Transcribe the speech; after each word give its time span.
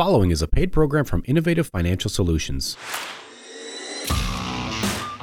following 0.00 0.30
is 0.30 0.40
a 0.40 0.48
paid 0.48 0.72
program 0.72 1.04
from 1.04 1.22
Innovative 1.26 1.66
Financial 1.66 2.08
Solutions. 2.08 2.78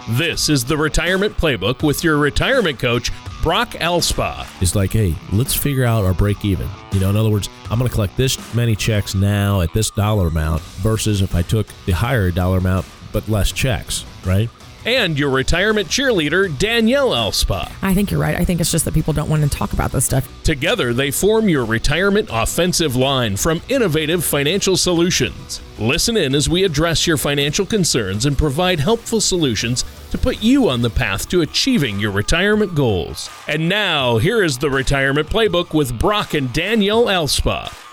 This 0.09 0.50
is 0.50 0.65
the 0.65 0.77
Retirement 0.77 1.35
Playbook 1.35 1.81
with 1.81 2.03
your 2.03 2.17
retirement 2.17 2.77
coach, 2.77 3.09
Brock 3.42 3.71
Elspa. 3.71 4.45
It's 4.61 4.75
like, 4.75 4.92
hey, 4.92 5.16
let's 5.33 5.55
figure 5.55 5.83
out 5.83 6.05
our 6.05 6.13
break 6.13 6.45
even. 6.45 6.69
You 6.92 7.00
know, 7.00 7.09
in 7.09 7.16
other 7.16 7.32
words, 7.32 7.50
I'm 7.71 7.79
going 7.79 7.90
to 7.90 7.95
collect 7.95 8.18
this 8.18 8.54
many 8.54 8.75
checks 8.75 9.16
now 9.16 9.61
at 9.61 9.73
this 9.73 9.89
dollar 9.89 10.27
amount 10.27 10.61
versus 10.61 11.23
if 11.23 11.34
I 11.34 11.41
took 11.41 11.66
the 11.88 11.94
higher 11.94 12.30
dollar 12.30 12.59
amount 12.59 12.86
but 13.12 13.28
less 13.28 13.52
checks, 13.52 14.05
right? 14.28 14.48
And 14.88 15.19
your 15.19 15.29
retirement 15.29 15.89
cheerleader, 15.89 16.57
Danielle 16.57 17.09
Elspa. 17.09 17.70
I 17.81 17.93
think 17.93 18.09
you're 18.09 18.21
right. 18.21 18.38
I 18.38 18.45
think 18.45 18.61
it's 18.61 18.71
just 18.71 18.85
that 18.85 18.93
people 18.93 19.11
don't 19.11 19.29
want 19.29 19.43
to 19.43 19.49
talk 19.49 19.73
about 19.73 19.91
this 19.91 20.05
stuff. 20.05 20.27
Together, 20.43 20.93
they 20.93 21.11
form 21.11 21.49
your 21.49 21.65
retirement 21.65 22.29
offensive 22.31 22.95
line 22.95 23.35
from 23.35 23.61
Innovative 23.67 24.23
Financial 24.23 24.77
Solutions. 24.77 25.61
Listen 25.77 26.15
in 26.15 26.34
as 26.34 26.47
we 26.47 26.63
address 26.63 27.05
your 27.05 27.17
financial 27.17 27.65
concerns 27.65 28.26
and 28.26 28.38
provide 28.38 28.79
helpful 28.79 29.20
solutions 29.20 29.84
to 30.12 30.17
put 30.17 30.41
you 30.41 30.70
on 30.70 30.81
the 30.81 30.90
path 30.90 31.27
to 31.29 31.41
achieving 31.41 31.99
your 31.99 32.12
retirement 32.12 32.73
goals. 32.73 33.29
And 33.45 33.67
now, 33.67 34.20
here 34.20 34.41
is 34.41 34.57
the 34.57 34.70
Retirement 34.70 35.29
Playbook 35.29 35.73
with 35.73 35.99
Brock 35.99 36.34
and 36.34 36.54
Danielle 36.54 37.07
Elspa. 37.07 37.87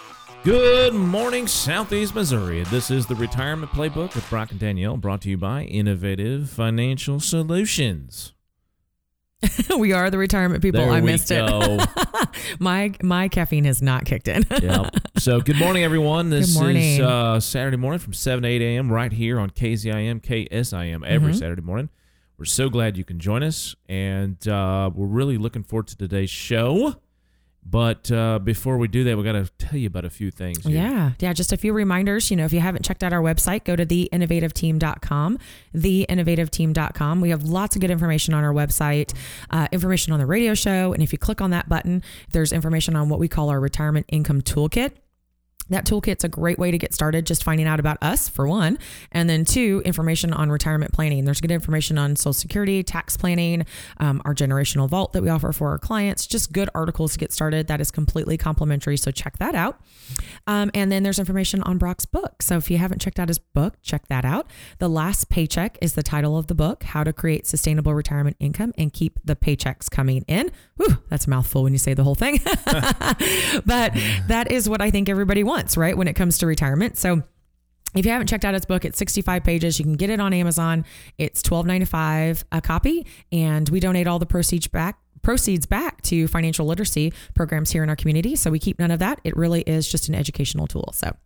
Good 0.45 0.93
morning, 0.93 1.47
Southeast 1.47 2.15
Missouri. 2.15 2.65
This 2.65 2.91
is 2.91 3.07
the 3.07 3.15
Retirement 3.15 3.73
Playbook 3.73 4.15
with 4.15 4.29
Brock 4.29 4.51
and 4.51 4.61
Danielle, 4.61 4.98
brought 4.98 5.23
to 5.23 5.30
you 5.30 5.39
by 5.39 5.62
Innovative 5.62 6.51
Financial 6.51 7.19
Solutions. 7.19 8.34
we 9.79 9.95
are 9.95 10.11
the 10.11 10.19
retirement 10.19 10.61
people. 10.62 10.83
There 10.83 10.91
I 10.91 11.01
missed 11.01 11.30
go. 11.30 11.79
it. 11.80 11.89
my 12.61 12.93
my 13.03 13.29
caffeine 13.29 13.65
has 13.65 13.80
not 13.80 14.05
kicked 14.05 14.29
in. 14.29 14.45
yep. 14.61 14.95
So, 15.17 15.41
good 15.41 15.57
morning, 15.57 15.83
everyone. 15.83 16.29
This 16.29 16.55
morning. 16.55 16.77
is 16.77 17.01
uh, 17.01 17.41
Saturday 17.41 17.79
morning 17.79 18.01
from 18.01 18.12
7 18.12 18.42
to 18.42 18.48
8 18.48 18.61
a.m. 18.61 18.92
right 18.92 19.12
here 19.12 19.41
on 19.41 19.48
KZIM, 19.48 20.20
KSIM 20.20 21.06
every 21.06 21.31
Mm-hmm. 21.31 21.39
Saturday 21.39 21.62
morning. 21.62 21.89
We're 22.36 22.45
so 22.45 22.69
glad 22.69 22.98
you 22.98 23.05
can 23.05 23.19
join 23.19 23.42
us, 23.42 23.75
and 23.89 24.47
uh, 24.47 24.91
we're 24.95 25.06
really 25.06 25.39
looking 25.39 25.62
forward 25.62 25.86
to 25.86 25.97
today's 25.97 26.31
show. 26.31 26.97
But 27.67 28.11
uh, 28.12 28.39
before 28.39 28.79
we 28.79 28.89
do 28.89 29.05
that, 29.05 29.17
we 29.17 29.25
got 29.25 29.33
to 29.33 29.51
tell 29.59 29.79
you 29.79 29.87
about 29.87 30.05
a 30.05 30.11
few 30.11 30.31
things. 30.31 30.65
here. 30.65 30.77
Yeah. 30.77 31.12
Yeah. 31.19 31.33
Just 31.33 31.53
a 31.53 31.57
few 31.57 31.73
reminders. 31.73 32.31
You 32.31 32.37
know, 32.37 32.45
if 32.45 32.53
you 32.53 32.61
haven't 32.61 32.84
checked 32.84 33.03
out 33.03 33.12
our 33.12 33.23
website, 33.23 33.65
go 33.65 33.75
to 33.75 33.87
theinnovativeteam.com, 33.87 35.39
theinnovativeteam.com. 35.75 37.20
We 37.20 37.31
have 37.31 37.45
lots 37.45 37.77
of 37.77 37.81
good 37.81 37.91
information 37.91 38.35
on 38.35 38.45
our 38.45 38.53
website, 38.53 39.15
uh, 39.51 39.69
information 39.73 40.12
on 40.12 40.19
the 40.19 40.27
radio 40.27 40.55
show. 40.55 40.92
And 40.92 41.03
if 41.03 41.12
you 41.12 41.19
click 41.19 41.41
on 41.41 41.51
that 41.51 41.69
button, 41.69 42.03
there's 42.33 42.53
information 42.53 42.97
on 42.97 43.09
what 43.09 43.19
we 43.19 43.29
call 43.29 43.48
our 43.51 43.61
retirement 43.61 44.07
income 44.09 44.42
toolkit. 44.42 44.92
That 45.70 45.87
toolkit's 45.87 46.25
a 46.25 46.29
great 46.29 46.59
way 46.59 46.70
to 46.70 46.79
get 46.79 46.93
started, 46.93 47.27
just 47.27 47.43
finding 47.43 47.67
out 47.67 47.81
about 47.81 47.98
us 48.03 48.29
for 48.29 48.47
one, 48.47 48.79
and 49.12 49.29
then 49.31 49.45
two, 49.45 49.83
information 49.84 50.33
on 50.33 50.51
retirement 50.51 50.93
planning. 50.93 51.25
There's 51.25 51.41
good 51.41 51.51
information 51.51 51.97
on 51.98 52.17
Social 52.17 52.34
Security, 52.34 52.83
tax 52.83 53.17
planning, 53.17 53.65
um, 53.98 54.20
our 54.25 54.35
generational 54.35 54.89
vault 54.89 55.12
that 55.12 55.23
we 55.23 55.29
offer 55.29 55.53
for 55.53 55.70
our 55.70 55.79
clients, 55.79 56.27
just 56.27 56.53
good 56.53 56.69
articles 56.75 57.12
to 57.15 57.19
get 57.19 57.33
started. 57.33 57.67
That 57.69 57.81
is 57.81 57.91
completely 57.91 58.37
complimentary, 58.37 58.97
so 58.97 59.11
check 59.11 59.39
that 59.39 59.55
out. 59.55 59.81
Um, 60.47 60.70
and 60.75 60.92
then 60.92 61.03
there's 61.03 61.19
information 61.19 61.62
on 61.62 61.79
Brock's 61.79 62.05
book. 62.05 62.42
So 62.42 62.57
if 62.57 62.70
you 62.70 62.79
haven't 62.79 63.01
checked 63.01 63.19
out 63.19 63.29
his 63.29 63.39
book, 63.39 63.81
check 63.83 64.07
that 64.09 64.25
out. 64.25 64.47
The 64.79 64.89
Last 64.89 65.29
Paycheck 65.29 65.79
is 65.81 65.95
the 65.95 66.03
title 66.03 66.37
of 66.37 66.48
the 66.48 66.55
book 66.55 66.83
How 66.83 67.05
to 67.05 67.12
Create 67.12 67.47
Sustainable 67.47 67.95
Retirement 67.95 68.37
Income 68.41 68.75
and 68.77 68.92
Keep 68.92 69.20
the 69.25 69.37
Paychecks 69.37 69.91
Coming 69.91 70.25
In. 70.29 70.51
Whew, 70.77 70.98
that's 71.09 71.27
a 71.27 71.31
mouthful 71.31 71.62
when 71.62 71.73
you 71.73 71.79
say 71.79 71.95
the 71.95 72.05
whole 72.05 72.15
thing. 72.15 72.41
but 73.65 73.92
that 74.29 74.48
is 74.51 74.69
what 74.69 74.83
I 74.83 74.91
think 74.91 75.09
everybody 75.09 75.42
wants, 75.42 75.53
right? 75.77 75.97
When 75.97 76.08
it 76.08 76.14
comes 76.14 76.38
to 76.38 76.47
retirement. 76.47 76.97
So 76.98 77.22
if 77.94 78.05
you 78.05 78.10
haven't 78.12 78.27
checked 78.27 78.44
out 78.44 78.55
his 78.55 78.64
book, 78.66 78.84
it's 78.84 78.98
65 78.98 79.44
pages. 79.44 79.78
You 79.78 79.84
can 79.84 79.94
get 79.94 80.11
it 80.11 80.19
on 80.20 80.33
Amazon. 80.33 80.84
It's 81.19 81.42
$12.95 81.42 82.44
a 82.52 82.61
copy, 82.61 83.06
and 83.33 83.69
we 83.69 83.78
donate 83.80 84.06
all 84.06 84.19
the 84.19 84.27
proceeds 84.27 84.66
back 84.66 84.98
proceeds 85.23 85.64
back 85.64 86.02
to 86.02 86.29
financial 86.29 86.67
literacy 86.67 87.11
programs 87.34 87.70
here 87.70 87.83
in 87.83 87.89
our 87.89 87.96
community. 87.96 88.36
So 88.36 88.51
we 88.51 88.58
keep 88.58 88.79
none 88.79 88.90
of 88.90 88.98
that. 88.98 89.20
It 89.24 89.34
really 89.36 89.62
is 89.62 89.90
just 89.90 90.11
an 90.11 90.14
educational 90.14 90.67
tool. 90.67 90.90
So 90.92 91.17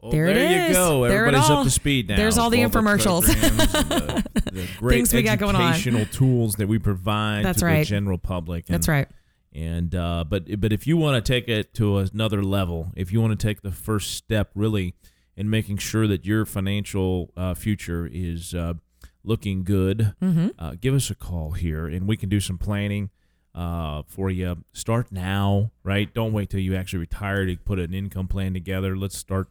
Well, 0.00 0.10
There 0.10 0.26
it 0.26 0.34
there 0.34 0.66
you 0.68 0.74
go. 0.74 1.06
There 1.06 1.18
Everybody's 1.26 1.48
all- 1.48 1.58
up 1.58 1.64
to 1.64 1.70
speed 1.70 2.08
now. 2.08 2.16
there's 2.16 2.36
all 2.36 2.50
the 2.50 2.58
infomercials. 2.58 3.26
the, 3.26 4.24
the 4.50 4.66
great 4.78 4.96
Things 4.96 5.12
we 5.14 5.22
got 5.22 5.38
going 5.38 5.54
on. 5.54 5.62
educational 5.72 6.06
tools 6.06 6.56
that 6.56 6.66
we 6.66 6.80
provide 6.80 7.44
That's 7.44 7.60
to 7.60 7.66
right. 7.66 7.78
the 7.78 7.84
general 7.84 8.18
public. 8.18 8.64
And, 8.66 8.74
that's 8.74 8.88
right. 8.88 9.06
And 9.54 9.94
uh, 9.94 10.24
but 10.28 10.60
but 10.60 10.72
if 10.72 10.86
you 10.86 10.96
want 10.96 11.22
to 11.22 11.32
take 11.32 11.46
it 11.48 11.74
to 11.74 11.98
another 11.98 12.42
level, 12.42 12.90
if 12.96 13.12
you 13.12 13.20
want 13.20 13.38
to 13.38 13.46
take 13.46 13.60
the 13.62 13.70
first 13.72 14.14
step, 14.14 14.50
really, 14.54 14.94
in 15.36 15.50
making 15.50 15.76
sure 15.78 16.06
that 16.06 16.24
your 16.24 16.46
financial 16.46 17.30
uh, 17.36 17.52
future 17.54 18.08
is 18.10 18.54
uh, 18.54 18.74
looking 19.22 19.62
good, 19.62 20.14
Mm-hmm. 20.22 20.48
uh, 20.58 20.74
give 20.80 20.94
us 20.94 21.10
a 21.10 21.14
call 21.14 21.50
here, 21.52 21.86
and 21.86 22.08
we 22.08 22.16
can 22.16 22.30
do 22.30 22.40
some 22.40 22.56
planning 22.56 23.10
uh, 23.54 24.02
for 24.06 24.30
you. 24.30 24.64
Start 24.72 25.12
now, 25.12 25.70
right? 25.84 26.12
Don't 26.14 26.32
wait 26.32 26.48
till 26.48 26.60
you 26.60 26.74
actually 26.74 27.00
retire 27.00 27.44
to 27.44 27.54
put 27.56 27.78
an 27.78 27.92
income 27.92 28.28
plan 28.28 28.54
together. 28.54 28.96
Let's 28.96 29.18
start 29.18 29.48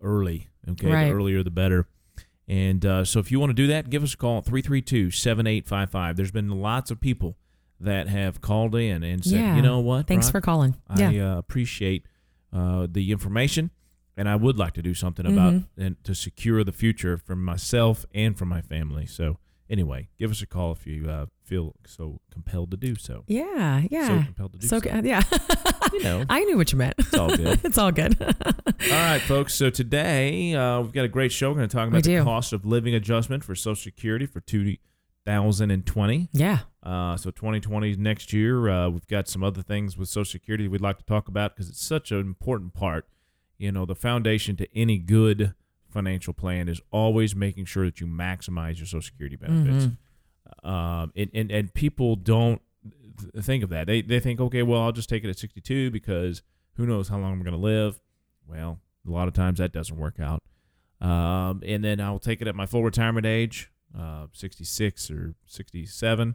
early. 0.00 0.46
Okay, 0.68 0.86
Right. 0.86 1.08
the 1.08 1.12
earlier 1.14 1.42
the 1.42 1.50
better. 1.50 1.88
And 2.46 2.84
uh, 2.86 3.04
so 3.04 3.18
if 3.18 3.30
you 3.32 3.40
want 3.40 3.50
to 3.50 3.54
do 3.54 3.66
that, 3.68 3.90
give 3.90 4.02
us 4.04 4.14
a 4.14 4.16
call 4.16 4.38
at 4.38 4.44
332 4.44 5.10
7855. 5.10 6.16
There's 6.16 6.30
been 6.30 6.50
lots 6.60 6.90
of 6.92 7.00
people 7.00 7.36
that 7.80 8.08
have 8.08 8.40
called 8.40 8.74
in 8.74 9.02
and 9.02 9.24
said, 9.24 9.40
Yeah. 9.40 9.56
you 9.56 9.62
know 9.62 9.78
what? 9.80 10.06
Thanks 10.06 10.30
for 10.30 10.40
calling. 10.40 10.76
I 10.88 11.10
Yeah. 11.10 11.34
uh, 11.34 11.38
appreciate 11.38 12.04
uh, 12.52 12.86
the 12.90 13.10
information, 13.12 13.70
and 14.16 14.28
I 14.28 14.36
would 14.36 14.58
like 14.58 14.74
to 14.74 14.82
do 14.82 14.92
something 14.94 15.24
about 15.26 15.52
Mm-hmm. 15.54 15.80
and 15.82 16.04
to 16.04 16.14
secure 16.14 16.62
the 16.64 16.72
future 16.72 17.16
for 17.16 17.34
myself 17.36 18.04
and 18.14 18.36
for 18.36 18.44
my 18.44 18.60
family. 18.60 19.06
So 19.06 19.38
anyway, 19.70 20.08
give 20.18 20.30
us 20.30 20.42
a 20.42 20.46
call 20.46 20.72
if 20.72 20.86
you 20.86 21.08
uh, 21.08 21.26
feel 21.44 21.74
so 21.86 22.20
compelled 22.30 22.70
to 22.72 22.76
do 22.76 22.96
so. 22.96 23.24
yeah. 23.28 23.82
Yeah. 23.90 24.08
So 24.08 24.24
compelled 24.24 24.52
to 24.54 24.58
do 24.58 24.66
so. 24.66 24.78
So, 24.80 25.00
yeah. 25.02 25.22
You 25.92 26.04
know, 26.04 26.24
I 26.28 26.44
knew 26.44 26.56
what 26.56 26.70
you 26.70 26.78
meant. 26.78 26.94
it's 26.98 27.14
all 27.14 27.36
good. 27.36 27.60
it's 27.64 27.76
all 27.76 27.90
good. 27.90 28.16
All 28.22 28.32
right, 28.90 29.20
folks. 29.20 29.54
So 29.54 29.70
today 29.70 30.54
uh, 30.54 30.80
we've 30.82 30.92
got 30.92 31.04
a 31.04 31.08
great 31.08 31.32
show. 31.32 31.50
We're 31.50 31.56
going 31.56 31.68
to 31.68 31.76
talk 31.76 31.86
We 31.86 31.98
about 31.98 32.04
the 32.04 32.16
do. 32.18 32.22
cost 32.24 32.52
of 32.52 32.64
living 32.64 32.94
adjustment 32.94 33.42
for 33.42 33.56
Social 33.56 33.74
Security 33.74 34.24
for 34.26 34.40
2020. 35.26 36.28
yeah. 36.32 36.58
Uh, 36.82 37.16
so 37.16 37.30
2020 37.30 37.96
next 37.96 38.32
year. 38.32 38.68
Uh, 38.70 38.88
we've 38.88 39.06
got 39.06 39.28
some 39.28 39.42
other 39.44 39.60
things 39.62 39.96
with 39.96 40.08
Social 40.08 40.30
Security 40.30 40.66
we'd 40.66 40.80
like 40.80 40.96
to 40.98 41.04
talk 41.04 41.28
about 41.28 41.54
because 41.54 41.68
it's 41.68 41.84
such 41.84 42.10
an 42.10 42.20
important 42.20 42.72
part. 42.72 43.06
You 43.58 43.70
know, 43.70 43.84
the 43.84 43.94
foundation 43.94 44.56
to 44.56 44.66
any 44.74 44.96
good 44.98 45.54
financial 45.90 46.32
plan 46.32 46.68
is 46.68 46.80
always 46.90 47.36
making 47.36 47.66
sure 47.66 47.84
that 47.84 48.00
you 48.00 48.06
maximize 48.06 48.78
your 48.78 48.86
Social 48.86 49.02
Security 49.02 49.36
benefits. 49.36 49.84
Um, 50.64 51.12
and, 51.14 51.30
and 51.34 51.50
and 51.52 51.74
people 51.74 52.16
don't 52.16 52.60
th- 53.20 53.44
think 53.44 53.62
of 53.62 53.70
that. 53.70 53.86
They 53.86 54.00
they 54.00 54.18
think, 54.20 54.40
okay, 54.40 54.62
well, 54.62 54.80
I'll 54.80 54.92
just 54.92 55.08
take 55.08 55.22
it 55.22 55.28
at 55.28 55.38
62 55.38 55.90
because 55.90 56.42
who 56.74 56.86
knows 56.86 57.08
how 57.08 57.18
long 57.18 57.32
I'm 57.32 57.42
going 57.42 57.52
to 57.52 57.58
live. 57.60 58.00
Well, 58.48 58.78
a 59.06 59.10
lot 59.10 59.28
of 59.28 59.34
times 59.34 59.58
that 59.58 59.72
doesn't 59.72 59.96
work 59.98 60.18
out. 60.18 60.42
Um, 61.00 61.62
and 61.64 61.84
then 61.84 62.00
I'll 62.00 62.18
take 62.18 62.40
it 62.40 62.48
at 62.48 62.54
my 62.54 62.66
full 62.66 62.82
retirement 62.82 63.26
age, 63.26 63.70
uh, 63.98 64.26
66 64.32 65.10
or 65.10 65.34
67, 65.46 66.34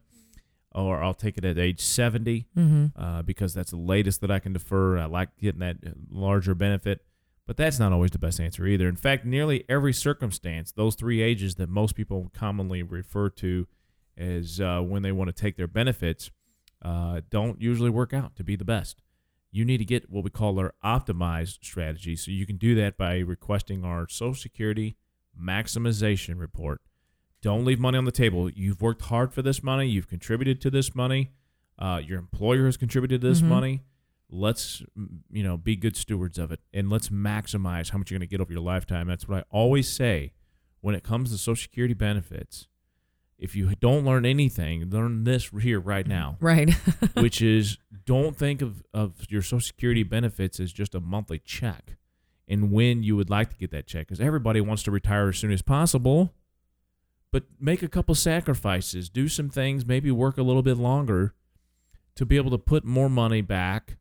or 0.73 1.01
I'll 1.03 1.13
take 1.13 1.38
it 1.38 1.45
at 1.45 1.57
age 1.57 1.79
70 1.81 2.47
Mm-hmm. 2.57 3.01
uh, 3.01 3.21
because 3.21 3.53
that's 3.53 3.71
the 3.71 3.77
latest 3.77 4.21
that 4.21 4.31
I 4.31 4.39
can 4.39 4.53
defer. 4.53 4.97
I 4.97 5.05
like 5.05 5.29
getting 5.39 5.59
that 5.61 5.77
larger 6.09 6.53
benefit, 6.55 7.05
but 7.47 7.55
that's 7.57 7.79
not 7.79 7.93
always 7.93 8.11
the 8.11 8.19
best 8.19 8.39
answer 8.39 8.66
either. 8.66 8.88
In 8.89 8.95
fact, 8.95 9.25
nearly 9.25 9.63
every 9.69 9.93
circumstance, 9.93 10.71
those 10.71 10.95
three 10.95 11.21
ages 11.21 11.55
that 11.55 11.69
most 11.69 11.95
people 11.95 12.31
commonly 12.33 12.83
refer 12.83 13.29
to 13.31 13.67
as 14.17 14.59
uh, 14.61 14.79
when 14.81 15.01
they 15.01 15.11
want 15.11 15.27
to 15.29 15.33
take 15.33 15.55
their 15.57 15.67
benefits, 15.67 16.31
uh, 16.81 17.22
don't 17.29 17.61
usually 17.61 17.89
work 17.89 18.13
out 18.13 18.35
to 18.35 18.43
be 18.43 18.55
the 18.55 18.66
best. 18.66 19.01
You 19.51 19.63
need 19.63 19.77
to 19.77 19.85
get 19.85 20.09
what 20.09 20.23
we 20.25 20.29
call 20.29 20.59
our 20.59 20.73
optimized 20.83 21.59
strategy. 21.63 22.16
So 22.17 22.31
you 22.31 22.45
can 22.45 22.57
do 22.57 22.75
that 22.75 22.97
by 22.97 23.19
requesting 23.19 23.85
our 23.85 24.07
Social 24.09 24.35
Security 24.35 24.97
maximization 25.41 26.40
report. 26.40 26.81
Don't 27.46 27.64
leave 27.64 27.80
money 27.80 27.96
on 28.00 28.06
the 28.06 28.12
table. 28.12 28.50
You've 28.50 28.82
worked 28.82 29.03
hard 29.03 29.32
for 29.32 29.44
this 29.44 29.62
money. 29.62 29.88
You've 29.88 30.08
contributed 30.08 30.59
to 30.62 30.72
this 30.72 30.96
money. 30.96 31.30
Uh, 31.78 32.02
your 32.03 32.18
employer 32.18 32.66
has 32.66 32.76
contributed 32.76 33.22
to 33.22 33.28
this 33.28 33.42
Mhm. 33.42 33.47
money. 33.50 33.84
Let's 34.32 34.82
you 35.30 35.44
know 35.44 35.56
be 35.56 35.76
good 35.76 35.96
stewards 35.96 36.40
of 36.40 36.52
it, 36.52 36.59
and 36.74 36.90
let's 36.90 37.09
maximize 37.09 37.92
how 37.92 38.00
much 38.00 38.09
you're 38.09 38.18
going 38.18 38.28
to 38.28 38.32
get 38.32 38.42
over 38.42 38.52
your 38.52 38.64
lifetime. 38.64 39.06
That's 39.06 39.28
what 39.28 39.38
I 39.38 39.44
always 39.52 39.88
say 39.88 40.34
when 40.82 40.96
it 40.96 41.03
comes 41.03 41.30
to 41.30 41.38
Social 41.38 41.62
Security 41.62 41.94
benefits. 41.94 42.68
If 43.38 43.56
you 43.56 43.72
don't 43.80 44.06
learn 44.06 44.26
anything, 44.26 44.90
learn 44.90 45.24
this 45.26 45.50
here 45.62 45.80
right 45.80 46.08
now 46.08 46.38
Right. 46.42 46.74
which 47.14 47.44
is 47.44 47.78
don't 48.06 48.36
think 48.36 48.64
of, 48.64 48.82
of 48.92 49.30
your 49.30 49.44
Social 49.44 49.59
Security 49.59 50.02
benefits 50.02 50.59
as 50.59 50.74
just 50.74 50.96
a 50.96 51.00
monthly 51.00 51.38
check 51.38 51.96
and 52.47 52.72
when 52.72 53.03
you 53.03 53.16
would 53.16 53.30
like 53.30 53.52
to 53.52 53.56
get 53.58 53.70
that 53.70 53.86
check. 53.86 54.08
Because 54.08 54.20
everybody 54.20 54.62
wants 54.62 54.82
to 54.84 54.90
retire 54.92 55.30
as 55.30 55.38
soon 55.38 55.52
as 55.52 55.62
possible, 55.62 56.34
but 57.35 57.43
make 57.59 57.84
a 57.84 57.90
couple 57.90 58.16
sacrifices, 58.16 59.09
do 59.09 59.28
some 59.28 59.49
things, 59.49 59.85
maybe 59.85 60.09
work 60.09 60.37
a 60.37 60.41
little 60.41 60.61
bit 60.61 60.78
longer 60.78 61.34
to 62.16 62.26
be 62.26 62.37
able 62.37 62.49
to 62.49 62.58
put 62.58 62.85
more 62.85 63.09
money 63.09 63.41
back 63.41 63.97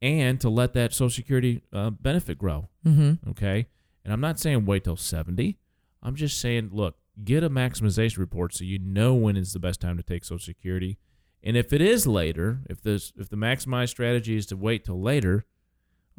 and 0.00 0.40
to 0.40 0.48
let 0.48 0.74
that 0.74 0.92
Social 0.92 1.10
Security 1.10 1.60
uh, 1.72 1.90
benefit 1.90 2.38
grow. 2.38 2.68
mm-hmm. 2.86 3.30
Okay. 3.30 3.66
And 4.04 4.12
I'm 4.12 4.20
not 4.20 4.38
saying 4.38 4.64
wait 4.64 4.84
till 4.84 4.96
70. 4.96 5.58
I'm 6.04 6.14
just 6.14 6.40
saying, 6.40 6.70
look, 6.72 6.94
get 7.24 7.42
a 7.42 7.50
maximization 7.50 8.18
report 8.18 8.54
so 8.54 8.62
you 8.62 8.78
know 8.78 9.12
when 9.12 9.36
is 9.36 9.52
the 9.52 9.58
best 9.58 9.80
time 9.80 9.96
to 9.96 10.04
take 10.04 10.24
Social 10.24 10.38
Security. 10.38 10.98
And 11.42 11.56
if 11.56 11.72
it 11.72 11.80
is 11.80 12.06
later, 12.06 12.60
if 12.70 12.80
this 12.80 13.12
if 13.16 13.28
the 13.28 13.36
maximize 13.36 13.88
strategy 13.88 14.36
is 14.36 14.46
to 14.46 14.56
wait 14.56 14.84
till 14.84 15.02
later, 15.02 15.46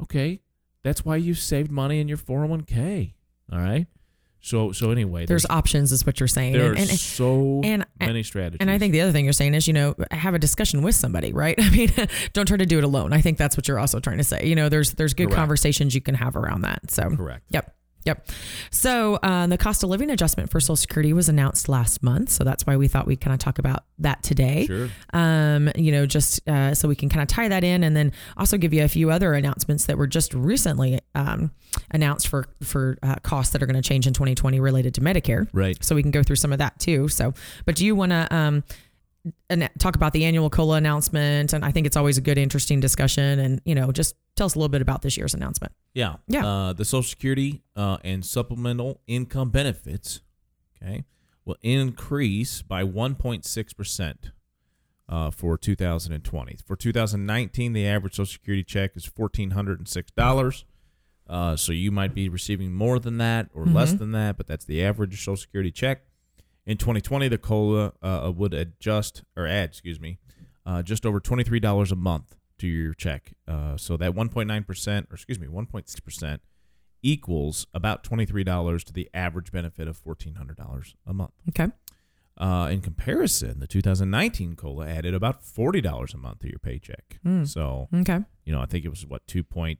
okay, 0.02 0.42
that's 0.82 1.06
why 1.06 1.16
you 1.16 1.32
saved 1.32 1.70
money 1.70 2.00
in 2.00 2.08
your 2.08 2.18
401k. 2.18 3.14
All 3.50 3.60
right. 3.60 3.86
So 4.42 4.72
so 4.72 4.90
anyway, 4.90 5.26
There's 5.26 5.44
options, 5.50 5.92
is 5.92 6.06
what 6.06 6.18
you're 6.18 6.26
saying. 6.26 6.54
there 6.54 6.66
are 6.66 6.70
And- 6.70 6.78
and- 6.78 6.98
so 6.98 7.60
and- 7.62 7.84
many 8.00 8.22
strategies. 8.22 8.58
And 8.60 8.70
I 8.70 8.78
think 8.78 8.92
the 8.92 9.02
other 9.02 9.12
thing 9.12 9.24
you're 9.24 9.32
saying 9.34 9.54
is, 9.54 9.66
you 9.68 9.74
know, 9.74 9.94
have 10.10 10.34
a 10.34 10.38
discussion 10.38 10.82
with 10.82 10.94
somebody, 10.94 11.32
right? 11.32 11.54
I 11.60 11.70
mean, 11.70 11.92
don't 12.32 12.46
try 12.46 12.56
to 12.56 12.66
do 12.66 12.78
it 12.78 12.84
alone. 12.84 13.12
I 13.12 13.20
think 13.20 13.36
that's 13.38 13.56
what 13.56 13.68
you're 13.68 13.78
also 13.78 14.00
trying 14.00 14.18
to 14.18 14.24
say. 14.24 14.46
You 14.46 14.54
know, 14.54 14.68
there's 14.68 14.92
there's 14.94 15.12
good 15.14 15.26
Correct. 15.28 15.36
conversations 15.36 15.94
you 15.94 16.00
can 16.00 16.14
have 16.14 16.36
around 16.36 16.62
that. 16.62 16.90
So 16.90 17.10
correct. 17.14 17.44
Yep. 17.50 17.74
Yep. 18.04 18.28
So 18.70 19.16
uh, 19.16 19.46
the 19.46 19.58
cost 19.58 19.82
of 19.82 19.90
living 19.90 20.10
adjustment 20.10 20.50
for 20.50 20.58
Social 20.60 20.76
Security 20.76 21.12
was 21.12 21.28
announced 21.28 21.68
last 21.68 22.02
month. 22.02 22.30
So 22.30 22.44
that's 22.44 22.66
why 22.66 22.76
we 22.76 22.88
thought 22.88 23.06
we'd 23.06 23.20
kind 23.20 23.34
of 23.34 23.40
talk 23.40 23.58
about 23.58 23.84
that 23.98 24.22
today. 24.22 24.66
Sure. 24.66 24.88
Um, 25.12 25.70
you 25.76 25.92
know, 25.92 26.06
just 26.06 26.46
uh, 26.48 26.74
so 26.74 26.88
we 26.88 26.96
can 26.96 27.08
kind 27.08 27.22
of 27.22 27.28
tie 27.28 27.48
that 27.48 27.62
in, 27.62 27.84
and 27.84 27.94
then 27.94 28.12
also 28.36 28.56
give 28.56 28.72
you 28.72 28.84
a 28.84 28.88
few 28.88 29.10
other 29.10 29.34
announcements 29.34 29.86
that 29.86 29.98
were 29.98 30.06
just 30.06 30.32
recently 30.32 31.00
um, 31.14 31.50
announced 31.90 32.28
for 32.28 32.46
for 32.62 32.96
uh, 33.02 33.16
costs 33.22 33.52
that 33.52 33.62
are 33.62 33.66
going 33.66 33.80
to 33.80 33.86
change 33.86 34.06
in 34.06 34.14
2020 34.14 34.60
related 34.60 34.94
to 34.94 35.00
Medicare. 35.00 35.48
Right. 35.52 35.82
So 35.84 35.94
we 35.94 36.02
can 36.02 36.10
go 36.10 36.22
through 36.22 36.36
some 36.36 36.52
of 36.52 36.58
that 36.58 36.78
too. 36.78 37.08
So, 37.08 37.34
but 37.66 37.74
do 37.76 37.84
you 37.84 37.94
want 37.94 38.12
to 38.12 38.34
um, 38.34 38.64
talk 39.78 39.96
about 39.96 40.12
the 40.12 40.24
annual 40.24 40.50
cola 40.50 40.76
announcement? 40.76 41.52
And 41.52 41.64
I 41.64 41.70
think 41.70 41.86
it's 41.86 41.96
always 41.96 42.18
a 42.18 42.20
good, 42.20 42.38
interesting 42.38 42.80
discussion. 42.80 43.38
And 43.38 43.60
you 43.64 43.74
know, 43.74 43.92
just 43.92 44.16
tell 44.36 44.46
us 44.46 44.54
a 44.54 44.58
little 44.58 44.68
bit 44.68 44.82
about 44.82 45.02
this 45.02 45.16
year's 45.16 45.34
announcement. 45.34 45.72
Yeah. 45.94 46.16
Yeah. 46.26 46.46
Uh, 46.46 46.72
the 46.72 46.84
Social 46.84 47.08
Security 47.08 47.62
uh, 47.76 47.98
and 48.04 48.24
supplemental 48.24 49.00
income 49.06 49.50
benefits, 49.50 50.20
okay, 50.82 51.04
will 51.44 51.58
increase 51.62 52.62
by 52.62 52.84
1.6 52.84 53.76
percent 53.76 54.30
uh, 55.08 55.30
for 55.30 55.58
2020. 55.58 56.58
For 56.64 56.76
2019, 56.76 57.72
the 57.72 57.86
average 57.86 58.14
Social 58.14 58.32
Security 58.32 58.64
check 58.64 58.96
is 58.96 59.04
fourteen 59.04 59.50
hundred 59.50 59.78
and 59.78 59.88
six 59.88 60.10
dollars. 60.12 60.64
Uh, 61.28 61.54
so 61.54 61.70
you 61.70 61.92
might 61.92 62.12
be 62.12 62.28
receiving 62.28 62.72
more 62.72 62.98
than 62.98 63.18
that 63.18 63.48
or 63.54 63.64
less 63.64 63.92
than 63.92 64.10
that, 64.10 64.36
but 64.36 64.48
that's 64.48 64.64
the 64.64 64.82
average 64.82 65.16
Social 65.16 65.36
Security 65.36 65.70
check. 65.70 66.02
In 66.66 66.76
2020, 66.76 67.28
the 67.28 67.38
COLA 67.38 67.92
uh, 68.02 68.32
would 68.34 68.54
adjust 68.54 69.22
or 69.36 69.46
add, 69.46 69.70
excuse 69.70 69.98
me, 70.00 70.18
uh, 70.66 70.82
just 70.82 71.04
over 71.06 71.20
$23 71.20 71.90
a 71.92 71.96
month 71.96 72.36
to 72.58 72.66
your 72.66 72.94
check. 72.94 73.32
Uh, 73.48 73.76
so 73.76 73.96
that 73.96 74.12
1.9%, 74.12 75.10
or 75.10 75.14
excuse 75.14 75.38
me, 75.40 75.46
1.6% 75.48 76.38
equals 77.02 77.66
about 77.72 78.04
$23 78.04 78.84
to 78.84 78.92
the 78.92 79.08
average 79.14 79.50
benefit 79.52 79.88
of 79.88 79.98
$1,400 80.04 80.94
a 81.06 81.14
month. 81.14 81.32
Okay. 81.48 81.68
Uh, 82.36 82.68
in 82.70 82.80
comparison, 82.80 83.58
the 83.60 83.66
2019 83.66 84.54
COLA 84.56 84.86
added 84.88 85.14
about 85.14 85.42
$40 85.42 86.14
a 86.14 86.16
month 86.18 86.40
to 86.40 86.48
your 86.48 86.58
paycheck. 86.58 87.18
Hmm. 87.22 87.44
So, 87.44 87.88
Okay. 87.94 88.20
you 88.44 88.52
know, 88.52 88.60
I 88.60 88.66
think 88.66 88.84
it 88.84 88.88
was 88.88 89.06
what 89.06 89.26
2.4 89.26 89.76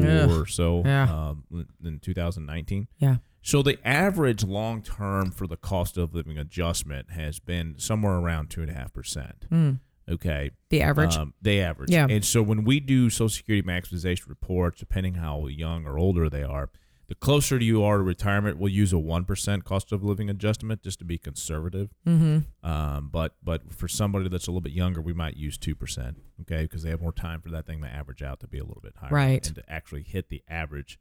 Ugh. 0.00 0.30
or 0.30 0.46
so 0.46 0.82
Yeah. 0.84 1.04
um, 1.30 1.44
in 1.84 1.98
2019. 2.00 2.88
Yeah. 2.98 3.16
So 3.42 3.62
the 3.62 3.78
average 3.86 4.44
long 4.44 4.82
term 4.82 5.30
for 5.30 5.46
the 5.46 5.56
cost 5.56 5.96
of 5.96 6.14
living 6.14 6.36
adjustment 6.38 7.10
has 7.12 7.38
been 7.38 7.74
somewhere 7.78 8.14
around 8.16 8.50
two 8.50 8.62
and 8.62 8.70
a 8.70 8.74
half 8.74 8.92
percent. 8.92 9.46
Mm. 9.50 9.80
Okay, 10.10 10.52
The 10.70 10.80
average. 10.80 11.14
um, 11.16 11.34
they 11.42 11.60
average. 11.60 11.90
Yeah. 11.90 12.06
And 12.08 12.24
so 12.24 12.42
when 12.42 12.64
we 12.64 12.80
do 12.80 13.10
Social 13.10 13.28
Security 13.28 13.66
maximization 13.66 14.28
reports, 14.28 14.80
depending 14.80 15.14
how 15.14 15.46
young 15.48 15.84
or 15.86 15.98
older 15.98 16.30
they 16.30 16.42
are, 16.42 16.70
the 17.08 17.14
closer 17.14 17.58
you 17.58 17.82
are 17.84 17.98
to 17.98 18.02
retirement, 18.02 18.58
we'll 18.58 18.72
use 18.72 18.92
a 18.92 18.98
one 18.98 19.24
percent 19.26 19.64
cost 19.64 19.92
of 19.92 20.02
living 20.02 20.28
adjustment 20.30 20.82
just 20.82 20.98
to 21.00 21.04
be 21.04 21.18
conservative. 21.18 21.90
mm-hmm. 22.06 22.38
Um, 22.68 23.08
but 23.12 23.34
but 23.42 23.72
for 23.72 23.86
somebody 23.88 24.28
that's 24.28 24.46
a 24.46 24.50
little 24.50 24.60
bit 24.62 24.72
younger, 24.72 25.00
we 25.02 25.12
might 25.14 25.36
use 25.36 25.56
two 25.58 25.74
percent. 25.74 26.16
Okay, 26.42 26.62
because 26.62 26.82
they 26.82 26.90
have 26.90 27.00
more 27.02 27.12
time 27.12 27.40
for 27.42 27.50
that 27.50 27.66
thing 27.66 27.80
to 27.82 27.88
average 27.88 28.22
out 28.22 28.40
to 28.40 28.46
be 28.48 28.58
a 28.58 28.64
little 28.64 28.82
bit 28.82 28.94
higher, 28.96 29.10
Right. 29.10 29.46
And 29.46 29.56
to 29.56 29.62
actually 29.70 30.02
hit 30.04 30.28
the 30.30 30.42
average 30.48 30.98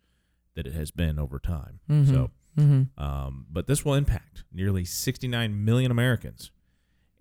that 0.57 0.68
it 0.68 0.74
has 0.74 0.92
been 0.92 1.18
over 1.18 1.39
time. 1.39 1.80
Mhm. 1.89 2.07
So, 2.09 2.31
Mm-hmm. 2.57 3.00
um, 3.01 3.45
but 3.51 3.68
this 3.68 3.86
will 3.86 3.94
impact 3.94 4.44
nearly 4.51 4.83
69 4.83 5.63
million 5.63 5.92
Americans, 5.92 6.50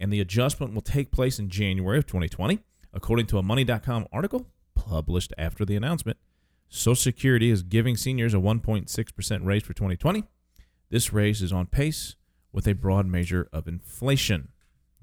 and 0.00 0.10
the 0.10 0.18
adjustment 0.20 0.72
will 0.72 0.80
take 0.80 1.10
place 1.12 1.38
in 1.38 1.50
January 1.50 1.98
of 1.98 2.06
2020, 2.06 2.60
according 2.94 3.26
to 3.26 3.38
a 3.38 3.42
Money.com 3.42 4.06
article 4.10 4.46
published 4.74 5.34
after 5.36 5.66
the 5.66 5.76
announcement. 5.76 6.16
Social 6.70 6.96
Security 6.96 7.50
is 7.50 7.62
giving 7.62 7.96
seniors 7.98 8.32
a 8.32 8.38
1.6% 8.38 9.44
raise 9.44 9.62
for 9.62 9.74
2020. 9.74 10.24
This 10.88 11.12
raise 11.12 11.42
is 11.42 11.52
on 11.52 11.66
pace 11.66 12.16
with 12.50 12.66
a 12.66 12.72
broad 12.72 13.06
measure 13.06 13.48
of 13.52 13.68
inflation. 13.68 14.48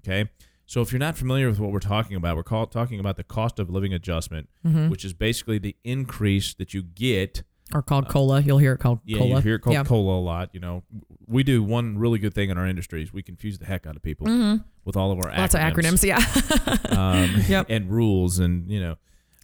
Okay. 0.03 0.30
So 0.65 0.81
if 0.81 0.91
you're 0.91 1.00
not 1.00 1.18
familiar 1.18 1.47
with 1.47 1.59
what 1.59 1.71
we're 1.71 1.80
talking 1.80 2.15
about, 2.18 2.35
we're 2.38 2.44
call, 2.44 2.65
talking 2.65 3.00
about 3.00 3.18
the 3.18 3.24
cost 3.24 3.59
of 3.59 3.69
living 3.69 3.94
adjustment, 3.94 4.50
Mm-hmm. 4.65 4.89
which 4.89 5.06
is 5.06 5.13
basically 5.13 5.59
the 5.59 5.75
increase 5.83 6.53
that 6.56 6.74
you 6.74 6.81
get. 6.81 7.44
Or 7.74 7.81
called 7.81 8.07
cola. 8.10 8.42
You'll 8.42 8.57
hear 8.57 8.74
it 8.74 8.77
called 8.80 9.00
Yeah, 9.06 9.18
cola. 9.19 9.36
you 9.38 9.42
hear 9.42 9.56
it 9.56 9.60
called 9.60 9.74
yeah. 9.75 9.83
cola 9.83 10.19
a 10.19 10.21
lot. 10.21 10.50
You 10.54 10.60
know, 10.60 10.83
we 11.27 11.44
do 11.44 11.63
one 11.63 11.98
really 11.98 12.19
good 12.19 12.33
thing 12.33 12.50
in 12.50 12.57
our 12.57 12.68
industry 12.68 13.01
is 13.04 13.13
we 13.13 13.24
confuse 13.24 13.57
the 13.57 13.65
heck 13.65 13.88
out 13.88 13.95
of 13.95 14.01
people 14.04 14.27
Mhm. 14.27 14.63
with 14.86 14.95
all 14.98 15.12
of 15.12 15.18
our 15.19 15.31
Lots 15.36 15.56
of 15.56 15.62
acronyms. 15.62 16.04
Yeah. 16.04 16.18
um, 16.98 17.42
Yep. 17.48 17.68
and 17.69 17.89
rules 17.89 18.38
and 18.39 18.69
you 18.69 18.80
know 18.80 18.95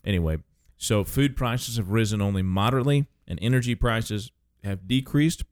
anyway 0.03 0.37
so 0.77 1.03
food 1.03 1.35
prices 1.35 1.77
have 1.77 1.89
risen 1.89 2.21
only 2.21 2.41
moderately 2.41 3.05
and 3.27 3.39
energy 3.41 3.75
prices 3.75 4.31
have 4.63 4.87
decreased 4.87 5.43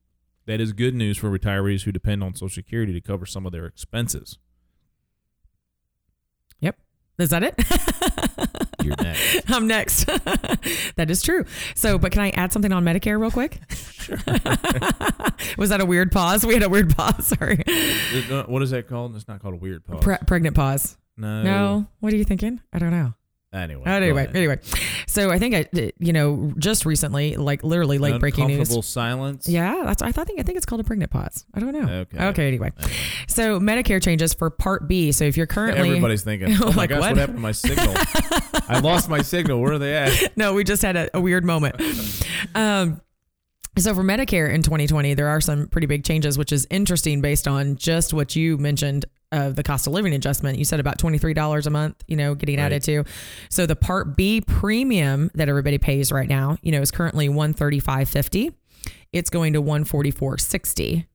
that 0.45 0.61
is 0.61 0.71
good 0.73 0.93
news 0.95 1.17
for 1.17 1.29
retirees 1.29 1.83
who 1.83 1.91
depend 1.91 2.23
on 2.23 2.33
social 2.33 2.49
security 2.49 2.93
to 2.93 3.01
cover 3.01 3.25
some 3.25 3.45
of 3.45 3.51
their 3.51 3.65
expenses 3.65 4.37
Is 7.19 7.29
that 7.31 7.43
it? 7.43 7.55
you're 8.83 8.95
next 9.01 9.51
I'm 9.51 9.67
next. 9.67 10.05
that 10.95 11.09
is 11.09 11.21
true. 11.23 11.45
So, 11.75 11.97
but 11.97 12.11
can 12.11 12.21
I 12.21 12.29
add 12.31 12.53
something 12.53 12.71
on 12.71 12.83
Medicare 12.85 13.19
real 13.19 13.31
quick? 13.31 13.59
Sure. 13.73 14.17
Was 15.57 15.69
that 15.69 15.81
a 15.81 15.85
weird 15.85 16.11
pause? 16.11 16.45
We 16.45 16.53
had 16.53 16.63
a 16.63 16.69
weird 16.69 16.95
pause. 16.95 17.27
Sorry. 17.27 17.63
Uh, 18.29 18.43
what 18.43 18.61
is 18.61 18.69
that 18.71 18.87
called 18.87 19.15
it's 19.15 19.27
not 19.27 19.41
called 19.41 19.55
a 19.55 19.57
weird 19.57 19.85
pause 19.85 20.03
Pre- 20.03 20.17
pregnant 20.27 20.55
pause. 20.55 20.97
no 21.17 21.43
No. 21.43 21.87
What 21.99 22.13
are 22.13 22.17
you 22.17 22.23
thinking? 22.23 22.61
I 22.71 22.79
don't 22.79 22.91
know. 22.91 23.13
Anyway 23.53 23.83
Anyway, 23.85 24.27
anyway. 24.33 24.59
So 25.07 25.31
I 25.31 25.39
think 25.39 25.55
I, 25.55 25.91
you 25.99 26.13
know, 26.13 26.53
just 26.57 26.85
recently, 26.85 27.35
like 27.37 27.63
literally 27.63 27.97
late 27.97 28.19
breaking 28.19 28.47
news. 28.47 28.55
Uncomfortable 28.57 28.81
silence 28.81 29.47
Yeah, 29.49 29.81
that's. 29.85 30.01
I 30.01 30.11
thought. 30.11 30.27
I 30.37 30.43
think 30.43 30.57
it's 30.57 30.65
called 30.65 30.81
a 30.81 30.83
pregnant 30.83 31.11
pause. 31.11 31.45
I 31.53 31.59
don't 31.59 31.71
know. 31.73 31.87
Okay. 31.89 32.17
Okay. 32.27 32.47
Anyway, 32.47 32.71
Anyway. 32.77 32.93
so 33.27 33.59
Medicare 33.59 34.01
changes 34.03 34.33
for 34.33 34.49
Part 34.49 34.87
B. 34.87 35.11
So 35.11 35.23
if 35.25 35.37
you're 35.37 35.47
currently 35.47 35.87
everybody's 35.89 36.23
thinking 36.23 36.49
oh 36.61 36.71
my 36.71 36.75
Like 36.75 36.89
gosh 36.89 36.99
what? 36.99 37.09
what? 37.11 37.17
happened 37.17 37.37
to 37.37 37.41
my 37.41 37.51
signal 37.51 37.93
i 38.69 38.79
lost 38.79 39.09
my 39.09 39.21
signal 39.21 39.61
where 39.61 39.73
are 39.73 39.79
they 39.79 39.95
at 39.95 40.11
no, 40.37 40.53
we 40.53 40.63
just 40.63 40.81
had 40.81 40.95
a, 40.95 41.17
a 41.17 41.21
weird 41.21 41.45
moment. 41.45 41.75
Um, 42.53 43.01
so 43.77 43.93
for 43.93 44.03
Medicare 44.03 44.51
in 44.53 44.61
2020, 44.63 45.13
there 45.13 45.27
are 45.27 45.39
some 45.39 45.67
pretty 45.67 45.85
big 45.87 46.03
changes, 46.03 46.37
which 46.37 46.51
is 46.51 46.65
interesting 46.71 47.21
based 47.21 47.47
on 47.47 47.75
just 47.75 48.13
what 48.13 48.35
you 48.35 48.57
mentioned 48.57 49.05
of 49.31 49.55
the 49.55 49.63
cost 49.63 49.87
of 49.87 49.93
living 49.93 50.13
adjustment. 50.13 50.57
You 50.57 50.65
said 50.65 50.79
about 50.79 50.97
$23 50.97 51.65
a 51.65 51.69
month, 51.69 52.03
you 52.07 52.15
know, 52.15 52.33
getting 52.35 52.57
Right. 52.57 52.65
added 52.65 52.83
to. 52.83 53.03
So 53.49 53.65
the 53.65 53.75
Part 53.75 54.15
B 54.15 54.41
premium 54.41 55.29
that 55.35 55.49
everybody 55.49 55.77
pays 55.77 56.11
right 56.11 56.29
now, 56.29 56.57
you 56.61 56.71
know, 56.71 56.81
is 56.81 56.91
currently 56.91 57.27
135.50. 57.27 58.53
It's 59.11 59.29
going 59.29 59.53
to 59.53 59.61
144.60. 59.61 61.05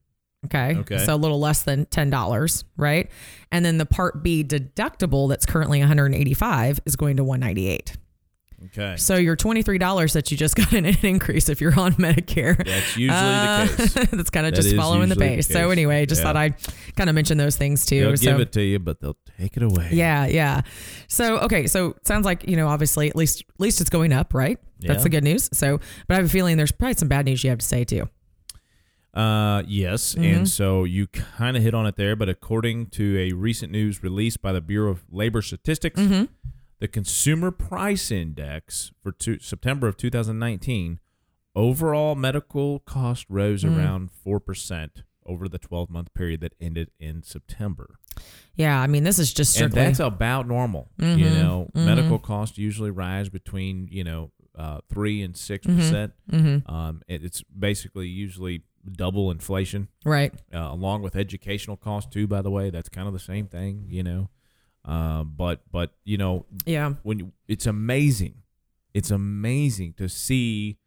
Okay. 0.45 0.75
Okay. 0.75 0.97
So 1.05 1.15
a 1.15 1.17
little 1.17 1.39
less 1.39 1.63
than 1.63 1.85
$10, 1.85 2.63
right? 2.77 3.09
And 3.51 3.63
then 3.63 3.77
the 3.77 3.85
Part 3.85 4.23
B 4.23 4.43
deductible 4.43 5.29
that's 5.29 5.45
currently 5.45 5.79
185 5.79 6.81
is 6.85 6.95
going 6.95 7.17
to 7.17 7.23
198. 7.23 7.95
Okay 8.65 8.95
So 8.97 9.15
your 9.17 9.35
twenty-three 9.35 9.77
dollars 9.77 10.13
that 10.13 10.31
you 10.31 10.37
just 10.37 10.55
got 10.61 10.71
an 10.73 10.85
increase 10.85 11.49
if 11.49 11.59
you're 11.61 11.77
on 11.79 11.93
Medicare. 11.93 12.57
that's 12.57 12.97
usually 12.97 13.09
Uh, 13.19 13.65
the 13.65 13.77
case 13.77 13.93
that's 14.11 14.29
kind 14.29 14.45
of 14.47 14.53
That 14.55 14.61
just 14.61 14.75
following 14.75 15.09
the 15.09 15.15
usually 15.15 15.35
the 15.37 15.43
so 15.43 15.69
anyway, 15.71 16.05
just 16.05 16.19
Yeah. 16.21 16.23
thought 16.25 16.37
I'd 16.37 16.55
kind 16.95 17.09
of 17.09 17.15
mention 17.15 17.37
those 17.37 17.57
things 17.57 17.85
too. 17.85 18.01
they'll 18.05 18.17
so 18.17 18.31
give 18.31 18.39
it 18.39 18.51
to 18.53 18.61
you 18.61 18.79
but 18.79 18.99
they'll 19.01 19.17
take 19.39 19.57
it 19.57 19.63
away 19.63 19.89
yeah, 19.91 20.25
yeah. 20.27 20.61
So 21.07 21.39
okay, 21.39 21.67
so 21.67 21.95
sounds 22.03 22.25
like 22.25 22.47
you 22.47 22.55
know 22.55 22.67
obviously 22.67 23.09
at 23.09 23.15
least 23.15 23.41
at 23.49 23.59
least 23.59 23.81
it's 23.81 23.89
going 23.89 24.13
up, 24.13 24.33
right? 24.33 24.57
That's 24.79 25.03
the 25.03 25.09
good 25.09 25.23
news. 25.23 25.49
So, 25.53 25.79
but 26.07 26.15
I 26.15 26.17
have 26.17 26.25
a 26.25 26.29
feeling 26.29 26.57
there's 26.57 26.73
probably 26.73 26.95
some 26.95 27.07
bad 27.07 27.25
news 27.25 27.41
you 27.43 27.49
have 27.51 27.59
to 27.59 27.65
say 27.65 27.85
too. 27.85 28.09
Uh, 29.13 29.61
yes, 29.67 30.15
Mhm. 30.15 30.35
and 30.37 30.49
so 30.49 30.83
you 30.85 31.05
kind 31.07 31.55
of 31.55 31.61
hit 31.61 31.73
on 31.75 31.85
it 31.85 31.95
there, 31.97 32.15
but 32.15 32.27
according 32.29 32.87
to 32.87 33.17
a 33.19 33.31
recent 33.31 33.71
news 33.71 34.01
released 34.01 34.41
by 34.41 34.51
the 34.51 34.59
Bureau 34.59 34.89
of 34.91 35.03
Labor 35.11 35.41
Statistics, 35.41 35.99
Mm-hmm. 36.01 36.23
The 36.79 36.87
Consumer 36.87 37.51
Price 37.51 38.11
Index 38.11 38.91
for 39.01 39.11
two, 39.11 39.39
September 39.39 39.87
of 39.87 39.97
2019, 39.97 40.99
overall 41.55 42.15
medical 42.15 42.79
cost 42.79 43.25
rose 43.29 43.63
Mm. 43.63 43.77
around 43.77 44.11
four 44.11 44.39
percent 44.39 45.03
over 45.25 45.47
the 45.47 45.57
12 45.59 45.89
month 45.89 46.13
period 46.13 46.41
that 46.41 46.53
ended 46.59 46.91
in 46.99 47.23
September, 47.23 47.95
Yeah, 48.55 48.79
I 48.79 48.87
mean 48.87 49.03
this 49.03 49.17
is 49.19 49.33
just 49.33 49.59
and 49.59 49.71
that's 49.71 49.99
about 49.99 50.47
normal. 50.47 50.89
You 50.99 51.05
Mhm, 51.05 51.33
know, 51.41 51.71
mhm. 51.73 51.85
medical 51.85 52.19
costs 52.19 52.57
usually 52.57 52.91
rise 52.91 53.29
between 53.29 53.87
you 53.89 54.03
know 54.03 54.31
uh, 54.55 54.81
three 54.87 55.23
and 55.23 55.35
6 55.35 55.65
Mm-hmm. 55.65 55.77
percent. 55.79 56.13
Mhm. 56.31 56.69
Um, 56.69 57.01
it, 57.07 57.23
it's 57.23 57.41
basically 57.43 58.07
usually 58.07 58.61
double 58.91 59.31
inflation, 59.31 59.87
Right. 60.05 60.31
uh, 60.53 60.59
along 60.71 61.01
with 61.01 61.15
educational 61.15 61.75
costs 61.77 62.13
too. 62.13 62.27
By 62.27 62.43
the 62.43 62.51
way, 62.51 62.69
that's 62.69 62.87
kind 62.89 63.07
of 63.07 63.13
the 63.13 63.19
same 63.19 63.47
thing, 63.47 63.85
you 63.87 64.03
know. 64.03 64.29
Um, 64.85 65.33
but 65.37 65.61
but 65.71 65.93
you 66.03 66.17
know 66.17 66.45
Yeah. 66.65 66.93
when 67.03 67.19
you, 67.19 67.31
it's 67.47 67.65
amazing, 67.65 68.35
it's 68.93 69.11
amazing 69.11 69.93
to 69.93 70.09
see 70.09 70.77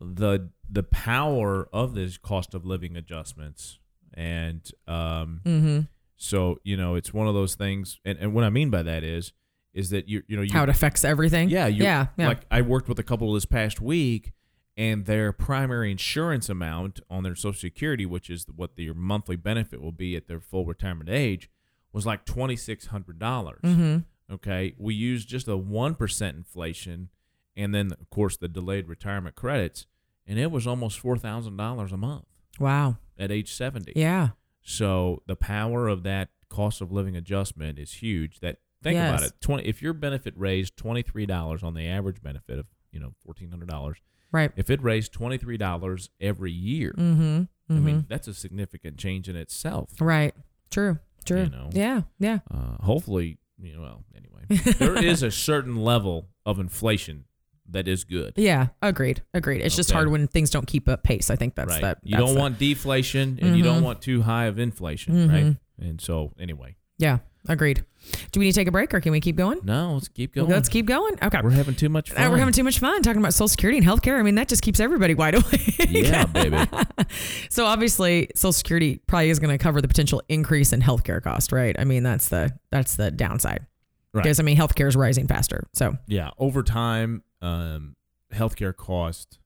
the 0.00 0.50
the 0.70 0.82
power 0.82 1.68
of 1.72 1.94
this 1.94 2.18
cost 2.18 2.54
of 2.54 2.64
living 2.64 2.96
adjustments, 2.96 3.78
and 4.14 4.70
um, 4.86 5.40
Mm-hmm. 5.44 5.80
so 6.16 6.60
you 6.62 6.76
know 6.76 6.94
it's 6.94 7.12
one 7.12 7.26
of 7.26 7.34
those 7.34 7.54
things. 7.56 7.98
And, 8.04 8.18
and 8.18 8.34
what 8.34 8.44
I 8.44 8.50
mean 8.50 8.70
by 8.70 8.82
that 8.84 9.02
is 9.02 9.32
is 9.74 9.90
that 9.90 10.08
you 10.08 10.22
you 10.28 10.36
know 10.36 10.42
you 10.42 10.52
How 10.52 10.62
it 10.62 10.68
affects 10.68 11.04
everything. 11.04 11.48
yeah, 11.50 11.66
you, 11.66 11.82
yeah. 11.82 12.06
Yeah. 12.16 12.28
Like 12.28 12.42
I 12.50 12.62
worked 12.62 12.88
with 12.88 12.98
a 12.98 13.02
couple 13.02 13.32
this 13.32 13.44
past 13.46 13.80
week, 13.80 14.32
and 14.76 15.06
their 15.06 15.32
primary 15.32 15.90
insurance 15.90 16.48
amount 16.48 17.00
on 17.10 17.24
their 17.24 17.34
Social 17.34 17.58
Security, 17.58 18.06
which 18.06 18.30
is 18.30 18.46
what 18.54 18.76
their 18.76 18.94
monthly 18.94 19.36
benefit 19.36 19.80
will 19.82 19.90
be 19.92 20.14
at 20.14 20.28
their 20.28 20.40
full 20.40 20.64
retirement 20.64 21.10
age, 21.10 21.50
was 21.92 22.06
like 22.06 22.24
twenty 22.24 22.56
six 22.56 22.86
hundred 22.86 23.18
dollars. 23.18 23.60
mm-hmm. 23.62 23.98
Okay, 24.30 24.74
we 24.78 24.94
used 24.94 25.28
just 25.28 25.48
a 25.48 25.56
one 25.56 25.94
percent 25.94 26.36
inflation, 26.36 27.08
and 27.56 27.74
then 27.74 27.92
of 27.98 28.10
course 28.10 28.36
the 28.36 28.48
delayed 28.48 28.86
retirement 28.88 29.34
credits, 29.36 29.86
and 30.26 30.38
it 30.38 30.50
was 30.50 30.66
almost 30.66 30.98
four 30.98 31.16
thousand 31.16 31.56
dollars 31.56 31.92
a 31.92 31.96
month 31.96 32.26
Wow. 32.60 32.98
at 33.18 33.30
age 33.32 33.52
seventy. 33.52 33.92
Yeah. 33.96 34.30
So 34.62 35.22
the 35.26 35.36
power 35.36 35.88
of 35.88 36.02
that 36.02 36.28
cost 36.50 36.80
of 36.82 36.92
living 36.92 37.16
adjustment 37.16 37.78
is 37.78 37.94
huge. 37.94 38.40
That 38.40 38.58
think 38.82 38.98
about 38.98 39.22
it. 39.22 39.32
Twenty 39.40 39.64
if 39.66 39.80
your 39.80 39.94
benefit 39.94 40.34
raised 40.36 40.76
twenty 40.76 41.00
three 41.02 41.24
dollars 41.26 41.62
on 41.62 41.72
the 41.74 41.86
average 41.86 42.20
benefit 42.22 42.58
of 42.58 42.66
you 42.92 43.00
know 43.00 43.14
fourteen 43.24 43.50
hundred 43.50 43.68
dollars. 43.70 43.96
Right. 44.30 44.52
If 44.56 44.68
it 44.68 44.82
raised 44.82 45.12
twenty 45.14 45.38
three 45.38 45.56
dollars 45.56 46.10
every 46.20 46.52
year, 46.52 46.92
Mm-hmm. 46.98 47.44
I 47.70 47.74
mean 47.80 48.04
that's 48.10 48.28
a 48.28 48.34
significant 48.34 48.98
change 48.98 49.28
in 49.28 49.36
itself. 49.36 49.90
Right. 50.00 50.34
True. 50.70 50.98
True. 51.28 51.44
You 51.44 51.50
know. 51.50 51.70
Yeah. 51.72 52.02
Yeah. 52.18 52.38
Uh, 52.50 52.82
hopefully, 52.82 53.38
you 53.60 53.74
know. 53.74 53.82
Well, 53.82 54.04
anyway, 54.16 54.62
there 54.78 54.96
is 55.02 55.22
a 55.22 55.30
certain 55.30 55.76
level 55.76 56.28
of 56.44 56.58
inflation 56.58 57.24
that 57.70 57.86
is 57.86 58.04
good. 58.04 58.32
Yeah. 58.36 58.68
Agreed. 58.80 59.22
Agreed. 59.34 59.60
It's 59.60 59.76
just 59.76 59.90
hard 59.90 60.08
when 60.10 60.26
things 60.26 60.48
don't 60.50 60.66
keep 60.66 60.88
up 60.88 61.02
pace. 61.02 61.28
I 61.30 61.36
think 61.36 61.54
that's 61.54 61.70
right. 61.70 61.82
that. 61.82 61.98
you 62.02 62.16
that's 62.16 62.24
don't 62.26 62.34
the- 62.34 62.40
want 62.40 62.58
deflation, 62.58 63.38
and 63.42 63.56
you 63.56 63.62
don't 63.62 63.80
Mhm. 63.82 63.84
want 63.84 64.02
too 64.02 64.22
high 64.22 64.46
of 64.46 64.58
inflation, 64.58 65.28
right? 65.28 65.44
Mhm. 65.44 65.58
And 65.80 66.00
so, 66.00 66.32
anyway, 66.40 66.76
Yeah. 66.98 67.18
Agreed. 67.46 67.84
Do 68.32 68.40
we 68.40 68.46
need 68.46 68.52
to 68.52 68.60
take 68.60 68.68
a 68.68 68.72
break 68.72 68.92
or 68.94 69.00
can 69.00 69.12
we 69.12 69.20
keep 69.20 69.36
going? 69.36 69.60
no, 69.64 69.94
let's 69.94 70.08
keep 70.08 70.34
going. 70.34 70.48
Let's 70.48 70.68
keep 70.68 70.86
going. 70.86 71.14
Okay. 71.22 71.40
We're 71.42 71.50
having 71.50 71.74
too 71.74 71.88
much 71.88 72.10
Uh, 72.10 72.14
fun. 72.14 72.30
we're 72.30 72.38
having 72.38 72.52
too 72.54 72.64
much 72.64 72.78
fun 72.78 73.02
talking 73.02 73.20
about 73.20 73.34
Social 73.34 73.48
Security 73.48 73.78
and 73.78 73.86
healthcare. 73.86 74.18
I 74.18 74.22
mean, 74.22 74.34
that 74.36 74.48
just 74.48 74.62
keeps 74.62 74.80
everybody 74.80 75.14
wide 75.14 75.34
awake. 75.36 75.76
Yeah, 75.88 76.26
baby. 76.26 76.58
so 77.50 77.64
obviously, 77.66 78.28
Social 78.34 78.52
Security 78.52 79.00
probably 79.06 79.30
is 79.30 79.38
going 79.38 79.56
to 79.56 79.62
cover 79.62 79.80
the 79.80 79.88
potential 79.88 80.22
increase 80.28 80.72
in 80.72 80.80
healthcare 80.80 81.22
cost, 81.22 81.52
right? 81.52 81.76
I 81.78 81.84
mean, 81.84 82.02
that's 82.02 82.28
the 82.28 82.52
that's 82.70 82.96
the 82.96 83.10
downside. 83.10 83.66
Right. 84.12 84.22
Because 84.22 84.40
I 84.40 84.42
mean, 84.42 84.56
healthcare 84.56 84.88
is 84.88 84.96
rising 84.96 85.26
faster. 85.26 85.66
So 85.74 85.96
Yeah, 86.06 86.30
over 86.38 86.62
time, 86.62 87.22
um, 87.42 87.94
healthcare 88.32 88.74
cost 88.76 89.38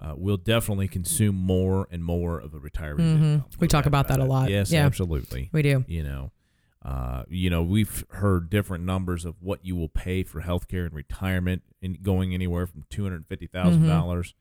uh, 0.00 0.14
will 0.16 0.36
definitely 0.36 0.88
consume 0.88 1.36
more 1.36 1.86
and 1.90 2.04
more 2.04 2.38
of 2.40 2.52
a 2.54 2.58
retiree's 2.58 3.00
Mhm. 3.00 3.22
income. 3.34 3.44
We 3.60 3.68
talk 3.68 3.84
doubt 3.84 3.88
about 3.88 4.08
that 4.08 4.20
a 4.20 4.24
lot. 4.24 4.50
Yes, 4.50 4.70
Yeah. 4.72 4.84
absolutely. 4.84 5.48
we 5.52 5.62
do. 5.62 5.84
You 5.86 6.02
know, 6.02 6.32
uh, 6.84 7.22
you 7.28 7.48
know, 7.48 7.62
we've 7.62 8.04
heard 8.10 8.50
different 8.50 8.84
numbers 8.84 9.24
of 9.24 9.36
what 9.40 9.64
you 9.64 9.74
will 9.74 9.88
pay 9.88 10.22
for 10.22 10.42
healthcare 10.42 10.84
and 10.84 10.92
retirement, 10.94 11.62
and 11.82 12.02
going 12.02 12.34
anywhere 12.34 12.66
from 12.66 12.84
two 12.90 13.04
hundred 13.04 13.24
fifty 13.26 13.46
dollars, 13.46 14.34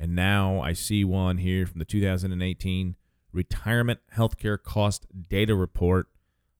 and 0.00 0.14
now 0.14 0.60
I 0.60 0.72
see 0.72 1.04
one 1.04 1.36
here 1.38 1.66
from 1.66 1.78
the 1.78 1.84
2018 1.84 2.96
Retirement 3.32 4.00
Healthcare 4.16 4.62
Cost 4.62 5.06
Data 5.28 5.54
Report 5.54 6.06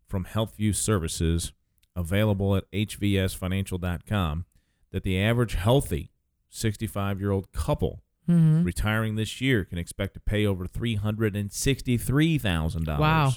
from 0.07 0.25
HealthView 0.27 0.75
Services, 0.75 1.53
available 1.97 2.55
at 2.57 2.71
hvsfinancial.com, 2.73 4.45
that 4.91 5.03
the 5.03 5.19
average 5.21 5.55
healthy 5.55 6.11
65 6.51 7.21
year 7.21 7.31
old 7.31 7.53
couple 7.53 8.03
Mm-hmm. 8.31 8.63
retiring 8.63 9.17
this 9.17 9.41
year 9.41 9.65
can 9.65 9.79
expect 9.79 10.15
to 10.15 10.21
pay 10.21 10.47
over 10.47 10.65
$363,000 10.65 12.99
Wow. 12.99 13.33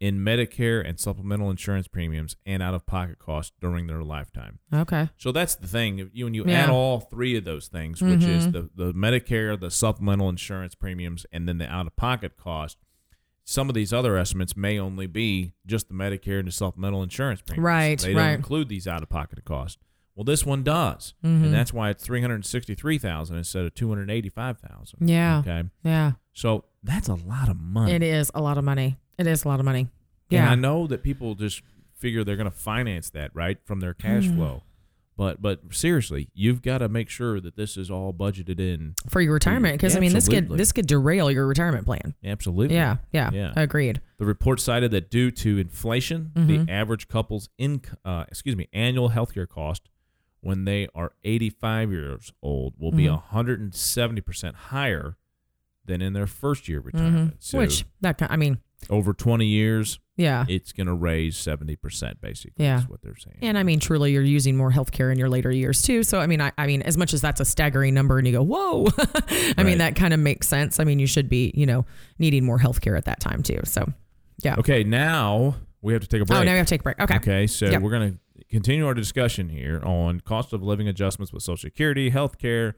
In 0.00 0.18
Medicare 0.18 0.86
and 0.86 0.98
supplemental 1.00 1.50
insurance 1.50 1.88
premiums 1.88 2.36
and 2.44 2.62
out 2.62 2.74
of 2.74 2.86
pocket 2.86 3.18
costs 3.18 3.52
during 3.60 3.86
their 3.86 4.02
lifetime. 4.02 4.58
Okay. 4.72 5.08
So 5.16 5.32
that's 5.32 5.54
the 5.54 5.66
thing. 5.66 6.10
You 6.12 6.24
when 6.26 6.34
you 6.34 6.44
Yeah. 6.46 6.64
add 6.64 6.70
all 6.70 7.00
three 7.00 7.36
of 7.36 7.44
those 7.44 7.68
things, 7.68 8.02
which 8.02 8.22
is 8.24 8.48
Mhm. 8.48 8.52
the, 8.52 8.70
the 8.74 8.92
Medicare, 8.92 9.58
the 9.58 9.70
supplemental 9.70 10.28
insurance 10.28 10.74
premiums, 10.74 11.24
and 11.32 11.48
then 11.48 11.58
the 11.58 11.66
out 11.70 11.86
of 11.86 11.96
pocket 11.96 12.36
cost, 12.36 12.78
some 13.44 13.68
of 13.68 13.74
these 13.74 13.92
other 13.92 14.16
estimates 14.16 14.56
may 14.56 14.78
only 14.78 15.06
be 15.06 15.52
just 15.66 15.88
the 15.88 15.94
Medicare 15.94 16.38
and 16.40 16.48
the 16.48 16.52
supplemental 16.52 17.02
insurance 17.02 17.40
premiums. 17.42 17.64
Right, 17.64 17.98
They 17.98 18.12
don't 18.12 18.22
right. 18.22 18.32
include 18.32 18.68
these 18.68 18.86
out 18.88 19.02
of 19.02 19.08
pocket 19.08 19.44
costs. 19.44 19.78
Well, 20.14 20.24
this 20.24 20.44
one 20.46 20.62
does, 20.62 21.14
Mhm. 21.22 21.44
and 21.44 21.54
that's 21.54 21.72
why 21.74 21.90
it's 21.90 22.02
three 22.02 22.22
hundred 22.22 22.44
sixty 22.46 22.74
three 22.74 22.96
thousand 22.98 23.36
instead 23.36 23.66
of 23.66 23.74
two 23.74 23.88
hundred 23.90 24.10
eighty 24.10 24.30
five 24.30 24.58
thousand. 24.58 25.08
Yeah. 25.08 25.38
Okay. 25.40 25.64
Yeah. 25.84 26.12
So 26.32 26.64
that's 26.82 27.08
a 27.08 27.14
lot 27.14 27.48
of 27.50 27.60
money. 27.60 27.92
It 27.92 28.02
is 28.02 28.30
a 28.34 28.40
lot 28.40 28.56
of 28.58 28.64
money. 28.64 28.96
It 29.18 29.26
is 29.26 29.44
a 29.44 29.48
lot 29.48 29.60
of 29.60 29.64
money. 29.66 29.80
And 29.80 29.90
Yeah. 30.30 30.50
I 30.50 30.54
know 30.54 30.86
that 30.86 31.02
people 31.02 31.34
just 31.34 31.62
figure 31.94 32.24
they're 32.24 32.36
going 32.36 32.50
to 32.50 32.56
finance 32.56 33.10
that 33.10 33.30
right 33.34 33.58
from 33.64 33.80
their 33.80 33.94
cash 33.94 34.26
Hmm. 34.26 34.36
flow. 34.36 34.62
But 35.16 35.40
but 35.40 35.60
seriously, 35.74 36.28
you've 36.34 36.60
got 36.60 36.78
to 36.78 36.90
make 36.90 37.08
sure 37.08 37.40
that 37.40 37.56
this 37.56 37.78
is 37.78 37.90
all 37.90 38.12
budgeted 38.12 38.60
in. 38.60 38.96
For 39.08 39.22
your 39.22 39.32
retirement, 39.32 39.74
because 39.78 39.96
I 39.96 40.00
mean, 40.00 40.12
this 40.12 40.28
could 40.28 40.50
this 40.50 40.72
could 40.72 40.86
derail 40.86 41.30
your 41.30 41.46
retirement 41.46 41.86
plan. 41.86 42.12
Absolutely. 42.22 42.74
Yeah. 42.76 42.98
Yeah. 43.12 43.30
Yeah. 43.32 43.54
Agreed. 43.56 44.02
The 44.18 44.26
report 44.26 44.60
cited 44.60 44.90
that 44.90 45.10
due 45.10 45.30
to 45.30 45.56
inflation, 45.56 46.32
Mhm. 46.34 46.66
the 46.66 46.70
average 46.72 47.08
couple's 47.08 47.48
in 47.56 47.80
uh, 48.04 48.26
excuse 48.28 48.56
me 48.56 48.68
annual 48.74 49.08
healthcare 49.10 49.48
cost 49.48 49.88
when 50.40 50.66
they 50.66 50.86
are 50.94 51.12
85 51.24 51.90
years 51.90 52.34
old 52.42 52.74
will 52.78 52.92
be 52.92 53.04
Mhm. 53.04 53.12
170 53.32 54.20
percent 54.20 54.54
higher 54.54 55.16
than 55.86 56.02
in 56.02 56.12
their 56.12 56.26
first 56.26 56.68
year 56.68 56.80
of 56.80 56.86
retirement. 56.86 57.30
Mhm. 57.32 57.36
So 57.38 57.56
Which 57.56 57.86
that 58.02 58.20
I 58.30 58.36
mean, 58.36 58.58
over 58.90 59.12
20 59.12 59.46
years, 59.46 59.98
yeah. 60.16 60.44
it's 60.48 60.72
going 60.72 60.86
to 60.86 60.94
raise 60.94 61.36
70 61.36 61.76
percent 61.76 62.20
basically. 62.20 62.64
Yeah. 62.64 62.82
what 62.82 63.02
they're 63.02 63.16
saying. 63.16 63.38
And 63.42 63.58
I 63.58 63.62
mean, 63.62 63.80
truly, 63.80 64.12
you're 64.12 64.22
using 64.22 64.56
more 64.56 64.70
healthcare 64.70 65.10
in 65.12 65.18
your 65.18 65.28
later 65.28 65.50
years 65.50 65.82
too. 65.82 66.02
So 66.02 66.20
I 66.20 66.26
mean, 66.26 66.40
I, 66.40 66.52
I 66.58 66.66
mean, 66.66 66.82
as 66.82 66.96
much 66.96 67.12
as 67.14 67.20
that's 67.20 67.40
a 67.40 67.44
staggering 67.44 67.94
number, 67.94 68.18
and 68.18 68.26
you 68.26 68.32
go, 68.32 68.42
"Whoa," 68.42 68.86
I 68.98 69.54
Right. 69.56 69.66
mean, 69.66 69.78
that 69.78 69.96
kind 69.96 70.14
of 70.14 70.20
makes 70.20 70.46
sense. 70.48 70.78
I 70.78 70.84
mean, 70.84 70.98
you 70.98 71.06
should 71.06 71.28
be, 71.28 71.52
you 71.54 71.66
know, 71.66 71.84
needing 72.18 72.44
more 72.44 72.58
healthcare 72.58 72.96
at 72.96 73.04
that 73.06 73.20
time 73.20 73.42
too. 73.42 73.60
So, 73.64 73.92
yeah. 74.42 74.56
Okay, 74.58 74.84
now 74.84 75.56
we 75.82 75.92
have 75.92 76.02
to 76.02 76.08
take 76.08 76.20
a 76.20 76.22
oh, 76.22 76.26
break. 76.26 76.40
Oh, 76.40 76.42
now 76.44 76.52
we 76.52 76.58
have 76.58 76.66
to 76.66 76.70
take 76.70 76.80
a 76.80 76.84
break. 76.84 77.00
Okay. 77.00 77.16
Okay, 77.16 77.46
so 77.46 77.66
Yep. 77.66 77.82
we're 77.82 77.90
going 77.90 78.12
to 78.12 78.44
continue 78.50 78.86
our 78.86 78.94
discussion 78.94 79.48
here 79.48 79.82
on 79.84 80.20
cost 80.20 80.52
of 80.52 80.62
living 80.62 80.86
adjustments 80.88 81.32
with 81.32 81.42
Social 81.42 81.56
Security, 81.68 82.10
healthcare, 82.10 82.74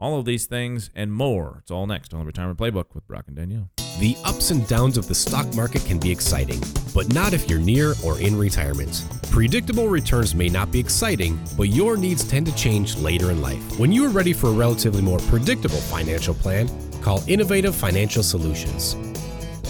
all 0.00 0.18
of 0.18 0.24
these 0.24 0.46
things, 0.46 0.90
and 0.94 1.12
more. 1.12 1.58
It's 1.60 1.70
all 1.70 1.86
next 1.86 2.14
on 2.14 2.20
the 2.20 2.26
Retirement 2.26 2.58
Playbook 2.58 2.94
with 2.94 3.06
Brock 3.06 3.24
and 3.28 3.36
Danielle. 3.36 3.70
The 4.00 4.16
ups 4.24 4.50
and 4.50 4.66
downs 4.66 4.96
of 4.96 5.06
the 5.06 5.14
stock 5.14 5.54
market 5.54 5.84
can 5.84 5.98
be 5.98 6.10
exciting, 6.10 6.60
but 6.94 7.12
not 7.12 7.34
if 7.34 7.50
you're 7.50 7.60
near 7.60 7.94
or 8.02 8.18
in 8.18 8.36
retirement. 8.36 9.04
Predictable 9.30 9.88
returns 9.88 10.34
may 10.34 10.48
not 10.48 10.72
be 10.72 10.80
exciting, 10.80 11.38
but 11.56 11.64
your 11.64 11.98
needs 11.98 12.24
tend 12.24 12.46
to 12.46 12.54
change 12.54 12.96
later 12.96 13.30
in 13.30 13.42
life. 13.42 13.78
When 13.78 13.92
you 13.92 14.06
are 14.06 14.08
ready 14.08 14.32
for 14.32 14.46
a 14.48 14.52
relatively 14.52 15.02
more 15.02 15.18
predictable 15.18 15.76
financial 15.76 16.34
plan, 16.34 16.68
call 17.02 17.22
Innovative 17.28 17.76
Financial 17.76 18.22
Solutions. 18.22 18.96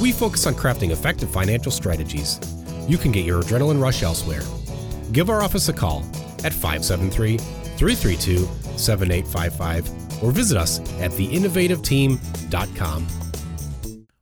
We 0.00 0.12
focus 0.12 0.46
on 0.46 0.54
crafting 0.54 0.92
effective 0.92 1.30
financial 1.30 1.72
strategies. 1.72 2.38
You 2.88 2.98
can 2.98 3.10
get 3.10 3.24
your 3.24 3.42
adrenaline 3.42 3.82
rush 3.82 4.04
elsewhere. 4.04 4.42
Give 5.10 5.28
our 5.28 5.42
office 5.42 5.68
a 5.68 5.72
call 5.72 6.04
at 6.44 6.52
573 6.52 7.36
332 7.36 8.48
7855 8.78 10.09
or 10.22 10.30
visit 10.32 10.56
us 10.56 10.80
at 11.00 11.10
theinnovativeteam.com. 11.12 13.06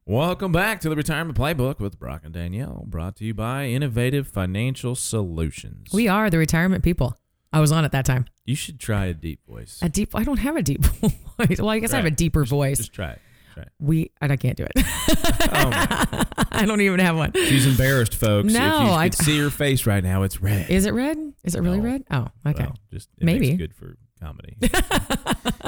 Welcome 0.06 0.52
back 0.52 0.80
to 0.80 0.88
the 0.88 0.96
Retirement 0.96 1.36
Playbook 1.36 1.80
with 1.80 1.98
Brock 1.98 2.22
and 2.24 2.32
Danielle, 2.32 2.84
brought 2.86 3.16
to 3.16 3.24
you 3.26 3.34
by 3.34 3.66
Innovative 3.66 4.26
Financial 4.26 4.94
Solutions. 4.94 5.88
We 5.92 6.08
are 6.08 6.30
the 6.30 6.38
retirement 6.38 6.82
people. 6.82 7.18
I 7.52 7.60
was 7.60 7.72
on 7.72 7.84
at 7.84 7.92
that 7.92 8.04
time. 8.06 8.24
you 8.46 8.54
should 8.54 8.78
try 8.80 9.06
a 9.06 9.14
deep 9.14 9.40
voice. 9.46 9.78
A 9.82 9.88
deep. 9.88 10.14
I 10.14 10.22
don't 10.24 10.38
have 10.38 10.56
a 10.56 10.62
deep 10.62 10.82
voice. 10.84 11.58
Well, 11.58 11.68
I 11.68 11.78
guess 11.78 11.92
I 11.92 11.96
have 11.96 12.04
a 12.06 12.08
Right. 12.08 12.16
deeper 12.16 12.44
voice. 12.44 12.78
Just 12.78 12.92
try 12.92 13.10
it. 13.12 13.20
Try 13.54 13.62
it. 13.64 13.68
we. 13.78 14.10
I 14.20 14.34
can't 14.36 14.56
do 14.56 14.64
it. 14.64 14.72
Oh. 14.76 16.24
I 16.52 16.64
don't 16.66 16.80
even 16.80 17.00
have 17.00 17.16
one. 17.16 17.32
She's 17.34 17.66
embarrassed, 17.66 18.14
folks. 18.14 18.52
No, 18.52 18.76
if 18.82 18.82
you 18.88 18.90
I- 18.94 19.08
could 19.10 19.18
see 19.18 19.38
her 19.40 19.50
face 19.50 19.84
right 19.86 20.02
now, 20.04 20.22
it's 20.22 20.40
red. 20.40 20.70
Is 20.70 20.86
it 20.86 20.92
red? 20.92 21.18
Is 21.44 21.54
it 21.54 21.60
really 21.60 21.80
red? 21.80 22.04
Oh, 22.10 22.28
okay. 22.46 22.64
Well, 22.64 22.76
just 22.92 23.08
it 23.18 23.24
Maybe. 23.24 23.48
makes 23.50 23.58
good 23.58 23.74
for 23.74 23.96
comedy. 24.18 24.56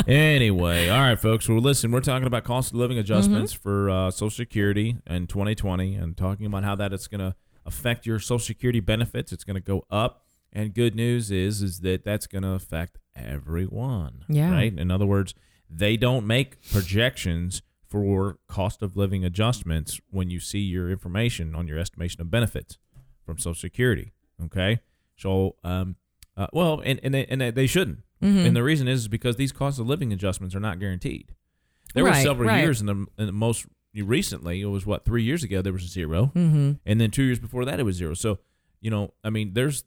anyway, 0.06 0.88
all 0.88 1.00
right, 1.00 1.18
folks. 1.18 1.48
Well, 1.48 1.58
listen, 1.60 1.90
we're 1.90 2.00
talking 2.00 2.26
about 2.26 2.44
cost 2.44 2.72
of 2.72 2.78
living 2.78 2.98
adjustments 2.98 3.52
Mm-hmm. 3.54 3.62
for 3.62 3.90
uh, 3.90 4.10
Social 4.10 4.30
Security 4.30 4.96
in 5.06 5.26
2020, 5.26 5.94
and 5.94 6.16
talking 6.16 6.46
about 6.46 6.64
how 6.64 6.74
that 6.76 6.92
it's 6.92 7.06
going 7.06 7.20
to 7.20 7.34
affect 7.64 8.06
your 8.06 8.18
Social 8.18 8.38
Security 8.44 8.80
benefits. 8.80 9.32
It's 9.32 9.44
going 9.44 9.54
to 9.54 9.60
go 9.60 9.84
up, 9.90 10.24
and 10.52 10.74
good 10.74 10.94
news 10.94 11.30
is 11.30 11.62
is 11.62 11.80
that 11.80 12.04
that's 12.04 12.26
going 12.26 12.42
to 12.42 12.50
affect 12.50 12.98
everyone. 13.16 14.24
Yeah. 14.28 14.50
Right. 14.52 14.76
In 14.76 14.90
other 14.90 15.06
words, 15.06 15.34
they 15.68 15.96
don't 15.96 16.26
make 16.26 16.60
projections 16.70 17.62
for 17.88 18.38
cost 18.48 18.82
of 18.82 18.96
living 18.96 19.24
adjustments 19.24 20.00
when 20.10 20.30
you 20.30 20.38
see 20.40 20.60
your 20.60 20.90
information 20.90 21.54
on 21.54 21.66
your 21.66 21.78
estimation 21.78 22.20
of 22.20 22.30
benefits 22.30 22.78
from 23.24 23.38
Social 23.38 23.54
Security. 23.54 24.12
Okay. 24.44 24.80
So, 25.16 25.56
um, 25.64 25.96
uh, 26.36 26.46
well, 26.52 26.80
and 26.84 26.98
and 27.02 27.12
they, 27.14 27.26
and 27.26 27.40
they 27.40 27.66
shouldn't. 27.66 27.98
Mm-hmm. 28.22 28.46
And 28.46 28.56
the 28.56 28.62
reason 28.62 28.88
is 28.88 29.08
because 29.08 29.36
these 29.36 29.52
cost 29.52 29.78
of 29.78 29.86
living 29.86 30.12
adjustments 30.12 30.54
are 30.54 30.60
not 30.60 30.78
guaranteed. 30.78 31.34
There 31.94 32.04
were 32.04 32.14
several 32.14 32.48
right. 32.48 32.60
years 32.60 32.80
in 32.80 32.86
the, 32.86 33.06
in 33.18 33.26
the 33.26 33.32
most 33.32 33.66
recently. 33.94 34.60
It 34.60 34.66
was 34.66 34.86
what 34.86 35.04
three 35.04 35.22
years 35.22 35.42
ago 35.42 35.62
there 35.62 35.72
was 35.72 35.82
0 35.82 36.32
Mm-hmm. 36.34 36.72
and 36.86 37.00
then 37.00 37.10
two 37.10 37.24
years 37.24 37.38
before 37.38 37.64
that 37.64 37.80
it 37.80 37.82
was 37.82 37.96
zero. 37.96 38.14
So, 38.14 38.38
you 38.80 38.90
know, 38.90 39.12
I 39.24 39.30
mean, 39.30 39.54
there's 39.54 39.84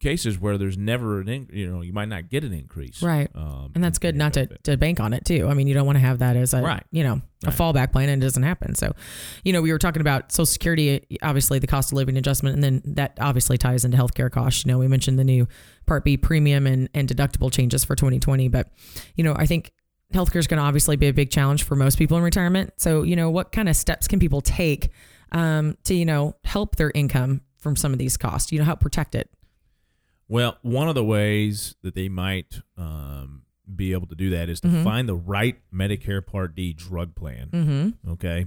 cases 0.00 0.38
where 0.38 0.56
there's 0.58 0.78
never 0.78 1.20
an, 1.20 1.28
in, 1.28 1.48
you 1.52 1.68
know, 1.70 1.80
you 1.80 1.92
might 1.92 2.08
not 2.08 2.28
get 2.28 2.44
an 2.44 2.52
increase, 2.52 3.02
Right. 3.02 3.28
Um, 3.34 3.72
And 3.74 3.82
that's 3.82 3.98
good 3.98 4.14
not 4.14 4.32
to, 4.34 4.46
to 4.64 4.76
bank 4.76 5.00
on 5.00 5.12
it 5.12 5.24
too. 5.24 5.48
I 5.48 5.54
mean, 5.54 5.66
you 5.66 5.74
don't 5.74 5.86
want 5.86 5.96
to 5.96 6.00
have 6.00 6.20
that 6.20 6.36
as 6.36 6.54
a 6.54 6.62
Right. 6.62 6.82
you 6.90 7.02
know 7.02 7.20
a 7.44 7.48
Right. 7.48 7.54
fallback 7.56 7.92
plan 7.92 8.08
and 8.08 8.22
it 8.22 8.26
doesn't 8.26 8.42
happen. 8.42 8.74
So, 8.74 8.94
you 9.44 9.52
know, 9.52 9.60
we 9.62 9.72
were 9.72 9.78
talking 9.78 10.00
about 10.00 10.30
Social 10.32 10.46
Security, 10.46 11.04
obviously 11.22 11.58
the 11.58 11.66
cost 11.66 11.90
of 11.92 11.96
living 11.96 12.16
adjustment, 12.16 12.54
and 12.54 12.62
then 12.64 12.82
that 12.96 13.16
obviously 13.20 13.58
ties 13.58 13.84
into 13.84 13.96
healthcare 13.96 14.30
costs. 14.30 14.64
You 14.64 14.72
know, 14.72 14.78
we 14.78 14.88
mentioned 14.88 15.18
the 15.18 15.24
new 15.24 15.46
Part 15.86 16.04
B 16.04 16.16
premium 16.16 16.66
and, 16.66 16.88
and 16.94 17.08
deductible 17.08 17.50
changes 17.52 17.84
for 17.84 17.94
2020, 17.96 18.48
but 18.48 18.70
you 19.16 19.24
know, 19.24 19.34
I 19.36 19.46
think 19.46 19.72
healthcare 20.14 20.36
is 20.36 20.46
going 20.46 20.58
to 20.58 20.64
obviously 20.64 20.96
be 20.96 21.08
a 21.08 21.12
big 21.12 21.30
challenge 21.30 21.64
for 21.64 21.76
most 21.76 21.98
people 21.98 22.16
in 22.16 22.22
retirement. 22.22 22.72
So, 22.78 23.02
you 23.02 23.14
know, 23.16 23.30
what 23.30 23.52
kind 23.52 23.68
of 23.68 23.76
steps 23.76 24.06
can 24.08 24.18
people 24.20 24.40
take 24.40 24.90
um, 25.32 25.76
to 25.84 25.94
you 25.94 26.04
know 26.06 26.34
help 26.44 26.76
their 26.76 26.90
income 26.94 27.42
from 27.58 27.76
some 27.76 27.92
of 27.92 27.98
these 27.98 28.16
costs? 28.16 28.50
You 28.52 28.58
know, 28.60 28.64
help 28.64 28.80
protect 28.80 29.14
it. 29.14 29.28
Well, 30.28 30.58
one 30.62 30.88
of 30.88 30.94
the 30.94 31.04
ways 31.04 31.74
that 31.82 31.94
they 31.94 32.08
might 32.08 32.60
um, 32.76 33.42
be 33.74 33.92
able 33.92 34.06
to 34.08 34.14
do 34.14 34.30
that 34.30 34.48
is 34.48 34.60
to 34.60 34.68
Mhm. 34.68 34.84
find 34.84 35.08
the 35.08 35.14
right 35.14 35.56
Medicare 35.72 36.24
Part 36.24 36.54
D 36.54 36.72
drug 36.74 37.14
plan. 37.14 37.48
Mm-hmm. 37.50 38.10
Okay, 38.12 38.46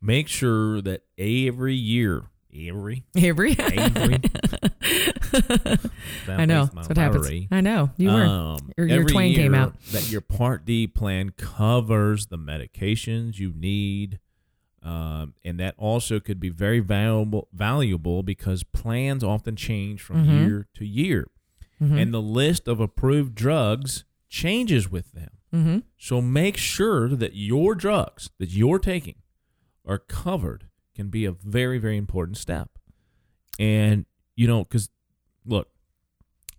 make 0.00 0.26
sure 0.28 0.80
that 0.82 1.02
every 1.16 1.74
year, 1.74 2.24
every 2.52 3.04
every, 3.16 3.52
Avery. 3.52 4.18
I 6.28 6.44
know. 6.46 6.66
That's 6.74 6.88
what 6.88 6.96
happens. 6.96 7.30
I 7.50 7.60
know. 7.60 7.90
You 7.96 8.10
were. 8.10 8.24
Um, 8.24 8.72
Your- 8.76 8.86
your 8.88 9.00
every 9.00 9.12
twang 9.12 9.34
came 9.34 9.54
out. 9.54 9.78
That 9.92 10.10
your 10.10 10.20
Part 10.20 10.64
D 10.64 10.86
plan 10.86 11.30
covers 11.36 12.26
the 12.26 12.38
medications 12.38 13.38
you 13.38 13.52
need, 13.54 14.18
um, 14.86 15.34
and 15.44 15.58
that 15.58 15.74
also 15.78 16.20
could 16.20 16.38
be 16.38 16.48
very 16.48 16.78
valuable 16.80 17.48
valuable 17.52 18.22
because 18.22 18.62
plans 18.62 19.24
often 19.24 19.56
change 19.56 20.00
from 20.00 20.24
Mhm. 20.26 20.46
year 20.46 20.68
to 20.74 20.84
year, 20.86 21.28
Mhm. 21.80 22.00
and 22.00 22.14
the 22.14 22.22
list 22.22 22.68
of 22.68 22.78
approved 22.80 23.34
drugs 23.34 24.04
changes 24.28 24.90
with 24.90 25.12
them. 25.12 25.30
mm-hmm. 25.52 25.78
So 25.96 26.20
make 26.20 26.56
sure 26.56 27.08
that 27.08 27.34
your 27.34 27.74
drugs 27.74 28.30
that 28.38 28.50
you're 28.50 28.78
taking 28.78 29.16
are 29.84 29.98
covered 29.98 30.68
can 30.94 31.08
be 31.08 31.24
a 31.24 31.32
very 31.32 31.78
very 31.78 31.96
important 31.96 32.36
step. 32.36 32.68
And 33.58 34.06
you 34.34 34.46
know 34.46 34.64
cuz 34.64 34.90
look 35.44 35.70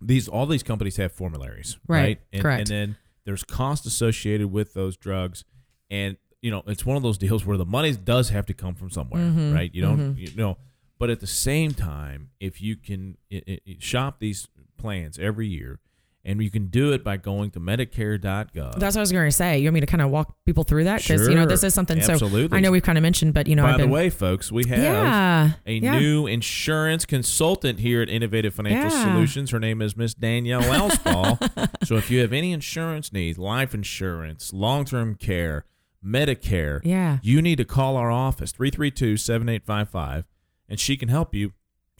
these 0.00 0.26
all 0.28 0.46
these 0.46 0.62
companies 0.62 0.96
have 0.96 1.12
formularies, 1.12 1.78
Right, 1.86 2.00
right? 2.02 2.20
And, 2.32 2.42
correct. 2.42 2.60
and 2.60 2.68
then 2.68 2.96
there's 3.24 3.44
cost 3.44 3.84
associated 3.86 4.48
with 4.48 4.74
those 4.74 4.96
drugs 4.96 5.44
and 5.90 6.16
you 6.42 6.50
know 6.50 6.62
it's 6.66 6.84
one 6.86 6.96
of 6.96 7.02
those 7.02 7.18
deals 7.18 7.44
where 7.44 7.56
the 7.56 7.66
money 7.66 7.92
does 7.92 8.30
have 8.30 8.46
to 8.46 8.54
come 8.54 8.74
from 8.74 8.90
somewhere, 8.90 9.22
Mhm, 9.22 9.54
right? 9.54 9.74
You 9.74 9.82
don't 9.82 9.98
mhm. 10.16 10.18
you 10.18 10.36
know 10.36 10.56
but 10.98 11.10
at 11.10 11.20
the 11.20 11.26
same 11.26 11.74
time 11.74 12.30
if 12.40 12.60
you 12.60 12.74
can 12.76 13.16
i 13.32 13.42
i 13.48 13.76
shop 13.78 14.18
these 14.20 14.48
plans 14.76 15.18
every 15.18 15.46
year 15.46 15.78
and 16.24 16.42
you 16.42 16.50
can 16.50 16.66
do 16.66 16.92
it 16.92 17.02
by 17.04 17.16
going 17.16 17.50
to 17.50 17.60
medicare.gov 17.60 18.78
That's 18.78 18.96
what 18.96 18.96
I 18.96 19.00
was 19.00 19.12
going 19.12 19.28
to 19.28 19.32
say. 19.32 19.58
You 19.58 19.66
want 19.66 19.74
me 19.74 19.80
to 19.80 19.86
kind 19.86 20.02
of 20.02 20.10
walk 20.10 20.34
people 20.44 20.64
through 20.64 20.84
that 20.84 21.00
because 21.02 21.26
you 21.28 21.34
know 21.34 21.46
this 21.46 21.62
is 21.64 21.72
something. 21.72 22.02
So 22.02 22.12
Absolutely. 22.14 22.56
I 22.56 22.60
know 22.60 22.70
we've 22.70 22.82
kind 22.82 22.98
of 22.98 23.02
mentioned, 23.02 23.32
but 23.34 23.46
you 23.46 23.56
know, 23.56 23.62
By 23.62 23.78
the 23.78 23.86
way, 23.88 24.10
folks, 24.10 24.52
we 24.52 24.66
have 24.68 24.78
yeah, 24.78 25.52
a 25.64 25.72
yeah. 25.72 25.98
new 25.98 26.26
insurance 26.26 27.06
consultant 27.06 27.78
here 27.80 28.02
at 28.02 28.10
Innovative 28.10 28.52
Financial 28.52 28.90
Yeah. 28.90 29.04
Solutions. 29.04 29.52
Her 29.52 29.60
name 29.60 29.80
is 29.80 29.96
Miss 29.96 30.12
Danielle 30.12 30.62
Elspa. 30.78 31.86
so 31.86 31.96
if 31.96 32.10
you 32.10 32.20
have 32.20 32.32
any 32.32 32.52
insurance 32.52 33.10
needs, 33.12 33.38
life 33.38 33.72
insurance, 33.72 34.52
long 34.52 34.84
term 34.84 35.14
care, 35.14 35.64
Medicare, 36.04 36.80
yeah. 36.84 37.18
you 37.22 37.42
need 37.42 37.56
to 37.56 37.64
call 37.64 37.96
our 37.96 38.10
office, 38.10 38.52
332 38.52 39.16
7855, 39.16 40.24
and 40.68 40.78
she 40.78 40.96
can 40.96 41.08
help 41.08 41.34
you 41.34 41.52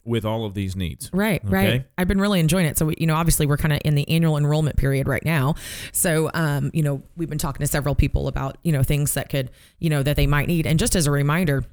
with 0.05 0.25
all 0.25 0.45
of 0.45 0.53
these 0.53 0.75
needs. 0.75 1.09
Right, 1.13 1.43
Okay. 1.43 1.53
right. 1.53 1.85
I've 1.97 2.07
been 2.07 2.21
really 2.21 2.39
enjoying 2.39 2.65
it. 2.65 2.77
So, 2.77 2.87
we, 2.87 2.95
you 2.97 3.05
know, 3.05 3.15
obviously 3.15 3.45
we're 3.45 3.57
kind 3.57 3.73
of 3.73 3.79
in 3.83 3.95
the 3.95 4.09
annual 4.09 4.37
enrollment 4.37 4.77
period 4.77 5.07
right 5.07 5.23
now. 5.23 5.55
So, 5.91 6.31
um, 6.33 6.71
you 6.73 6.81
know, 6.81 7.03
we've 7.17 7.29
been 7.29 7.37
talking 7.37 7.59
to 7.63 7.67
several 7.67 7.93
people 7.95 8.27
about, 8.27 8.57
you 8.63 8.71
know, 8.71 8.81
things 8.81 9.13
that 9.13 9.29
could, 9.29 9.51
you 9.79 9.89
know, 9.89 10.01
that 10.01 10.15
they 10.15 10.25
might 10.25 10.47
need. 10.47 10.65
And 10.65 10.79
just 10.79 10.95
as 10.95 11.05
a 11.05 11.11
reminder, 11.11 11.65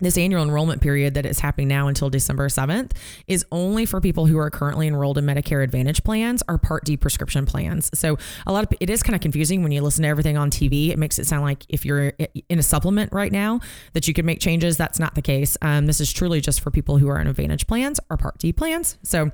this 0.00 0.18
annual 0.18 0.42
enrollment 0.42 0.82
period 0.82 1.14
that 1.14 1.26
is 1.26 1.40
happening 1.40 1.68
now 1.68 1.88
until 1.88 2.10
December 2.10 2.48
7th 2.48 2.92
is 3.26 3.44
only 3.52 3.86
for 3.86 4.00
people 4.00 4.26
who 4.26 4.38
are 4.38 4.50
currently 4.50 4.86
enrolled 4.86 5.18
in 5.18 5.24
Medicare 5.24 5.62
Advantage 5.62 6.02
plans 6.04 6.42
or 6.48 6.58
Part 6.58 6.84
D 6.84 6.96
prescription 6.96 7.46
plans. 7.46 7.90
So 7.94 8.18
a 8.46 8.52
lot 8.52 8.64
of 8.64 8.76
it 8.80 8.90
is 8.90 9.02
kind 9.02 9.14
of 9.14 9.20
confusing 9.20 9.62
when 9.62 9.72
you 9.72 9.82
listen 9.82 10.02
to 10.02 10.08
everything 10.08 10.36
on 10.36 10.50
TV. 10.50 10.90
It 10.90 10.98
makes 10.98 11.18
it 11.18 11.26
sound 11.26 11.44
like 11.44 11.64
if 11.68 11.84
you're 11.84 12.12
in 12.48 12.58
a 12.58 12.62
supplement 12.62 13.12
right 13.12 13.32
now 13.32 13.60
that 13.92 14.08
you 14.08 14.14
could 14.14 14.24
make 14.24 14.40
changes. 14.40 14.76
That's 14.76 14.98
not 14.98 15.14
the 15.14 15.22
case. 15.22 15.56
Um, 15.62 15.86
this 15.86 16.00
is 16.00 16.12
truly 16.12 16.40
just 16.40 16.60
for 16.60 16.70
people 16.70 16.98
who 16.98 17.08
are 17.08 17.20
in 17.20 17.26
Advantage 17.26 17.66
plans 17.66 18.00
or 18.10 18.16
Part 18.16 18.38
D 18.38 18.52
plans. 18.52 18.98
So 19.02 19.30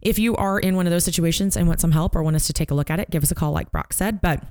if 0.00 0.18
you 0.18 0.34
are 0.36 0.58
in 0.58 0.76
one 0.76 0.86
of 0.86 0.90
those 0.90 1.04
situations 1.04 1.56
and 1.56 1.68
want 1.68 1.80
some 1.80 1.92
help 1.92 2.16
or 2.16 2.22
want 2.22 2.36
us 2.36 2.46
to 2.46 2.52
take 2.52 2.70
a 2.70 2.74
look 2.74 2.90
at 2.90 2.98
it, 2.98 3.10
give 3.10 3.22
us 3.22 3.30
a 3.30 3.34
call, 3.34 3.52
like 3.52 3.70
Brock 3.70 3.92
said. 3.92 4.20
But 4.20 4.42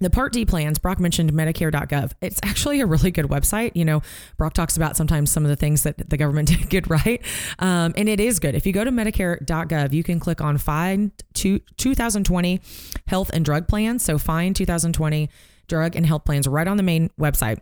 the 0.00 0.10
Part 0.10 0.32
D 0.32 0.44
plans, 0.44 0.78
Brock 0.78 1.00
mentioned 1.00 1.32
Medicare.gov. 1.32 2.12
It's 2.20 2.40
actually 2.42 2.80
a 2.80 2.86
really 2.86 3.10
good 3.10 3.26
website. 3.26 3.72
You 3.74 3.84
know, 3.84 4.02
Brock 4.36 4.54
talks 4.54 4.76
about 4.76 4.96
sometimes 4.96 5.30
some 5.30 5.44
of 5.44 5.48
the 5.48 5.56
things 5.56 5.82
that 5.82 6.10
the 6.10 6.16
government 6.16 6.48
did 6.58 6.68
get 6.68 6.88
right. 6.88 7.22
Um, 7.58 7.94
and 7.96 8.08
it 8.08 8.20
is 8.20 8.38
good. 8.38 8.54
If 8.54 8.66
you 8.66 8.72
go 8.72 8.84
to 8.84 8.90
Medicare.gov, 8.90 9.92
you 9.92 10.02
can 10.02 10.20
click 10.20 10.40
on 10.40 10.58
Find 10.58 11.12
two, 11.34 11.60
2020 11.76 12.60
Health 13.06 13.30
and 13.32 13.44
Drug 13.44 13.68
Plans. 13.68 14.04
So 14.04 14.18
find 14.18 14.54
2020 14.54 15.30
Drug 15.68 15.96
and 15.96 16.06
Health 16.06 16.24
Plans 16.24 16.48
right 16.48 16.66
on 16.66 16.76
the 16.76 16.82
main 16.82 17.10
website. 17.20 17.58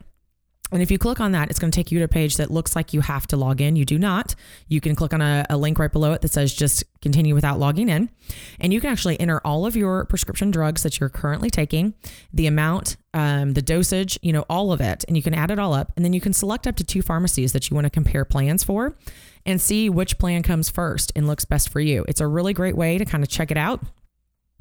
And 0.73 0.83
if 0.83 0.91
you 0.91 0.99
click 0.99 1.21
on 1.21 1.33
that, 1.33 1.49
it's 1.49 1.59
going 1.59 1.71
to 1.71 1.77
take 1.77 1.93
you 1.93 1.99
to 2.01 2.05
a 2.05 2.09
page 2.09 2.37
that 2.37 2.51
looks 2.51 2.75
like 2.75 2.93
you 2.93 3.01
have 3.01 3.27
to 3.29 3.37
log 3.37 3.61
in. 3.61 3.77
You 3.77 3.85
do 3.85 3.99
not. 3.99 4.35
You 4.69 4.81
can 4.81 4.97
click 4.97 5.15
on 5.15 5.21
a, 5.21 5.47
a 5.49 5.57
link 5.57 5.79
right 5.79 5.93
below 5.93 6.13
it 6.13 6.23
that 6.23 6.33
says 6.33 6.53
just 6.53 6.85
continue 7.01 7.35
without 7.35 7.59
logging 7.59 7.89
in. 7.89 8.11
And 8.59 8.73
you 8.73 8.81
can 8.81 8.91
actually 8.91 9.19
enter 9.21 9.41
all 9.45 9.65
of 9.65 9.77
your 9.77 10.05
prescription 10.07 10.51
drugs 10.51 10.83
that 10.83 10.99
you're 10.99 11.09
currently 11.09 11.51
taking, 11.51 11.95
the 12.33 12.49
amount, 12.49 12.97
um, 13.15 13.53
the 13.53 13.63
dosage, 13.63 14.19
you 14.23 14.33
know, 14.33 14.45
all 14.51 14.73
of 14.73 14.81
it. 14.81 15.05
And 15.07 15.17
you 15.17 15.23
can 15.23 15.35
add 15.35 15.51
it 15.51 15.59
all 15.59 15.73
up. 15.73 15.93
And 15.95 16.05
then 16.05 16.13
you 16.13 16.21
can 16.21 16.33
select 16.33 16.67
up 16.67 16.77
to 16.77 16.85
two 16.85 17.03
pharmacies 17.03 17.53
that 17.53 17.71
you 17.71 17.75
want 17.75 17.85
to 17.85 17.91
compare 17.91 18.25
plans 18.25 18.65
for 18.65 18.97
and 19.45 19.61
see 19.61 19.89
which 19.89 20.19
plan 20.19 20.43
comes 20.43 20.69
first 20.69 21.13
and 21.15 21.29
looks 21.29 21.45
best 21.45 21.69
for 21.69 21.81
you. 21.81 22.05
It's 22.09 22.21
a 22.21 22.27
really 22.27 22.53
great 22.53 22.77
way 22.77 22.99
to 22.99 23.05
kind 23.05 23.23
of 23.23 23.31
check 23.31 23.53
it 23.53 23.57
out. 23.57 23.81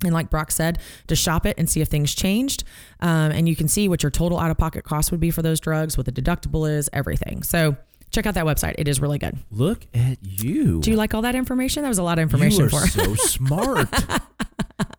And 0.04 0.14
like 0.14 0.30
Brock 0.30 0.52
said, 0.52 0.80
to 1.08 1.16
shop 1.16 1.46
it 1.46 1.56
and 1.58 1.70
see 1.70 1.82
if 1.82 1.88
things 1.88 2.14
changed. 2.14 2.64
Um, 3.00 3.32
and 3.32 3.48
you 3.48 3.56
can 3.56 3.68
see 3.68 3.88
what 3.88 4.04
your 4.04 4.10
total 4.12 4.38
out 4.40 4.52
of 4.52 4.58
pocket 4.58 4.84
cost 4.84 5.10
would 5.12 5.20
be 5.22 5.32
for 5.32 5.42
those 5.42 5.60
drugs, 5.60 5.98
what 5.98 6.06
the 6.06 6.12
deductible 6.12 6.70
is, 6.70 6.90
everything. 6.92 7.44
So 7.44 7.78
check 8.12 8.26
out 8.26 8.34
that 8.36 8.46
website. 8.46 8.76
It 8.78 8.88
is 8.88 9.00
really 9.00 9.18
good. 9.18 9.38
Look 9.52 9.88
at 9.94 10.18
you. 10.22 10.82
Do 10.82 10.92
you 10.92 10.98
like 10.98 11.14
all 11.14 11.22
that 11.22 11.36
information? 11.36 11.84
That 11.84 11.90
was 11.90 11.98
a 11.98 12.04
lot 12.04 12.20
of 12.20 12.24
information 12.24 12.60
you 12.60 12.66
are 12.66 12.70
for. 12.70 12.88
so 12.88 13.16
smart. 13.16 13.88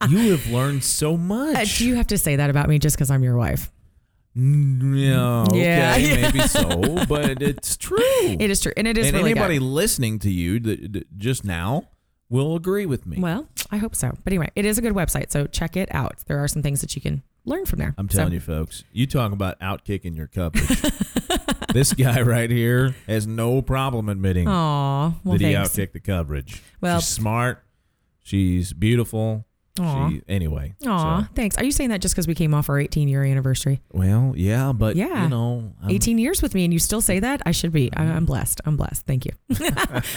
you 0.08 0.30
have 0.32 0.46
learned 0.48 0.82
so 0.82 1.16
much. 1.16 1.56
Uh, 1.56 1.64
do 1.78 1.86
you 1.86 1.94
have 1.96 2.06
to 2.08 2.18
say 2.18 2.36
that 2.36 2.48
about 2.50 2.68
me 2.68 2.78
just 2.78 2.96
because 2.96 3.10
I'm 3.10 3.22
your 3.22 3.36
wife? 3.36 3.70
No, 4.38 5.44
okay, 5.48 5.60
Yeah, 5.62 5.96
yeah. 5.96 6.14
maybe 6.30 6.40
so, 6.40 7.04
but 7.06 7.40
it's 7.42 7.76
true. 7.76 7.96
It 8.22 8.50
is 8.50 8.60
true, 8.60 8.72
and 8.76 8.86
it 8.86 8.98
is 8.98 9.06
and 9.08 9.16
really 9.16 9.30
anybody 9.30 9.58
good. 9.58 9.64
listening 9.64 10.18
to 10.20 10.30
you 10.30 10.60
that, 10.60 10.92
that 10.92 11.18
just 11.18 11.42
now 11.44 11.88
will 12.28 12.56
agree 12.56 12.86
with 12.86 13.06
me. 13.06 13.18
Well, 13.20 13.48
I 13.70 13.76
hope 13.78 13.94
so. 13.94 14.12
But 14.24 14.32
anyway, 14.32 14.50
it 14.56 14.64
is 14.64 14.78
a 14.78 14.82
good 14.82 14.92
website, 14.94 15.30
so 15.30 15.46
check 15.46 15.76
it 15.76 15.88
out. 15.94 16.18
There 16.26 16.42
are 16.42 16.48
some 16.48 16.62
things 16.62 16.80
that 16.80 16.94
you 16.96 17.02
can 17.02 17.22
learn 17.44 17.66
from 17.66 17.78
there. 17.78 17.94
I'm 17.96 18.08
telling 18.08 18.32
you, 18.32 18.40
folks, 18.40 18.84
you 18.92 19.06
talk 19.06 19.32
about 19.32 19.58
outkicking 19.60 20.16
your 20.16 20.26
coverage. 20.26 20.82
this 21.72 21.92
guy 21.92 22.20
right 22.22 22.50
here 22.50 22.94
has 23.06 23.26
no 23.26 23.62
problem 23.62 24.08
admitting 24.08 24.48
Aw, 24.48 25.14
well, 25.24 25.38
that 25.38 25.40
he 25.44 25.52
thanks. 25.54 25.70
outkicked 25.70 25.92
the 25.92 26.00
coverage. 26.00 26.62
Well- 26.80 27.00
she's 27.00 27.08
smart. 27.08 27.62
She's 28.22 28.72
beautiful. 28.72 29.44
Aw. 29.80 30.10
She, 30.10 30.22
anyway. 30.28 30.74
Aw, 30.86 31.20
so- 31.22 31.28
thanks. 31.34 31.56
Are 31.58 31.64
you 31.64 31.72
saying 31.72 31.90
that 31.90 32.00
just 32.00 32.14
because 32.14 32.26
we 32.26 32.34
came 32.34 32.54
off 32.54 32.68
our 32.68 32.78
18 32.78 33.08
year 33.08 33.22
anniversary? 33.24 33.80
well, 33.92 34.32
yeah, 34.36 34.72
but 34.72 34.96
Yeah. 34.96 35.24
you 35.24 35.28
know, 35.28 35.72
I'm- 35.82 35.90
18 35.90 36.18
years 36.18 36.42
with 36.42 36.54
me, 36.54 36.64
and 36.64 36.72
you 36.72 36.78
still 36.78 37.00
say 37.00 37.20
that? 37.20 37.42
I 37.46 37.52
should 37.52 37.72
be. 37.72 37.90
I, 37.94 38.02
I'm 38.02 38.08
mm-hmm. 38.16 38.24
blessed. 38.26 38.60
I'm 38.64 38.76
blessed. 38.76 39.06
Thank 39.06 39.24
you. 39.24 39.32
well, 39.60 39.70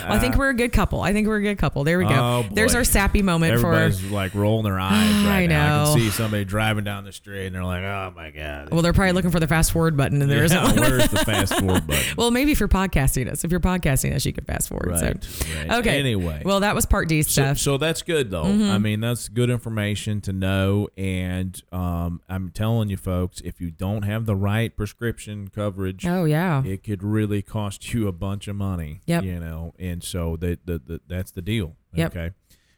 I 0.08 0.20
think 0.20 0.36
we're 0.38 0.50
a 0.50 0.54
good 0.54 0.72
couple. 0.74 1.02
I 1.02 1.14
think 1.14 1.28
we're 1.28 1.38
a 1.38 1.42
good 1.42 1.58
couple. 1.58 1.84
There 1.84 1.98
we 1.98 2.06
go. 2.06 2.12
Oh. 2.12 2.46
There's 2.52 2.76
our 2.76 2.84
sappy 2.84 3.22
moment 3.22 3.60
for. 3.60 3.74
Everybody's 3.74 4.12
like 4.12 4.36
rolling 4.36 4.64
their 4.64 4.80
eyes 4.80 5.14
right 5.26 5.44
I 5.44 5.46
now. 5.46 5.82
I 5.82 5.86
know. 5.86 5.94
can 5.94 6.02
see 6.02 6.10
somebody 6.10 6.46
driving 6.46 6.84
down 6.84 7.04
the 7.04 7.12
street 7.12 7.48
and 7.48 7.56
they're 7.56 7.64
like, 7.64 7.84
"Oh 7.84 8.14
my 8.16 8.32
god!" 8.32 8.70
Well, 8.72 8.82
they're 8.82 8.94
probably 8.94 9.14
looking 9.14 9.32
for 9.32 9.40
the 9.40 9.48
fast 9.48 9.72
forward 9.72 9.96
button, 9.98 10.22
and 10.22 10.30
there 10.30 10.44
yeah, 10.46 10.54
not 10.54 10.78
one. 10.78 10.80
where's 10.80 11.10
the 11.10 11.18
fast 11.26 11.54
forward 11.58 11.86
button? 11.88 12.16
Well, 12.18 12.32
maybe 12.32 12.52
if 12.52 12.60
you're 12.60 12.70
podcasting 12.70 13.30
us, 13.30 13.44
if 13.44 13.52
you're 13.52 13.60
podcasting 13.60 14.14
us, 14.16 14.26
you 14.26 14.34
can 14.34 14.44
fast 14.46 14.70
forward. 14.70 14.90
right, 14.92 15.24
So, 15.24 15.46
right. 15.56 15.72
okay. 15.80 16.00
Anyway, 16.00 16.42
Well, 16.46 16.62
that 16.62 16.76
was 16.76 16.86
part 16.86 17.08
D 17.08 17.22
so, 17.24 17.30
stuff. 17.30 17.58
so 17.58 17.78
that's 17.78 18.02
good 18.02 18.32
though. 18.32 18.44
Mm-hmm. 18.46 18.70
I 18.72 18.78
mean, 18.78 19.00
that's 19.00 19.28
good 19.30 19.49
good 19.50 19.54
information 19.54 20.22
to 20.22 20.34
know. 20.34 20.88
And 20.98 21.62
um, 21.72 22.22
I'm 22.30 22.50
telling 22.50 22.90
you, 22.90 22.98
folks, 22.98 23.42
if 23.42 23.60
you 23.60 23.72
don't 23.72 24.04
have 24.04 24.26
the 24.26 24.36
right 24.36 24.76
prescription 24.76 25.48
coverage, 25.50 26.06
Oh 26.06 26.26
yeah. 26.26 26.64
it 26.64 26.84
could 26.84 27.04
really 27.04 27.42
cost 27.42 27.94
you 27.94 28.08
a 28.08 28.12
bunch 28.12 28.48
of 28.48 28.56
money. 28.56 29.02
Yep. 29.06 29.24
You 29.24 29.40
know, 29.40 29.74
and 29.80 30.04
so 30.04 30.36
that 30.38 30.66
the, 30.66 30.80
the, 30.80 31.02
that's 31.08 31.32
the 31.32 31.42
deal. 31.42 31.76
Yep. 31.94 32.16
Okay. 32.16 32.32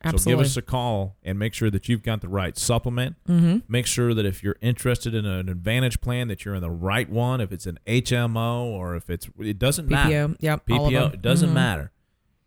Absolutely. 0.03 0.31
So 0.31 0.37
give 0.37 0.45
us 0.47 0.57
a 0.57 0.61
call 0.63 1.15
and 1.21 1.37
make 1.37 1.53
sure 1.53 1.69
that 1.69 1.87
you've 1.87 2.01
got 2.01 2.21
the 2.21 2.27
right 2.27 2.57
supplement. 2.57 3.17
mm-hmm. 3.29 3.59
Make 3.67 3.85
sure 3.85 4.15
that 4.15 4.25
if 4.25 4.41
you're 4.41 4.55
interested 4.59 5.13
in 5.13 5.27
an 5.27 5.47
advantage 5.47 6.01
plan, 6.01 6.27
that 6.29 6.43
you're 6.43 6.55
in 6.55 6.61
the 6.61 6.71
right 6.71 7.07
one. 7.07 7.39
If 7.39 7.51
it's 7.51 7.67
an 7.67 7.77
HMO 7.85 8.63
or 8.63 8.95
if 8.95 9.11
it's, 9.11 9.29
it 9.39 9.59
doesn't 9.59 9.87
matter. 9.87 10.09
PPO. 10.29 10.35
Yep. 10.39 10.63
all 10.71 10.87
of 10.87 10.91
PPO, 10.93 11.13
it 11.13 11.21
doesn't 11.21 11.51
Mhm. 11.51 11.53
matter. 11.53 11.91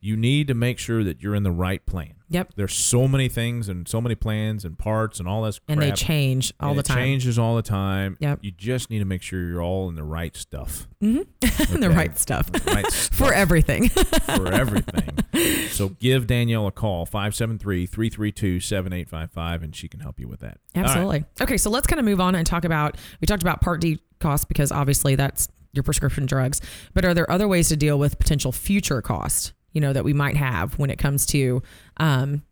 You 0.04 0.18
need 0.18 0.48
to 0.48 0.54
make 0.54 0.78
sure 0.78 1.02
that 1.02 1.22
you're 1.22 1.34
in 1.34 1.44
the 1.44 1.50
right 1.50 1.84
plan. 1.86 2.12
Yep. 2.28 2.52
There's 2.56 2.74
so 2.74 3.08
many 3.08 3.28
things 3.30 3.70
and 3.70 3.88
so 3.88 4.02
many 4.02 4.14
plans 4.14 4.62
and 4.64 4.78
parts 4.78 5.18
and 5.18 5.26
all 5.26 5.42
this 5.44 5.58
crap. 5.60 5.70
And 5.70 5.80
they 5.82 5.92
change 5.92 6.52
all 6.60 6.70
and 6.70 6.78
the 6.78 6.80
it 6.80 6.86
time. 6.86 6.96
changes 6.98 7.38
all 7.38 7.56
the 7.56 7.62
time. 7.62 8.18
Yep. 8.20 8.40
You 8.42 8.50
just 8.50 8.90
need 8.90 8.98
to 8.98 9.04
make 9.06 9.22
sure 9.22 9.40
you're 9.48 9.62
all 9.62 9.88
in 9.88 9.94
the 9.94 10.02
right 10.02 10.36
stuff. 10.36 10.86
hmm 11.00 11.20
the 11.40 11.90
right 11.94 12.18
stuff 12.24 12.50
Right 12.66 12.84
stuff. 12.90 13.16
for 13.16 13.32
everything. 13.32 13.88
for 13.88 14.52
everything. 14.52 15.16
so 15.68 15.90
give 15.90 16.26
Danielle 16.26 16.66
a 16.66 16.72
call, 16.72 17.06
573-332-7855, 17.06 19.62
and 19.62 19.74
she 19.74 19.88
can 19.88 20.00
help 20.00 20.20
you 20.20 20.28
with 20.28 20.40
that. 20.40 20.58
All 20.76 20.82
right. 20.82 20.90
Absolutely. 20.90 21.24
Okay, 21.40 21.56
so 21.56 21.70
let's 21.70 21.86
kind 21.86 22.00
of 22.00 22.04
move 22.04 22.20
on 22.20 22.34
and 22.34 22.46
talk 22.46 22.64
about. 22.64 22.96
We 23.20 23.26
talked 23.26 23.42
about 23.42 23.60
Part 23.60 23.80
D 23.80 24.00
costs 24.20 24.44
because 24.44 24.72
obviously 24.72 25.14
that's 25.14 25.48
your 25.72 25.82
prescription 25.82 26.26
drugs. 26.26 26.60
But 26.92 27.04
are 27.04 27.14
there 27.14 27.30
other 27.30 27.48
ways 27.48 27.68
to 27.70 27.76
deal 27.76 27.98
with 27.98 28.18
potential 28.18 28.52
future 28.52 29.02
cost? 29.02 29.52
You 29.74 29.80
know 29.80 29.92
that 29.92 30.04
we 30.04 30.12
might 30.14 30.36
have 30.36 30.78
when 30.78 30.88
it 30.90 30.98
comes 30.98 31.26
to, 31.26 31.62
um, 31.98 32.42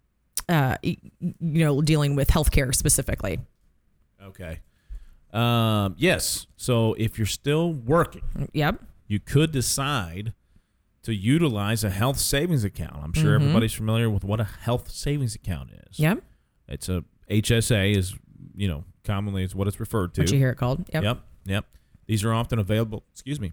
uh, 0.48 0.76
you 0.82 0.96
know, 1.40 1.80
dealing 1.80 2.14
with 2.16 2.28
healthcare 2.28 2.74
specifically. 2.74 3.38
Okay. 4.22 4.58
Um, 5.32 5.94
yes. 5.98 6.46
So 6.56 6.94
if 6.94 7.16
you're 7.18 7.26
still 7.26 7.72
working, 7.72 8.48
Yep. 8.52 8.82
you 9.06 9.18
could 9.20 9.50
decide 9.52 10.34
to 11.04 11.14
utilize 11.14 11.82
a 11.84 11.90
health 11.90 12.18
savings 12.18 12.64
account. 12.64 12.96
I'm 13.02 13.12
sure 13.12 13.32
Mhm. 13.38 13.42
everybody's 13.42 13.72
familiar 13.72 14.10
with 14.10 14.24
what 14.24 14.40
a 14.40 14.44
health 14.44 14.90
savings 14.90 15.34
account 15.34 15.70
is. 15.88 15.98
Yep. 15.98 16.22
It's 16.68 16.88
a 16.88 17.04
HSA 17.28 17.92
is, 17.92 18.14
you 18.54 18.68
know, 18.68 18.84
commonly 19.04 19.42
is 19.42 19.54
what 19.54 19.66
it's 19.68 19.80
referred 19.80 20.14
to. 20.14 20.20
What 20.22 20.30
you 20.30 20.38
hear 20.38 20.50
it 20.50 20.56
called. 20.56 20.84
Yep. 20.92 21.02
Yep. 21.02 21.18
Yep. 21.46 21.66
These 22.06 22.24
are 22.24 22.32
often 22.32 22.58
available. 22.58 23.04
Excuse 23.12 23.40
me. 23.40 23.52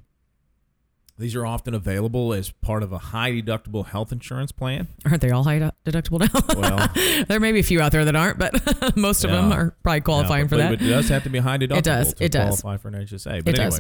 These 1.20 1.36
are 1.36 1.46
often 1.46 1.74
available 1.74 2.32
as 2.34 2.50
part 2.50 2.82
of 2.82 2.94
a 2.94 2.98
high 2.98 3.32
deductible 3.34 3.86
health 3.86 4.14
insurance 4.14 4.54
plan. 4.54 4.88
Aren't 5.06 5.20
they 5.22 5.32
all 5.32 5.44
high 5.44 5.60
deductible 5.86 6.20
now? 6.22 6.56
Well, 6.60 7.26
there 7.28 7.42
may 7.42 7.52
be 7.52 7.60
a 7.60 7.64
few 7.64 7.82
out 7.82 7.92
there 7.92 8.06
that 8.06 8.16
aren't, 8.16 8.38
but 8.40 8.96
most 8.98 9.26
of 9.26 9.30
them 9.30 9.52
are 9.52 9.76
probably 9.84 10.00
qualifying 10.00 10.46
Yeah, 10.46 10.48
for 10.48 10.58
that. 10.58 10.70
But 10.80 10.82
it 10.82 10.90
does 10.90 11.10
have 11.10 11.24
to 11.24 11.30
be 11.30 11.40
high 11.40 11.58
deductible 11.58 11.78
It 11.80 11.84
does, 11.84 12.14
to 12.14 12.24
it 12.24 12.32
does. 12.32 12.62
qualify 12.62 12.82
for 12.82 12.88
an 12.88 12.94
HSA. 13.06 13.44
But 13.44 13.54
It 13.54 13.60
anyway, 13.60 13.80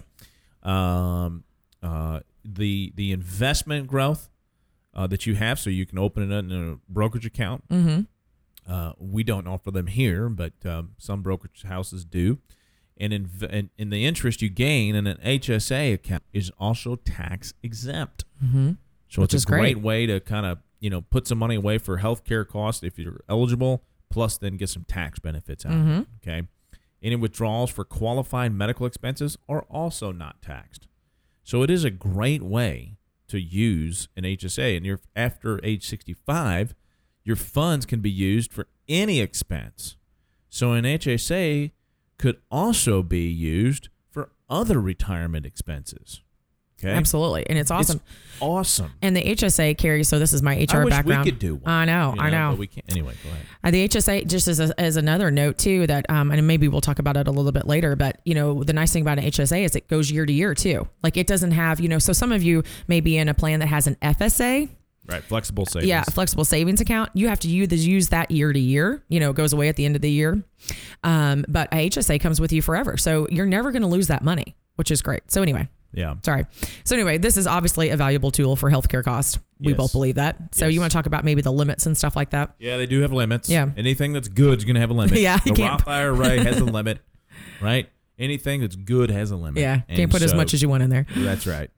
does. 0.63 0.69
um, 0.69 1.43
uh, 1.81 2.19
the 2.43 2.91
the 2.95 3.13
investment 3.13 3.87
growth 3.87 4.29
uh, 4.93 5.07
that 5.07 5.25
you 5.25 5.35
have, 5.35 5.59
so 5.59 5.69
you 5.69 5.85
can 5.85 5.97
open 5.97 6.29
it 6.29 6.37
in 6.37 6.51
a 6.73 6.91
brokerage 6.91 7.25
account. 7.25 7.67
mm-hmm. 7.69 8.01
Uh, 8.69 8.91
we 8.99 9.23
don't 9.23 9.47
offer 9.47 9.71
them 9.71 9.87
here, 9.87 10.29
but 10.29 10.53
um, 10.65 10.91
some 10.99 11.21
brokerage 11.23 11.63
houses 11.63 12.05
do. 12.05 12.37
And 12.99 13.13
in, 13.13 13.29
and, 13.49 13.69
and 13.79 13.93
the 13.93 14.05
interest 14.05 14.41
you 14.41 14.49
gain 14.49 14.93
in 14.93 15.07
an 15.07 15.17
HSA 15.23 15.93
account 15.93 16.23
is 16.33 16.51
also 16.59 16.97
tax 16.97 17.53
exempt. 17.63 18.25
Mm-hmm. 18.43 18.71
So 19.07 19.21
Which 19.21 19.33
it's 19.33 19.43
a 19.43 19.47
great, 19.47 19.75
great. 19.75 19.83
way 19.83 20.05
to 20.05 20.19
kind 20.19 20.45
of 20.45 20.59
you 20.79 20.89
know 20.89 21.01
put 21.01 21.27
some 21.27 21.37
money 21.37 21.55
away 21.55 21.77
for 21.77 21.99
healthcare 21.99 22.47
costs 22.47 22.83
if 22.83 22.99
you're 22.99 23.21
eligible, 23.29 23.83
plus 24.09 24.37
then 24.37 24.57
get 24.57 24.69
some 24.69 24.83
tax 24.83 25.19
benefits 25.19 25.65
out 25.65 25.73
of 25.73 25.87
it. 25.87 26.07
Okay. 26.21 26.47
Any 27.01 27.15
withdrawals 27.15 27.71
for 27.71 27.85
qualified 27.85 28.53
medical 28.53 28.85
expenses 28.85 29.37
are 29.47 29.61
also 29.69 30.11
not 30.11 30.41
taxed. 30.41 30.87
So 31.43 31.63
it 31.63 31.69
is 31.69 31.83
a 31.83 31.89
great 31.89 32.43
way 32.43 32.97
to 33.29 33.39
use 33.39 34.09
an 34.17 34.23
HSA. 34.23 34.75
And 34.75 34.85
you're 34.85 34.99
after 35.15 35.63
age 35.63 35.87
65, 35.87 36.75
your 37.23 37.35
funds 37.37 37.85
can 37.85 38.01
be 38.01 38.11
used 38.11 38.51
for 38.51 38.67
any 38.87 39.21
expense. 39.21 39.95
So 40.49 40.73
an 40.73 40.83
HSA 40.83 41.71
could 42.19 42.37
also 42.51 43.01
be 43.01 43.27
used 43.27 43.89
for 44.11 44.29
other 44.47 44.79
retirement 44.79 45.47
expenses. 45.47 46.21
Okay. 46.79 46.93
Absolutely, 46.93 47.45
and 47.49 47.59
it's 47.59 47.71
awesome. 47.71 47.97
It's 47.97 48.41
awesome. 48.41 48.93
and 49.01 49.15
the 49.15 49.21
HSA 49.21 49.77
carries. 49.77 50.07
So 50.07 50.17
this 50.17 50.31
is 50.31 50.41
my 50.41 50.53
HR 50.55 50.77
I 50.77 50.83
wish 50.85 50.91
background. 50.91 51.25
we 51.25 51.31
could 51.31 51.39
do 51.39 51.55
one. 51.55 51.69
I 51.73 51.83
know. 51.83 52.13
you 52.15 52.21
I 52.21 52.29
know. 52.29 52.51
But 52.51 52.59
we 52.59 52.67
can't. 52.67 52.85
Anyway, 52.89 53.15
go 53.21 53.29
ahead. 53.29 53.45
Uh, 53.65 53.71
the 53.71 53.87
HSA, 53.89 54.27
just 54.27 54.47
as, 54.47 54.61
a, 54.61 54.79
as 54.79 54.95
another 54.95 55.29
note 55.29 55.57
too, 55.57 55.87
that 55.87 56.09
um, 56.09 56.31
and 56.31 56.47
maybe 56.47 56.69
we'll 56.69 56.79
talk 56.79 56.99
about 56.99 57.17
it 57.17 57.27
a 57.27 57.31
little 57.31 57.51
bit 57.51 57.67
later. 57.67 57.97
But 57.97 58.21
you 58.23 58.33
know, 58.33 58.63
the 58.63 58.71
nice 58.71 58.93
thing 58.93 59.01
about 59.01 59.17
an 59.19 59.25
HSA 59.25 59.65
is 59.65 59.75
it 59.75 59.89
goes 59.89 60.09
year 60.09 60.25
to 60.25 60.31
year 60.31 60.53
too. 60.53 60.87
Like 61.03 61.17
it 61.17 61.27
doesn't 61.27 61.51
have, 61.51 61.81
you 61.81 61.89
know, 61.89 61.99
so 61.99 62.13
some 62.13 62.31
of 62.31 62.43
you 62.43 62.63
may 62.87 63.01
be 63.01 63.17
in 63.17 63.27
a 63.27 63.33
plan 63.33 63.59
that 63.59 63.67
has 63.67 63.85
an 63.85 63.97
FSA, 64.01 64.69
Right. 65.09 65.23
Flexible 65.23 65.65
savings. 65.65 65.89
yeah, 65.89 66.03
flexible 66.03 66.45
savings 66.45 66.81
account. 66.81 67.09
You 67.13 67.27
have 67.29 67.39
to 67.41 67.47
use 67.49 67.85
use 67.87 68.09
that 68.09 68.29
year 68.31 68.53
to 68.53 68.59
year. 68.59 69.03
You 69.09 69.19
know, 69.19 69.31
it 69.31 69.35
goes 69.35 69.53
away 69.53 69.67
at 69.69 69.75
the 69.75 69.85
end 69.85 69.95
of 69.95 70.01
the 70.01 70.11
year. 70.11 70.43
Um, 71.03 71.45
but 71.47 71.67
a 71.73 71.89
HSA 71.89 72.19
comes 72.21 72.39
with 72.39 72.51
you 72.53 72.61
forever, 72.61 72.97
so 72.97 73.27
you're 73.31 73.45
never 73.45 73.71
going 73.71 73.81
to 73.81 73.87
lose 73.87 74.07
that 74.07 74.23
money, 74.23 74.55
which 74.75 74.91
is 74.91 75.01
great. 75.01 75.23
So 75.31 75.41
anyway, 75.41 75.67
Yeah. 75.93 76.15
sorry. 76.23 76.45
So 76.83 76.95
anyway, 76.95 77.17
this 77.17 77.37
is 77.37 77.47
obviously 77.47 77.89
a 77.89 77.97
valuable 77.97 78.31
tool 78.31 78.55
for 78.55 78.69
healthcare 78.69 79.03
costs. 79.03 79.39
We 79.59 79.71
Yes. 79.71 79.77
both 79.77 79.91
believe 79.93 80.15
that. 80.15 80.37
So 80.53 80.65
Yes. 80.65 80.73
you 80.75 80.79
want 80.79 80.91
to 80.91 80.95
talk 80.97 81.05
about 81.05 81.23
maybe 81.25 81.41
the 81.41 81.51
limits 81.51 81.85
and 81.85 81.97
stuff 81.97 82.15
like 82.15 82.29
that? 82.31 82.53
Yeah, 82.59 82.77
they 82.77 82.85
do 82.85 83.01
have 83.01 83.11
limits. 83.11 83.49
Yeah. 83.49 83.69
Anything 83.77 84.13
that's 84.13 84.27
good 84.27 84.59
is 84.59 84.65
going 84.65 84.75
to 84.75 84.81
have 84.81 84.89
a 84.91 84.93
limit. 84.93 85.17
Yeah, 85.19 85.37
The 85.39 85.53
Roth 85.53 85.87
IRA 85.87 86.43
has 86.43 86.59
a 86.59 86.65
limit, 86.79 86.99
right? 87.61 87.89
Anything 88.19 88.61
that's 88.61 88.75
good 88.75 89.09
has 89.11 89.31
a 89.31 89.35
limit. 89.37 89.61
Yeah, 89.61 89.81
And 89.87 89.97
can't 89.97 90.11
put 90.11 90.21
as 90.21 90.33
much 90.33 90.53
as 90.53 90.61
you 90.61 90.67
want 90.69 90.83
in 90.83 90.89
there. 90.89 91.05
That's 91.15 91.47
right. 91.47 91.71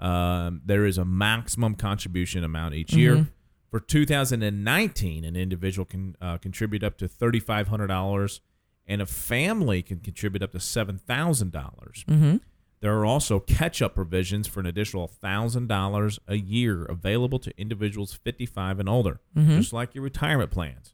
Um, 0.00 0.60
there 0.64 0.84
is 0.84 0.98
a 0.98 1.04
maximum 1.04 1.74
contribution 1.76 2.44
amount 2.44 2.74
each 2.74 2.88
Mm-hmm. 2.90 2.98
year. 2.98 3.26
For 3.70 3.80
2019, 3.80 5.24
an 5.24 5.34
individual 5.36 5.84
can 5.84 6.16
uh, 6.20 6.38
contribute 6.38 6.84
up 6.84 6.96
to 6.98 7.08
$3,500, 7.08 8.40
and 8.86 9.02
a 9.02 9.06
family 9.06 9.82
can 9.82 9.98
contribute 10.00 10.42
up 10.42 10.52
to 10.52 10.58
$7,000. 10.58 11.50
Mm-hmm. 11.50 12.36
There 12.80 12.94
are 12.98 13.06
also 13.06 13.40
catch 13.40 13.80
up 13.80 13.94
provisions 13.94 14.46
for 14.46 14.60
an 14.60 14.66
additional 14.66 15.10
$1,000 15.22 16.18
a 16.28 16.36
year 16.36 16.84
available 16.84 17.38
to 17.40 17.52
individuals 17.58 18.12
55 18.12 18.78
and 18.80 18.88
older, 18.88 19.20
Mm-hmm. 19.36 19.56
just 19.56 19.72
like 19.72 19.94
your 19.94 20.04
retirement 20.04 20.50
plans. 20.50 20.92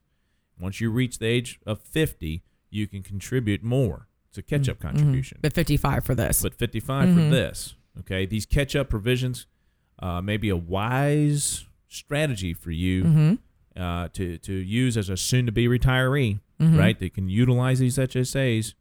Once 0.58 0.80
you 0.80 0.90
reach 0.90 1.18
the 1.18 1.26
age 1.26 1.58
of 1.66 1.80
50, 1.80 2.42
you 2.70 2.86
can 2.86 3.02
contribute 3.02 3.62
more. 3.64 4.06
It's 4.28 4.38
a 4.38 4.42
catch 4.42 4.68
up 4.68 4.78
contribution. 4.78 5.38
But 5.42 5.52
55 5.54 6.04
for 6.04 6.14
this. 6.14 6.42
But 6.42 6.54
55 6.54 7.14
for 7.14 7.20
this. 7.20 7.74
Okay. 7.98 8.24
These 8.26 8.46
catch 8.46 8.74
up 8.76 8.88
provisions 8.88 9.46
uh, 9.98 10.20
may 10.22 10.36
be 10.36 10.48
a 10.48 10.56
wise 10.56 11.66
strategy 11.88 12.54
for 12.54 12.70
you 12.70 13.04
Mm-hmm. 13.04 13.34
uh, 13.82 14.08
to, 14.14 14.38
to 14.38 14.52
use 14.52 14.96
as 14.96 15.08
a 15.10 15.16
soon 15.16 15.46
to 15.46 15.52
be 15.52 15.66
retiree, 15.66 16.40
right? 16.78 16.98
They 16.98 17.10
can 17.10 17.28
utilize 17.28 17.78
these 17.80 17.96
HSAs. 17.98 18.74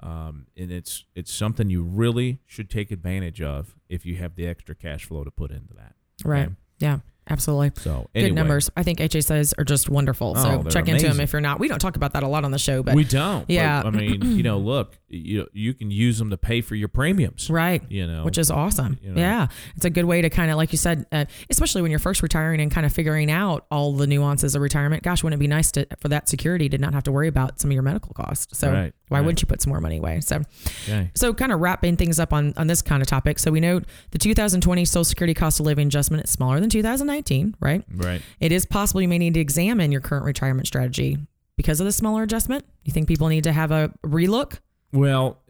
Um, 0.00 0.46
and 0.56 0.70
it's 0.70 1.04
it's 1.14 1.32
something 1.32 1.70
you 1.70 1.82
really 1.82 2.38
should 2.46 2.68
take 2.68 2.90
advantage 2.90 3.40
of 3.40 3.74
if 3.88 4.04
you 4.04 4.16
have 4.16 4.34
the 4.34 4.46
extra 4.46 4.74
cash 4.74 5.06
flow 5.06 5.24
to 5.24 5.30
put 5.30 5.50
into 5.50 5.72
that. 5.74 5.94
Right. 6.24 6.50
Yeah. 6.78 6.98
Absolutely. 7.28 7.72
So 7.76 8.08
Good 8.14 8.34
numbers. 8.34 8.70
I 8.76 8.82
think 8.82 9.00
HSAs 9.00 9.52
are 9.58 9.64
just 9.64 9.88
wonderful. 9.88 10.34
Oh, 10.36 10.42
so 10.62 10.62
check 10.70 10.88
into 10.88 11.08
them 11.08 11.18
if 11.20 11.32
you're 11.32 11.40
not. 11.40 11.58
We 11.58 11.68
don't 11.68 11.78
talk 11.80 11.96
about 11.96 12.12
that 12.12 12.22
a 12.22 12.28
lot 12.28 12.44
on 12.44 12.50
the 12.52 12.58
show, 12.58 12.82
but 12.82 12.94
we 12.94 13.04
don't. 13.04 13.40
but, 13.46 13.50
Yeah. 13.50 13.82
I 13.84 13.90
mean, 13.90 14.36
you 14.36 14.42
know, 14.42 14.58
look, 14.72 14.96
you 15.08 15.46
you 15.52 15.74
can 15.74 15.90
use 15.90 16.18
them 16.18 16.30
to 16.30 16.36
pay 16.36 16.60
for 16.60 16.74
your 16.74 16.88
premiums. 16.88 17.50
right. 17.50 17.82
You 17.88 18.06
know, 18.06 18.24
Which 18.24 18.38
is 18.38 18.50
awesome. 18.50 18.98
you 19.02 19.12
know. 19.12 19.20
Yeah. 19.20 19.48
It's 19.76 19.84
a 19.84 19.90
good 19.90 20.04
way 20.04 20.22
to 20.22 20.30
kind 20.30 20.50
of, 20.50 20.56
like 20.56 20.72
you 20.72 20.78
said, 20.78 21.06
uh, 21.12 21.24
especially 21.50 21.82
when 21.82 21.90
you're 21.90 21.98
first 22.00 22.22
retiring 22.22 22.60
and 22.60 22.70
kind 22.70 22.86
of 22.86 22.92
figuring 22.92 23.30
out 23.30 23.66
all 23.70 23.92
the 23.92 24.06
nuances 24.06 24.54
of 24.54 24.62
retirement. 24.62 25.02
Gosh, 25.02 25.22
wouldn't 25.22 25.38
it 25.38 25.42
be 25.42 25.48
nice 25.48 25.70
to 25.72 25.86
for 25.98 26.08
that 26.08 26.28
security 26.28 26.68
to 26.68 26.78
not 26.78 26.94
have 26.94 27.02
to 27.04 27.12
worry 27.12 27.28
about 27.28 27.60
some 27.60 27.70
of 27.70 27.74
your 27.74 27.82
medical 27.82 28.12
costs? 28.14 28.56
So 28.58 28.72
Right, 28.72 28.92
why 29.08 29.18
right. 29.18 29.24
wouldn't 29.26 29.42
you 29.42 29.46
put 29.46 29.60
some 29.62 29.70
more 29.70 29.80
money 29.80 29.98
away? 29.98 30.20
So 30.20 30.42
okay. 30.84 31.10
So, 31.14 31.32
kind 31.34 31.52
of 31.52 31.60
wrapping 31.60 31.96
things 31.96 32.20
up 32.20 32.32
on, 32.32 32.52
on 32.56 32.66
this 32.66 32.82
kind 32.82 33.02
of 33.02 33.08
topic. 33.08 33.38
So, 33.38 33.50
we 33.50 33.60
know 33.60 33.80
the 34.10 34.18
2020 34.18 34.84
Social 34.84 35.04
Security 35.04 35.34
cost 35.34 35.60
of 35.60 35.66
living 35.66 35.86
adjustment 35.88 36.24
is 36.24 36.30
smaller 36.30 36.60
than 36.60 36.68
2019, 36.70 37.15
right? 37.60 37.84
Right. 37.94 38.22
It 38.40 38.52
is 38.52 38.66
possible 38.66 39.00
you 39.02 39.08
may 39.08 39.18
need 39.18 39.34
to 39.34 39.40
examine 39.40 39.92
your 39.92 40.00
current 40.00 40.24
retirement 40.24 40.66
strategy 40.66 41.18
because 41.56 41.80
of 41.80 41.86
the 41.86 41.92
smaller 41.92 42.22
adjustment. 42.22 42.64
You 42.84 42.92
think 42.92 43.08
people 43.08 43.28
need 43.28 43.44
to 43.44 43.52
have 43.52 43.70
a 43.70 43.92
relook? 44.04 44.60
Well, 44.92 45.42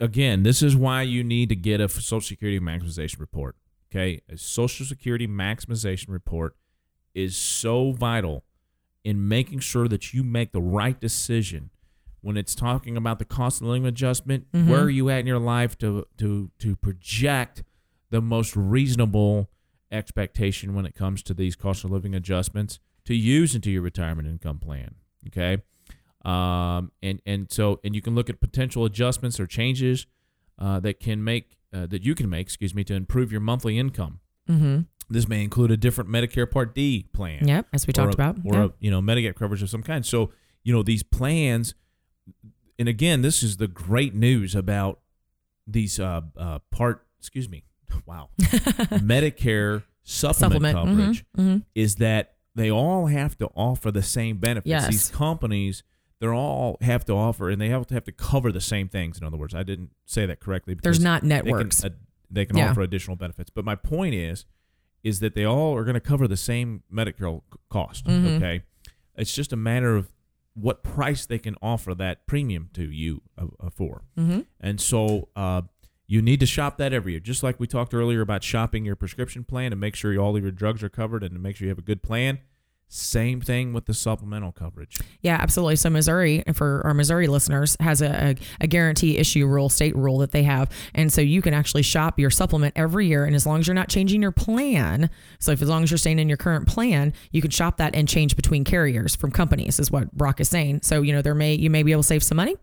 again, 0.00 0.42
this 0.42 0.62
is 0.62 0.76
why 0.76 1.02
you 1.02 1.22
need 1.24 1.48
to 1.50 1.56
get 1.56 1.80
a 1.80 1.88
Social 1.88 2.20
Security 2.20 2.60
maximization 2.60 3.20
report. 3.20 3.56
Okay, 3.90 4.22
a 4.28 4.36
Social 4.36 4.86
Security 4.86 5.26
maximization 5.26 6.08
report 6.08 6.56
is 7.14 7.36
so 7.36 7.92
vital 7.92 8.44
in 9.04 9.28
making 9.28 9.58
sure 9.58 9.88
that 9.88 10.14
you 10.14 10.22
make 10.22 10.52
the 10.52 10.60
right 10.60 10.98
decision 11.00 11.70
when 12.22 12.36
it's 12.36 12.54
talking 12.54 12.96
about 12.96 13.18
the 13.18 13.24
cost 13.24 13.60
of 13.60 13.66
living 13.66 13.86
adjustment. 13.86 14.46
Mhm. 14.52 14.68
Where 14.68 14.82
are 14.82 14.90
you 14.90 15.10
at 15.10 15.20
in 15.20 15.26
your 15.26 15.38
life 15.38 15.76
to 15.78 16.06
to 16.18 16.50
to 16.58 16.76
project 16.76 17.64
the 18.10 18.20
most 18.20 18.56
reasonable 18.56 19.50
expectation 19.92 20.74
when 20.74 20.86
it 20.86 20.94
comes 20.94 21.22
to 21.24 21.34
these 21.34 21.54
cost 21.56 21.84
of 21.84 21.90
living 21.90 22.14
adjustments 22.14 22.78
to 23.04 23.14
use 23.14 23.54
into 23.54 23.70
your 23.70 23.82
retirement 23.82 24.26
income 24.28 24.58
plan? 24.58 24.94
Okay. 25.28 25.62
Um, 26.24 26.92
and 27.02 27.20
and 27.26 27.50
so 27.50 27.80
and 27.84 27.94
you 27.94 28.00
can 28.02 28.14
look 28.14 28.30
at 28.30 28.40
potential 28.40 28.84
adjustments 28.84 29.40
or 29.40 29.46
changes 29.46 30.06
uh, 30.58 30.78
that 30.80 31.00
can 31.00 31.22
make 31.24 31.56
uh, 31.72 31.86
that 31.86 32.02
you 32.04 32.14
can 32.14 32.28
make, 32.30 32.46
excuse 32.46 32.74
me, 32.74 32.84
to 32.84 32.94
improve 32.94 33.32
your 33.32 33.40
monthly 33.40 33.78
income. 33.78 34.20
Mm-hmm. 34.48 34.80
This 35.10 35.28
may 35.28 35.42
include 35.42 35.70
a 35.72 35.76
different 35.76 36.08
Medicare 36.10 36.48
Part 36.50 36.74
D 36.74 37.06
plan. 37.12 37.46
Yep, 37.48 37.66
as 37.72 37.86
we 37.86 37.92
talked 37.92 38.14
a- 38.14 38.16
about. 38.16 38.38
or 38.44 38.54
Yeah. 38.54 38.64
a, 38.66 38.70
you 38.78 38.90
know 38.90 39.00
Medigap 39.02 39.34
coverage 39.34 39.62
of 39.62 39.70
some 39.70 39.82
kind. 39.82 40.06
So 40.06 40.30
you 40.62 40.72
know 40.72 40.82
these 40.84 41.02
plans, 41.02 41.74
and 42.78 42.88
again, 42.88 43.22
this 43.22 43.42
is 43.42 43.56
the 43.56 43.68
great 43.68 44.14
news 44.14 44.54
about 44.54 45.00
these 45.66 45.98
uh, 45.98 46.20
uh, 46.36 46.60
part. 46.70 47.04
Excuse 47.18 47.48
me, 47.48 47.64
wow, 48.06 48.30
Medicare 48.38 49.82
supplement, 50.04 50.74
Supplement. 50.74 50.76
Mhm, 50.76 50.96
coverage 50.96 51.24
mhm. 51.36 51.64
is 51.74 51.96
that 51.96 52.34
they 52.54 52.70
all 52.70 53.06
have 53.06 53.36
to 53.38 53.46
offer 53.56 53.90
the 53.90 54.02
same 54.02 54.38
benefits. 54.38 54.68
Yes. 54.68 54.88
These 54.88 55.10
companies. 55.10 55.82
They're 56.20 56.32
all 56.34 56.76
have 56.82 57.04
to 57.06 57.14
offer, 57.14 57.50
and 57.50 57.60
they 57.60 57.68
have 57.70 57.84
to 57.88 57.94
have 57.94 58.04
to 58.04 58.12
cover 58.12 58.52
the 58.52 58.60
same 58.60 58.88
things. 58.88 59.18
In 59.18 59.24
other 59.24 59.36
words, 59.36 59.56
I 59.56 59.64
didn't 59.64 59.90
say 60.06 60.24
that 60.24 60.38
correctly. 60.38 60.76
There's 60.80 61.00
not 61.00 61.22
they 61.22 61.28
can, 61.28 61.46
networks. 61.46 61.84
uh, 61.84 61.88
they 62.30 62.44
can 62.46 62.56
Yeah. 62.58 62.70
offer 62.70 62.80
additional 62.82 63.16
benefits. 63.16 63.50
But 63.50 63.64
my 63.64 63.74
point 63.74 64.14
is, 64.14 64.44
is 65.02 65.18
that 65.18 65.34
they 65.34 65.44
all 65.44 65.74
are 65.76 65.82
going 65.82 65.94
to 65.94 66.00
cover 66.00 66.28
the 66.28 66.36
same 66.36 66.84
medical 66.88 67.42
cost. 67.68 68.06
Mhm. 68.06 68.36
Okay, 68.36 68.62
it's 69.16 69.34
just 69.34 69.52
a 69.52 69.56
matter 69.56 69.96
of 69.96 70.12
what 70.54 70.84
price 70.84 71.26
they 71.26 71.40
can 71.40 71.56
offer 71.60 71.92
that 71.92 72.24
premium 72.28 72.70
to 72.74 72.88
you 72.88 73.22
uh, 73.36 73.46
uh, 73.58 73.70
for. 73.70 74.02
Mhm. 74.16 74.46
And 74.60 74.80
so 74.80 75.28
uh, 75.34 75.62
you 76.12 76.20
need 76.20 76.40
to 76.40 76.44
shop 76.44 76.76
that 76.76 76.92
every 76.92 77.12
year, 77.12 77.20
just 77.20 77.42
like 77.42 77.58
we 77.58 77.66
talked 77.66 77.94
earlier 77.94 78.20
about 78.20 78.44
shopping 78.44 78.84
your 78.84 78.94
prescription 78.94 79.44
plan 79.44 79.72
and 79.72 79.80
make 79.80 79.96
sure 79.96 80.14
all 80.18 80.36
of 80.36 80.42
your 80.42 80.52
drugs 80.52 80.82
are 80.82 80.90
covered 80.90 81.22
and 81.22 81.32
to 81.32 81.38
make 81.38 81.56
sure 81.56 81.64
you 81.64 81.70
have 81.70 81.78
a 81.78 81.80
good 81.80 82.02
plan. 82.02 82.38
Same 82.86 83.40
thing 83.40 83.72
with 83.72 83.86
the 83.86 83.94
supplemental 83.94 84.52
coverage. 84.52 84.98
Yeah, 85.22 85.38
absolutely. 85.40 85.76
So 85.76 85.88
Missouri, 85.88 86.44
for 86.52 86.82
our 86.84 86.92
Missouri 86.92 87.28
listeners, 87.28 87.78
has 87.80 88.02
a, 88.02 88.36
a, 88.60 88.66
guarantee 88.66 89.16
issue 89.16 89.46
rule, 89.46 89.70
state 89.70 89.96
rule 89.96 90.18
that 90.18 90.32
they 90.32 90.42
have, 90.42 90.68
and 90.94 91.10
so 91.10 91.22
you 91.22 91.40
can 91.40 91.54
actually 91.54 91.80
shop 91.80 92.18
your 92.18 92.28
supplement 92.28 92.74
every 92.76 93.06
year, 93.06 93.24
and 93.24 93.34
as 93.34 93.46
long 93.46 93.60
as 93.60 93.66
you're 93.66 93.72
not 93.72 93.88
changing 93.88 94.20
your 94.20 94.32
plan, 94.32 95.08
so 95.38 95.52
if 95.52 95.62
as 95.62 95.70
long 95.70 95.82
as 95.82 95.90
you're 95.90 95.96
staying 95.96 96.18
in 96.18 96.28
your 96.28 96.36
current 96.36 96.68
plan, 96.68 97.14
you 97.30 97.40
can 97.40 97.50
shop 97.50 97.78
that 97.78 97.96
and 97.96 98.06
change 98.06 98.36
between 98.36 98.64
carriers 98.64 99.16
from 99.16 99.30
companies, 99.30 99.80
is 99.80 99.90
what 99.90 100.12
Brock 100.12 100.38
is 100.42 100.50
saying. 100.50 100.80
So 100.82 101.00
you 101.00 101.14
know 101.14 101.22
there 101.22 101.34
may 101.34 101.54
you 101.54 101.70
may 101.70 101.82
be 101.82 101.92
able 101.92 102.02
to 102.02 102.06
save 102.06 102.22
some 102.22 102.36
money, 102.36 102.56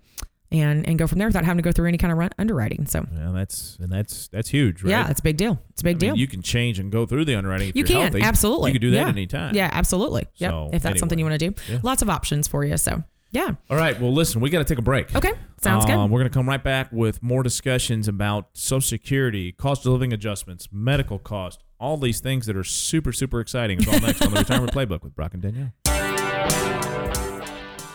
and 0.51 0.87
and 0.87 0.97
go 0.97 1.05
from 1.07 1.19
there 1.19 1.27
without 1.27 1.45
having 1.45 1.57
to 1.61 1.67
go 1.67 1.71
through 1.71 1.87
any 1.87 1.97
kind 1.97 2.11
of 2.11 2.17
run, 2.17 2.29
underwriting. 2.37 2.85
So 2.87 3.05
Well, 3.11 3.33
that's 3.33 3.77
and 3.79 3.91
that's 3.91 4.27
that's 4.29 4.49
huge, 4.49 4.83
right? 4.83 4.89
yeah, 4.91 5.09
it's 5.09 5.19
a 5.19 5.23
big 5.23 5.37
deal. 5.37 5.61
It's 5.69 5.81
a 5.81 5.83
big 5.83 5.97
I 5.97 5.99
mean, 5.99 6.09
deal. 6.13 6.17
you 6.17 6.27
can 6.27 6.41
change 6.41 6.79
and 6.79 6.91
go 6.91 7.05
through 7.05 7.25
the 7.25 7.35
underwriting. 7.35 7.69
If 7.69 7.75
You 7.75 7.81
you're 7.81 7.87
can 7.87 8.01
healthy. 8.01 8.21
absolutely. 8.21 8.71
You 8.71 8.79
can 8.79 8.81
do 8.81 8.91
that 8.91 8.97
yeah. 8.97 9.03
at 9.03 9.09
any 9.09 9.27
time. 9.27 9.55
Yeah, 9.55 9.69
absolutely. 9.71 10.25
Yep. 10.37 10.51
So, 10.51 10.69
if 10.73 10.81
that's 10.83 10.99
something 10.99 11.19
you 11.19 11.25
want 11.25 11.39
to 11.39 11.49
do, 11.49 11.55
Yeah. 11.71 11.79
lots 11.83 12.01
of 12.01 12.09
options 12.09 12.47
for 12.47 12.65
you. 12.65 12.77
So 12.77 13.03
yeah. 13.31 13.51
All 13.69 13.77
right. 13.77 13.99
Well, 14.01 14.11
listen, 14.11 14.41
we 14.41 14.49
got 14.49 14.57
to 14.57 14.63
take 14.63 14.79
a 14.79 14.81
break. 14.81 15.15
Okay. 15.15 15.33
Sounds 15.61 15.85
good. 15.85 15.93
Um, 15.93 16.09
We're 16.09 16.19
going 16.21 16.31
to 16.31 16.33
come 16.33 16.49
right 16.49 16.63
back 16.63 16.91
with 16.91 17.21
more 17.21 17.43
discussions 17.43 18.07
about 18.07 18.47
Social 18.53 18.81
Security, 18.81 19.51
cost 19.51 19.85
of 19.85 19.91
living 19.91 20.13
adjustments, 20.13 20.67
medical 20.71 21.19
cost, 21.19 21.63
all 21.79 21.95
these 21.97 22.21
things 22.21 22.47
that 22.47 22.55
are 22.57 22.63
super, 22.63 23.11
super 23.11 23.39
exciting. 23.39 23.77
It's 23.77 23.87
all 23.87 23.99
next 23.99 24.23
on 24.23 24.33
the 24.33 24.39
Retirement 24.39 24.73
Playbook 24.73 25.03
with 25.03 25.15
Brock 25.15 25.35
and 25.35 25.43
Danielle. 25.43 25.73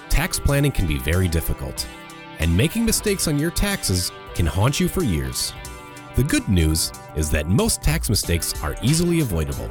Tax 0.09 0.39
planning 0.39 0.71
can 0.71 0.87
be 0.87 0.99
very 0.99 1.27
difficult, 1.27 1.85
and 2.39 2.57
making 2.57 2.85
mistakes 2.85 3.29
on 3.29 3.39
your 3.39 3.51
taxes 3.51 4.13
can 4.35 4.47
haunt 4.47 4.81
you 4.81 4.89
for 4.89 5.03
years. 5.03 5.53
The 6.17 6.23
good 6.23 6.49
news 6.49 6.93
is 7.17 7.31
that 7.31 7.49
most 7.49 7.83
tax 7.83 8.09
mistakes 8.09 8.55
are 8.63 8.77
easily 8.83 9.21
avoidable. 9.21 9.71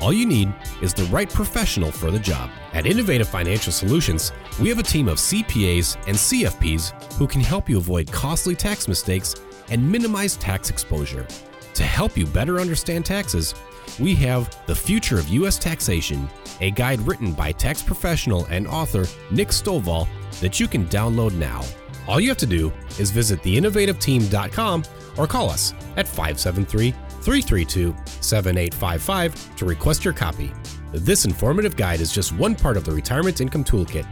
All 0.00 0.12
you 0.12 0.26
need 0.26 0.52
is 0.82 0.92
the 0.92 1.04
right 1.04 1.28
professional 1.28 1.90
for 1.90 2.10
the 2.10 2.18
job. 2.18 2.50
At 2.72 2.86
Innovative 2.86 3.28
Financial 3.28 3.72
Solutions, 3.72 4.30
we 4.60 4.68
have 4.68 4.78
a 4.78 4.82
team 4.82 5.08
of 5.08 5.16
CPAs 5.16 5.96
and 6.06 6.16
CFPs 6.16 7.12
who 7.14 7.26
can 7.26 7.40
help 7.40 7.68
you 7.68 7.78
avoid 7.78 8.12
costly 8.12 8.54
tax 8.54 8.88
mistakes 8.88 9.34
and 9.70 9.90
minimize 9.90 10.36
tax 10.36 10.70
exposure. 10.70 11.26
To 11.74 11.82
help 11.82 12.16
you 12.16 12.26
better 12.26 12.60
understand 12.60 13.06
taxes, 13.06 13.54
we 13.98 14.14
have 14.16 14.66
The 14.66 14.74
Future 14.74 15.18
of 15.18 15.28
U.S. 15.28 15.58
Taxation, 15.58 16.28
a 16.60 16.70
guide 16.70 17.00
written 17.00 17.32
by 17.32 17.52
tax 17.52 17.82
professional 17.82 18.46
and 18.46 18.66
author 18.66 19.06
Nick 19.30 19.48
Stovall 19.48 20.08
that 20.40 20.60
you 20.60 20.68
can 20.68 20.86
download 20.86 21.34
now. 21.34 21.62
All 22.06 22.20
you 22.20 22.28
have 22.28 22.38
to 22.38 22.46
do 22.46 22.72
is 22.98 23.10
visit 23.10 23.42
theinnovativeteam.com 23.42 24.84
or 25.16 25.26
call 25.26 25.50
us 25.50 25.74
at 25.96 26.06
573 26.06 26.90
332 26.90 27.94
7855 28.20 29.56
to 29.56 29.64
request 29.64 30.04
your 30.04 30.14
copy. 30.14 30.52
This 30.92 31.24
informative 31.24 31.76
guide 31.76 32.00
is 32.00 32.12
just 32.12 32.32
one 32.32 32.54
part 32.54 32.76
of 32.76 32.84
the 32.84 32.92
Retirement 32.92 33.40
Income 33.40 33.64
Toolkit, 33.64 34.06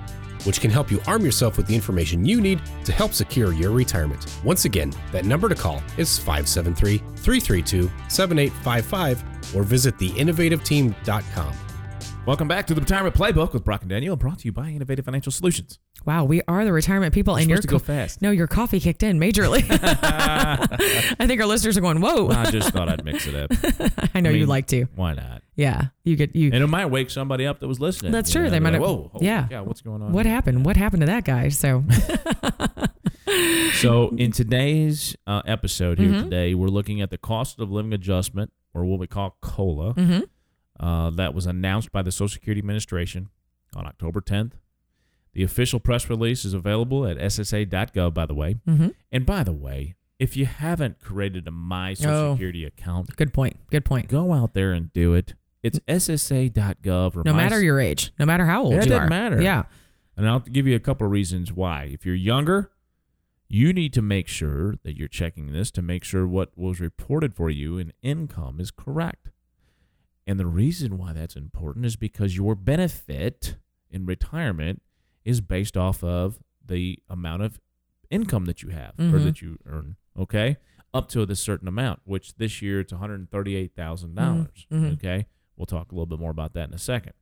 which 0.44 0.60
can 0.60 0.70
help 0.70 0.90
you 0.90 1.00
arm 1.06 1.24
yourself 1.24 1.56
with 1.56 1.66
the 1.66 1.74
information 1.74 2.24
you 2.24 2.40
need 2.40 2.60
to 2.84 2.92
help 2.92 3.12
secure 3.12 3.52
your 3.52 3.70
retirement. 3.70 4.26
Once 4.44 4.64
again, 4.64 4.92
that 5.12 5.24
number 5.24 5.48
to 5.48 5.54
call 5.54 5.82
is 5.98 6.18
573 6.18 6.98
332 6.98 7.90
7855 8.08 9.56
or 9.56 9.62
visit 9.62 9.96
theinnovativeteam.com. 9.98 11.54
Welcome 12.26 12.48
back 12.48 12.66
to 12.68 12.74
the 12.74 12.80
Retirement 12.80 13.14
Playbook 13.14 13.52
with 13.52 13.64
Brock 13.64 13.82
and 13.82 13.90
Daniel, 13.90 14.16
brought 14.16 14.38
to 14.38 14.44
you 14.46 14.52
by 14.52 14.70
Innovative 14.70 15.04
Financial 15.04 15.30
Solutions. 15.30 15.78
Wow, 16.06 16.24
we 16.24 16.40
are 16.48 16.64
the 16.64 16.72
retirement 16.72 17.12
people, 17.12 17.34
and 17.34 17.44
supposed 17.44 17.70
your 17.70 17.78
to 17.78 17.84
go 17.84 17.92
fast. 17.92 18.22
No, 18.22 18.30
your 18.30 18.46
coffee 18.46 18.80
kicked 18.80 19.02
in 19.02 19.20
majorly. 19.20 19.62
I 19.70 21.26
think 21.26 21.38
our 21.40 21.46
listeners 21.46 21.76
are 21.76 21.82
going, 21.82 22.00
"Whoa!" 22.00 22.28
I 22.28 22.50
just 22.50 22.70
thought 22.70 22.88
I'd 22.88 23.04
mix 23.04 23.26
it 23.26 23.34
up. 23.34 23.50
I 24.14 24.20
know 24.20 24.30
I 24.30 24.32
you 24.32 24.40
mean, 24.40 24.48
like 24.48 24.66
to. 24.68 24.84
Why 24.94 25.12
not? 25.12 25.42
Yeah, 25.56 25.86
you 26.04 26.16
get 26.16 26.34
you. 26.34 26.50
And 26.52 26.62
it 26.64 26.66
might 26.66 26.86
wake 26.86 27.10
somebody 27.10 27.46
up 27.46 27.60
that 27.60 27.68
was 27.68 27.78
listening. 27.80 28.10
That's 28.12 28.30
true. 28.32 28.42
know, 28.42 28.50
They 28.50 28.54
they're 28.58 28.60
might 28.60 28.72
like, 28.72 28.80
have- 28.80 28.90
Whoa, 28.90 29.10
holy 29.12 29.26
yeah. 29.26 29.46
cow, 29.48 29.62
what's 29.64 29.80
going 29.82 30.02
on? 30.02 30.12
What 30.12 30.26
happened? 30.26 30.64
What 30.64 30.76
happened 30.76 31.02
to 31.02 31.06
that 31.06 31.24
guy? 31.24 31.48
So, 31.50 31.84
So, 33.74 34.10
in 34.16 34.30
today's 34.32 35.16
uh, 35.26 35.42
episode 35.46 35.98
here 35.98 36.10
Mhm. 36.10 36.24
today, 36.24 36.54
we're 36.54 36.68
looking 36.68 37.00
at 37.00 37.10
the 37.10 37.18
cost 37.18 37.58
of 37.58 37.70
living 37.70 37.92
adjustment, 37.92 38.52
or 38.72 38.84
what 38.84 38.98
we 39.00 39.06
call 39.06 39.36
COLA, 39.40 39.92
hmm 39.94 40.20
uh, 40.80 41.10
that 41.10 41.34
was 41.34 41.46
announced 41.46 41.92
by 41.92 42.02
the 42.02 42.10
Social 42.10 42.28
Security 42.34 42.58
Administration 42.58 43.28
on 43.76 43.86
October 43.86 44.20
10th. 44.20 44.52
The 45.32 45.42
official 45.44 45.78
press 45.80 46.10
release 46.10 46.44
is 46.44 46.52
available 46.52 47.06
at 47.06 47.16
ssa.gov, 47.16 48.12
by 48.14 48.26
the 48.26 48.34
way. 48.34 48.56
hmm 48.66 48.88
And 49.12 49.24
by 49.26 49.44
the 49.44 49.52
way, 49.52 49.94
if 50.18 50.36
you 50.36 50.46
haven't 50.46 51.00
created 51.00 51.46
a 51.46 51.50
My 51.50 51.94
Social 51.94 52.12
Oh. 52.14 52.32
Security 52.34 52.64
account, 52.64 53.14
good 53.16 53.32
point. 53.32 53.56
Good 53.70 53.84
point. 53.84 54.08
go 54.08 54.32
out 54.32 54.54
there 54.54 54.72
and 54.72 54.92
do 54.92 55.14
it. 55.14 55.34
It's 55.64 55.80
ssa.gov. 55.88 57.16
Or 57.16 57.22
No 57.24 57.32
matter 57.34 57.60
your 57.60 57.80
age, 57.80 58.12
no 58.18 58.26
matter 58.26 58.44
how 58.44 58.62
old 58.64 58.72
Yeah, 58.74 58.78
it 58.80 58.84
you 58.84 58.90
doesn't 58.90 59.04
are. 59.04 59.08
matter. 59.08 59.42
Yeah. 59.42 59.64
And 60.16 60.28
I'll 60.28 60.40
give 60.40 60.66
you 60.66 60.76
a 60.76 60.80
couple 60.80 61.06
of 61.06 61.10
reasons 61.10 61.52
why. 61.52 61.84
If 61.84 62.04
you're 62.06 62.14
younger, 62.14 62.70
you 63.48 63.72
need 63.72 63.92
to 63.94 64.02
make 64.02 64.28
sure 64.28 64.76
that 64.84 64.96
you're 64.96 65.08
checking 65.08 65.52
this 65.52 65.70
to 65.72 65.82
make 65.82 66.04
sure 66.04 66.26
what 66.26 66.56
was 66.56 66.80
reported 66.80 67.34
for 67.34 67.48
you 67.50 67.78
in 67.78 67.92
income 68.02 68.60
is 68.60 68.70
correct. 68.70 69.30
And 70.26 70.38
the 70.38 70.46
reason 70.46 70.98
why 70.98 71.14
that's 71.14 71.34
important 71.34 71.86
is 71.86 71.96
because 71.96 72.36
your 72.36 72.54
benefit 72.54 73.56
in 73.90 74.04
retirement 74.06 74.82
is 75.24 75.40
based 75.40 75.76
off 75.76 76.04
of 76.04 76.38
the 76.64 76.98
amount 77.08 77.42
of 77.42 77.58
income 78.10 78.44
that 78.44 78.62
you 78.62 78.68
have 78.68 78.92
or 78.98 79.18
Mhm. 79.18 79.24
that 79.24 79.42
you 79.42 79.58
earn, 79.66 79.96
okay? 80.16 80.58
Up 80.92 81.08
to 81.08 81.22
a 81.22 81.34
certain 81.34 81.68
amount, 81.68 82.00
which 82.04 82.36
this 82.36 82.60
year 82.62 82.80
it's 82.80 82.92
$138,000, 82.92 84.66
Mhm. 84.70 84.92
okay? 84.94 85.26
We'll 85.56 85.66
talk 85.66 85.92
a 85.92 85.94
little 85.94 86.06
bit 86.06 86.18
more 86.18 86.30
about 86.30 86.52
that 86.54 86.68
in 86.68 86.74
a 86.74 86.78
second. 86.78 87.12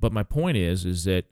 But 0.00 0.12
my 0.12 0.22
point 0.22 0.56
is 0.56 0.84
is 0.84 1.04
that 1.04 1.26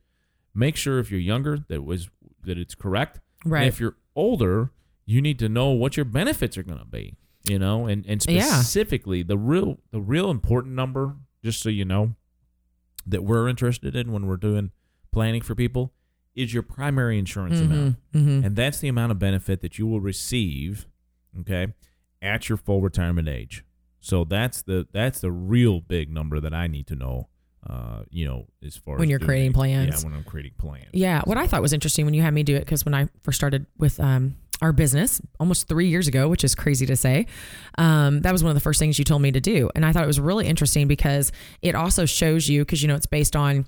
make 0.54 0.76
sure 0.76 0.98
if 0.98 1.10
you're 1.10 1.20
younger 1.20 1.58
that 1.68 1.84
was 1.84 2.08
that 2.44 2.58
it's 2.58 2.74
correct. 2.74 3.20
And 3.44 3.52
Right. 3.52 3.66
if 3.66 3.80
you're 3.80 3.96
older, 4.16 4.70
you 5.06 5.20
need 5.22 5.38
to 5.38 5.48
know 5.48 5.70
what 5.70 5.96
your 5.96 6.04
benefits 6.04 6.56
are 6.58 6.62
going 6.62 6.78
to 6.78 6.84
be, 6.84 7.14
you 7.48 7.58
know, 7.58 7.86
and 7.86 8.04
and 8.06 8.24
Yeah. 8.28 8.42
specifically 8.42 9.22
the 9.22 9.38
real 9.38 9.78
the 9.90 10.00
real 10.00 10.30
important 10.30 10.74
number 10.74 11.16
just 11.42 11.60
so 11.62 11.68
you 11.68 11.84
know 11.84 12.14
that 13.06 13.24
we're 13.24 13.48
interested 13.48 13.96
in 13.96 14.12
when 14.12 14.26
we're 14.26 14.36
doing 14.36 14.70
planning 15.10 15.40
for 15.40 15.54
people 15.54 15.92
is 16.34 16.52
your 16.54 16.62
primary 16.62 17.18
insurance 17.18 17.60
amount. 17.60 17.96
hmm 18.12 18.42
And 18.44 18.54
that's 18.56 18.78
the 18.78 18.88
amount 18.88 19.10
of 19.12 19.18
benefit 19.18 19.60
that 19.62 19.78
you 19.78 19.86
will 19.86 20.00
receive, 20.00 20.86
okay, 21.40 21.74
at 22.22 22.48
your 22.48 22.56
full 22.58 22.80
retirement 22.82 23.26
age. 23.28 23.64
So 24.00 24.24
that's 24.24 24.62
the 24.62 24.86
that's 24.92 25.20
the 25.20 25.30
real 25.30 25.80
big 25.80 26.10
number 26.10 26.40
that 26.40 26.54
I 26.54 26.66
need 26.66 26.86
to 26.88 26.96
know. 26.96 27.28
Uh, 27.68 28.04
you 28.08 28.26
know, 28.26 28.46
as 28.64 28.74
far 28.76 28.94
When 28.96 29.04
as 29.04 29.10
you're 29.10 29.18
doing- 29.18 29.26
creating 29.28 29.52
plans. 29.52 30.02
Yeah, 30.02 30.08
when 30.08 30.16
I'm 30.16 30.24
creating 30.24 30.52
plans. 30.56 30.86
Yeah. 30.94 31.20
What 31.24 31.36
I 31.36 31.46
thought 31.46 31.60
was 31.60 31.74
interesting 31.74 32.06
when 32.06 32.14
you 32.14 32.22
had 32.22 32.32
me 32.32 32.42
do 32.42 32.56
it, 32.56 32.60
because 32.60 32.86
when 32.86 32.94
I 32.94 33.08
first 33.22 33.36
started 33.36 33.66
with 33.76 34.00
um, 34.00 34.36
our 34.62 34.72
business 34.72 35.20
almost 35.38 35.68
three 35.68 35.86
years 35.88 36.08
ago, 36.08 36.26
which 36.30 36.42
is 36.42 36.54
crazy 36.54 36.86
to 36.86 36.96
say, 36.96 37.26
um, 37.76 38.20
that 38.22 38.32
was 38.32 38.42
one 38.42 38.48
of 38.48 38.54
the 38.54 38.62
first 38.62 38.78
things 38.80 38.98
you 38.98 39.04
told 39.04 39.20
me 39.20 39.30
to 39.32 39.40
do. 39.42 39.68
And 39.74 39.84
I 39.84 39.92
thought 39.92 40.04
it 40.04 40.06
was 40.06 40.18
really 40.18 40.46
interesting 40.46 40.88
because 40.88 41.32
it 41.60 41.74
also 41.74 42.06
shows 42.06 42.48
you, 42.48 42.62
because, 42.62 42.80
you 42.80 42.88
know, 42.88 42.94
it's 42.94 43.04
based 43.06 43.36
on, 43.36 43.66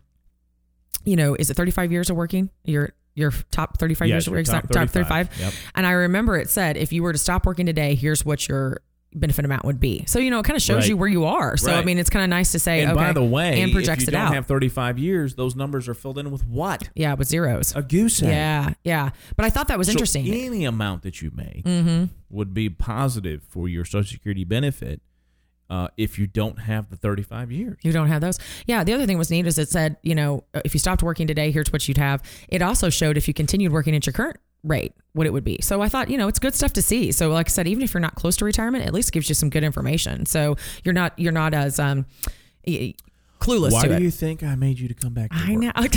you 1.05 1.15
know, 1.17 1.35
is 1.35 1.51
it 1.51 1.55
35 1.55 1.93
years 1.93 2.09
of 2.09 2.17
working? 2.17 2.49
Your 2.65 2.95
your 3.15 3.31
top 3.51 3.77
35 3.77 4.09
Yes, 4.09 4.15
years 4.15 4.27
of 4.29 4.33
working, 4.33 4.47
top 4.47 4.63
top 4.69 4.89
35. 4.89 5.29
35. 5.29 5.39
Yep. 5.39 5.53
And 5.75 5.87
I 5.87 5.91
remember 5.91 6.39
it 6.39 6.49
said, 6.49 6.79
if 6.79 6.95
you 6.95 7.03
were 7.03 7.13
to 7.13 7.19
stop 7.19 7.45
working 7.45 7.67
today, 7.67 7.95
here's 7.95 8.25
what 8.25 8.49
your 8.49 8.81
benefit 9.15 9.45
amount 9.45 9.65
would 9.65 9.81
be. 9.81 10.05
So 10.07 10.19
you 10.19 10.31
know, 10.31 10.39
it 10.39 10.45
kind 10.45 10.57
of 10.57 10.63
shows 10.63 10.83
Right. 10.83 10.89
you 10.89 10.97
where 10.97 11.09
you 11.09 11.25
are. 11.25 11.57
So 11.57 11.73
I 11.73 11.85
mean, 11.85 11.99
it's 11.99 12.11
kind 12.11 12.23
of 12.25 12.31
nice 12.31 12.53
to 12.53 12.59
say. 12.59 12.83
And 12.83 12.93
okay, 12.93 13.01
by 13.01 13.13
the 13.13 13.25
way, 13.25 13.61
and 13.63 13.73
projects 13.73 14.05
if 14.05 14.09
you 14.09 14.11
it 14.11 14.19
don't 14.21 14.29
out. 14.29 14.35
have 14.35 14.47
35 14.47 14.99
years, 14.99 15.35
those 15.35 15.55
numbers 15.57 15.89
are 15.89 15.95
filled 15.95 16.19
in 16.19 16.31
with 16.31 16.45
what? 16.47 16.89
yeah, 16.95 17.15
with 17.15 17.29
zeros. 17.29 17.75
A 17.77 17.83
goose 17.83 18.23
egg. 18.23 18.29
Yeah, 18.31 18.75
yeah. 18.85 19.11
But 19.37 19.47
I 19.47 19.51
thought 19.51 19.69
that 19.69 19.79
was 19.79 19.89
So 19.89 19.93
interesting. 19.93 20.29
any 20.29 20.65
amount 20.65 21.03
that 21.03 21.23
you 21.23 21.31
make 21.35 21.65
mm-hmm. 21.65 22.05
would 22.31 22.55
be 22.55 22.69
positive 22.71 23.43
for 23.49 23.69
your 23.69 23.85
Social 23.85 24.05
Security 24.13 24.45
benefit 24.45 25.01
uh, 25.71 25.89
if 25.97 26.19
you 26.19 26.27
don't 26.27 26.59
have 26.59 26.91
the 26.91 26.97
35 26.97 27.51
years. 27.51 27.79
You 27.83 27.93
don't 27.93 28.09
have 28.09 28.21
those. 28.21 28.39
Yeah. 28.67 28.85
The 28.85 28.93
other 28.93 29.07
thing 29.07 29.17
was 29.17 29.31
neat 29.31 29.47
is 29.47 29.59
it 29.59 29.71
said, 29.71 29.97
you 30.03 30.15
know, 30.15 30.45
if 30.65 30.75
you 30.75 30.79
stopped 30.79 31.03
working 31.03 31.27
today, 31.27 31.51
here's 31.51 31.73
what 31.73 31.89
you'd 31.89 31.97
have. 31.97 32.23
It 32.49 32.61
also 32.61 32.91
showed 32.91 33.17
if 33.17 33.27
you 33.27 33.33
continued 33.33 33.73
working 33.73 33.97
at 33.97 34.05
your 34.05 34.13
current 34.13 34.37
rate, 34.65 34.95
what 35.13 35.27
it 35.27 35.33
would 35.33 35.45
be. 35.45 35.59
So 35.61 35.83
I 35.83 35.89
thought, 35.89 36.11
you 36.11 36.17
know, 36.17 36.29
it's 36.29 36.39
good 36.39 36.55
stuff 36.55 36.73
to 36.75 36.83
see. 36.83 37.13
So 37.13 37.31
like 37.31 37.49
I 37.49 37.51
said, 37.51 37.67
even 37.67 37.83
if 37.83 37.93
you're 37.95 38.01
not 38.01 38.15
close 38.15 38.37
to 38.39 38.45
retirement, 38.45 38.87
at 38.87 38.93
least 38.93 39.13
gives 39.13 39.29
you 39.29 39.35
some 39.35 39.51
good 39.51 39.65
information. 39.65 40.27
So 40.27 40.57
you're 40.85 40.95
not 40.95 41.19
you're 41.19 41.33
not 41.33 41.55
as 41.55 41.79
um 41.79 42.07
clueless 43.43 43.73
Why 43.73 43.83
to 43.83 43.89
do 43.89 43.95
it. 43.95 44.03
you 44.03 44.11
think 44.11 44.43
I 44.43 44.55
made 44.55 44.79
you 44.79 44.89
to 44.89 44.95
come 44.95 45.13
back 45.15 45.31
to 45.31 45.37
I 45.37 45.53
work? 45.57 45.93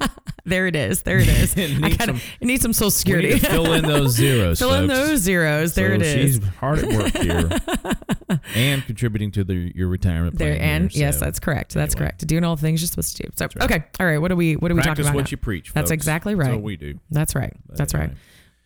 know. 0.00 0.06
there 0.46 0.66
it 0.66 0.76
is. 0.76 1.02
There 1.02 1.18
it 1.18 1.28
is. 1.28 1.54
It 1.56 1.70
I 1.70 1.78
needs 1.88 1.96
gotta, 1.96 2.12
some- 2.12 2.20
it 2.40 2.44
needs 2.46 2.62
some 2.62 2.72
social 2.72 2.90
security. 2.90 3.38
fill 3.38 3.72
in 3.72 3.82
those 3.84 4.12
zeros. 4.16 4.58
Fill 4.58 4.74
in 4.74 4.86
those 4.86 5.20
zeros. 5.20 5.74
There 5.74 5.90
So 5.90 5.94
it 5.94 6.02
is. 6.02 6.34
She's 6.36 6.44
hard 6.58 6.78
at 6.80 6.92
work 6.92 7.16
here 7.16 7.48
and 8.54 8.84
contributing 8.84 9.30
to 9.32 9.44
the, 9.44 9.72
your 9.74 9.88
retirement 9.88 10.36
plan. 10.36 10.50
There 10.50 10.60
and 10.60 10.90
here, 10.90 11.06
yes, 11.06 11.18
so 11.18 11.24
that's 11.24 11.40
correct. 11.40 11.74
That's 11.74 11.94
anyway. 11.94 12.08
correct. 12.10 12.26
Doing 12.26 12.44
all 12.44 12.56
the 12.56 12.62
things 12.62 12.80
you're 12.82 12.88
supposed 12.88 13.16
to 13.16 13.22
do. 13.24 13.28
So 13.36 13.46
right. 13.56 13.62
okay, 13.70 13.84
all 14.00 14.06
right. 14.06 14.18
What 14.18 14.32
are 14.32 14.36
we? 14.36 14.56
What 14.56 14.70
are 14.70 14.74
we 14.74 14.80
talking 14.80 14.88
Practice 14.90 15.06
about? 15.06 15.14
what 15.16 15.24
now? 15.26 15.30
you 15.30 15.36
preach. 15.36 15.72
That's 15.72 15.90
folks. 15.90 15.94
exactly 15.94 16.34
That's 16.34 16.48
right. 16.48 16.54
what 16.54 16.62
we 16.62 16.76
do. 16.76 16.98
That's 17.10 17.34
right. 17.34 17.54
But 17.66 17.76
That's 17.78 17.94
anyway. 17.94 18.08
right. 18.08 18.16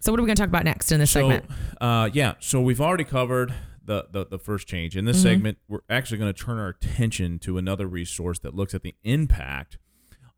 So 0.01 0.13
what 0.13 0.21
are 0.21 0.23
we 0.23 0.27
going 0.29 0.37
to 0.37 0.41
talk 0.43 0.49
about 0.49 0.65
next 0.65 0.93
in 0.93 1.01
this 1.01 1.11
So, 1.11 1.21
segment? 1.29 1.45
uh, 1.81 2.09
yeah. 2.13 2.35
So 2.41 2.61
we've 2.61 2.81
already 2.81 3.03
covered 3.05 3.53
the, 3.88 4.07
the, 4.12 4.24
the 4.27 4.38
first 4.38 4.68
change. 4.68 4.96
In 4.96 5.05
this 5.07 5.18
Mhm. 5.18 5.22
segment, 5.22 5.59
we're 5.66 5.81
actually 5.90 6.18
going 6.18 6.33
to 6.33 6.44
turn 6.44 6.59
our 6.59 6.68
attention 6.68 7.38
to 7.40 7.59
another 7.59 7.87
resource 7.88 8.38
that 8.40 8.55
looks 8.55 8.74
at 8.74 8.83
the 8.83 8.94
impact 9.03 9.79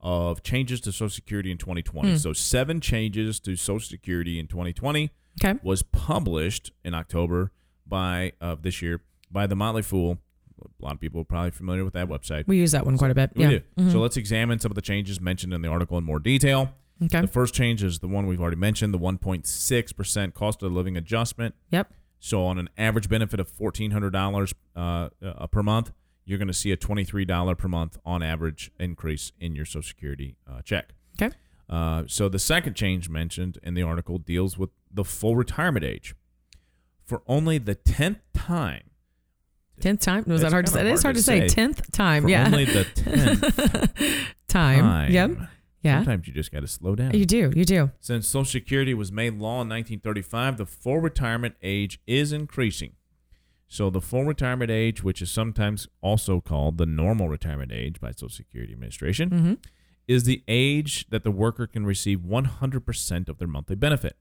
of 0.00 0.42
changes 0.42 0.80
to 0.82 0.92
Social 0.92 1.10
Security 1.10 1.50
in 1.50 1.58
2020. 1.58 2.12
Hmm. 2.12 2.16
So 2.16 2.32
seven 2.32 2.80
changes 2.80 3.38
to 3.40 3.54
Social 3.56 3.86
Security 3.86 4.38
in 4.38 4.46
2020 4.46 5.10
Okay. 5.44 5.58
was 5.62 5.82
published 5.82 6.72
in 6.84 6.94
October 6.94 7.52
by 7.86 8.32
of 8.40 8.62
this 8.62 8.80
year 8.80 9.02
by 9.30 9.46
the 9.46 9.54
Motley 9.56 9.82
Fool. 9.82 10.18
A 10.62 10.84
lot 10.84 10.94
of 10.94 11.00
people 11.00 11.20
are 11.20 11.24
probably 11.24 11.50
familiar 11.50 11.84
with 11.84 11.94
that 11.94 12.08
website. 12.08 12.46
We 12.46 12.56
use 12.58 12.72
that 12.72 12.84
one 12.86 12.96
quite 12.98 13.10
a 13.10 13.14
bit. 13.14 13.32
We 13.34 13.44
yeah. 13.44 13.50
do. 13.50 13.60
Mhm. 13.78 13.92
So 13.92 14.00
let's 14.00 14.16
examine 14.16 14.58
some 14.58 14.70
of 14.70 14.74
the 14.76 14.82
changes 14.82 15.20
mentioned 15.20 15.52
in 15.52 15.60
the 15.62 15.68
article 15.68 15.98
in 15.98 16.04
more 16.04 16.18
detail. 16.20 16.74
okay. 17.02 17.22
The 17.22 17.26
first 17.26 17.54
change 17.54 17.82
is 17.82 17.98
the 18.00 18.08
one 18.08 18.26
we've 18.26 18.40
already 18.40 18.56
mentioned, 18.58 18.92
the 18.94 18.98
1.6% 18.98 20.34
cost 20.34 20.62
of 20.62 20.70
living 20.72 20.96
adjustment. 20.96 21.54
Yep. 21.70 21.92
So 22.20 22.44
on 22.44 22.58
an 22.58 22.68
average 22.78 23.08
benefit 23.08 23.40
of 23.40 23.50
$1,400 23.50 24.52
uh, 24.76 25.08
uh, 25.24 25.46
per 25.48 25.62
month, 25.62 25.90
you're 26.24 26.38
going 26.38 26.48
to 26.48 26.54
see 26.54 26.70
a 26.70 26.76
$23 26.76 27.58
per 27.58 27.66
month 27.68 27.98
on 28.04 28.22
average 28.22 28.70
increase 28.78 29.32
in 29.40 29.56
your 29.56 29.64
Social 29.64 29.82
Security 29.82 30.36
uh, 30.48 30.60
check. 30.62 30.90
Okay. 31.20 31.34
Uh, 31.68 32.04
so 32.06 32.28
the 32.28 32.38
second 32.38 32.74
change 32.74 33.08
mentioned 33.08 33.58
in 33.62 33.74
the 33.74 33.82
article 33.82 34.18
deals 34.18 34.58
with 34.58 34.70
the 34.92 35.04
full 35.04 35.34
retirement 35.34 35.84
age. 35.84 36.14
For 37.04 37.22
only 37.26 37.58
the 37.58 37.74
10th 37.74 38.20
time, 38.34 38.82
Tenth 39.80 40.00
time. 40.02 40.24
Was 40.26 40.42
that 40.42 40.52
hard 40.52 40.66
to 40.66 40.72
say? 40.72 40.78
kinda 40.80 40.90
It 40.90 40.94
is 40.94 41.02
hard 41.02 41.16
to 41.16 41.22
say. 41.22 41.48
Tenth 41.48 41.90
time. 41.90 42.24
for 42.24 42.28
yeah. 42.28 42.44
only 42.46 42.66
the 42.66 42.84
10th 42.94 44.26
time. 44.46 44.80
time, 44.80 45.10
Yep. 45.10 45.30
Yeah. 45.82 45.98
sometimes 45.98 46.26
you 46.28 46.34
just 46.34 46.52
got 46.52 46.60
to 46.60 46.66
slow 46.68 46.94
down. 46.94 47.14
You 47.14 47.24
do. 47.24 47.52
You 47.56 47.64
do. 47.64 47.90
Since 48.00 48.26
Social 48.28 48.44
Security 48.44 48.92
was 48.94 49.10
made 49.10 49.34
law 49.34 49.62
in 49.62 49.68
1935, 49.68 50.56
the 50.58 50.66
full 50.66 50.98
retirement 50.98 51.54
age 51.62 52.00
is 52.06 52.32
increasing. 52.32 52.92
So, 53.66 53.88
the 53.88 54.00
full 54.00 54.24
retirement 54.24 54.70
age, 54.70 55.04
which 55.04 55.22
is 55.22 55.30
sometimes 55.30 55.86
also 56.02 56.40
called 56.40 56.76
the 56.76 56.86
normal 56.86 57.28
retirement 57.28 57.70
age 57.72 58.00
by 58.00 58.10
Social 58.10 58.28
Security 58.28 58.72
Administration, 58.72 59.30
Mm-hmm. 59.30 59.54
is 60.08 60.24
the 60.24 60.42
age 60.48 61.06
that 61.10 61.22
the 61.22 61.30
worker 61.30 61.66
can 61.68 61.86
receive 61.86 62.18
100% 62.20 63.28
of 63.28 63.38
their 63.38 63.46
monthly 63.48 63.76
benefit. 63.76 64.16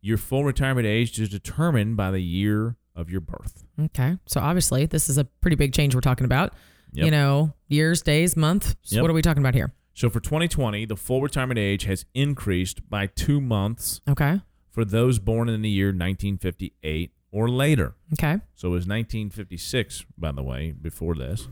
Your 0.00 0.18
full 0.18 0.44
retirement 0.44 0.86
age 0.86 1.18
is 1.18 1.28
determined 1.28 1.96
by 1.96 2.10
the 2.12 2.20
year 2.22 2.76
of 2.94 3.10
your 3.10 3.20
birth. 3.20 3.64
Okay. 3.80 4.16
So 4.26 4.40
obviously, 4.40 4.86
this 4.86 5.08
is 5.08 5.18
a 5.18 5.24
pretty 5.24 5.56
big 5.56 5.72
change 5.74 5.94
we're 5.94 6.00
talking 6.00 6.24
about. 6.26 6.54
Yep. 6.92 7.04
You 7.06 7.10
know, 7.10 7.52
years, 7.68 8.02
days, 8.02 8.36
month. 8.36 8.76
So 8.82 8.96
Yep. 8.96 9.02
what 9.02 9.10
are 9.10 9.14
we 9.14 9.22
talking 9.22 9.42
about 9.42 9.54
here? 9.54 9.72
So, 9.96 10.10
for 10.10 10.20
2020, 10.20 10.84
the 10.84 10.94
full 10.94 11.22
retirement 11.22 11.58
age 11.58 11.84
has 11.84 12.04
increased 12.14 12.88
by 12.90 13.06
two 13.06 13.40
months 13.40 14.02
Okay. 14.06 14.42
for 14.70 14.84
those 14.84 15.18
born 15.18 15.48
in 15.48 15.62
the 15.62 15.70
year 15.70 15.86
1958 15.86 17.12
or 17.32 17.48
later. 17.48 17.94
Okay. 18.12 18.40
So 18.54 18.68
it 18.68 18.72
was 18.72 18.86
1956, 18.86 20.04
by 20.18 20.32
the 20.32 20.42
way, 20.42 20.72
before 20.72 21.14
this. 21.14 21.48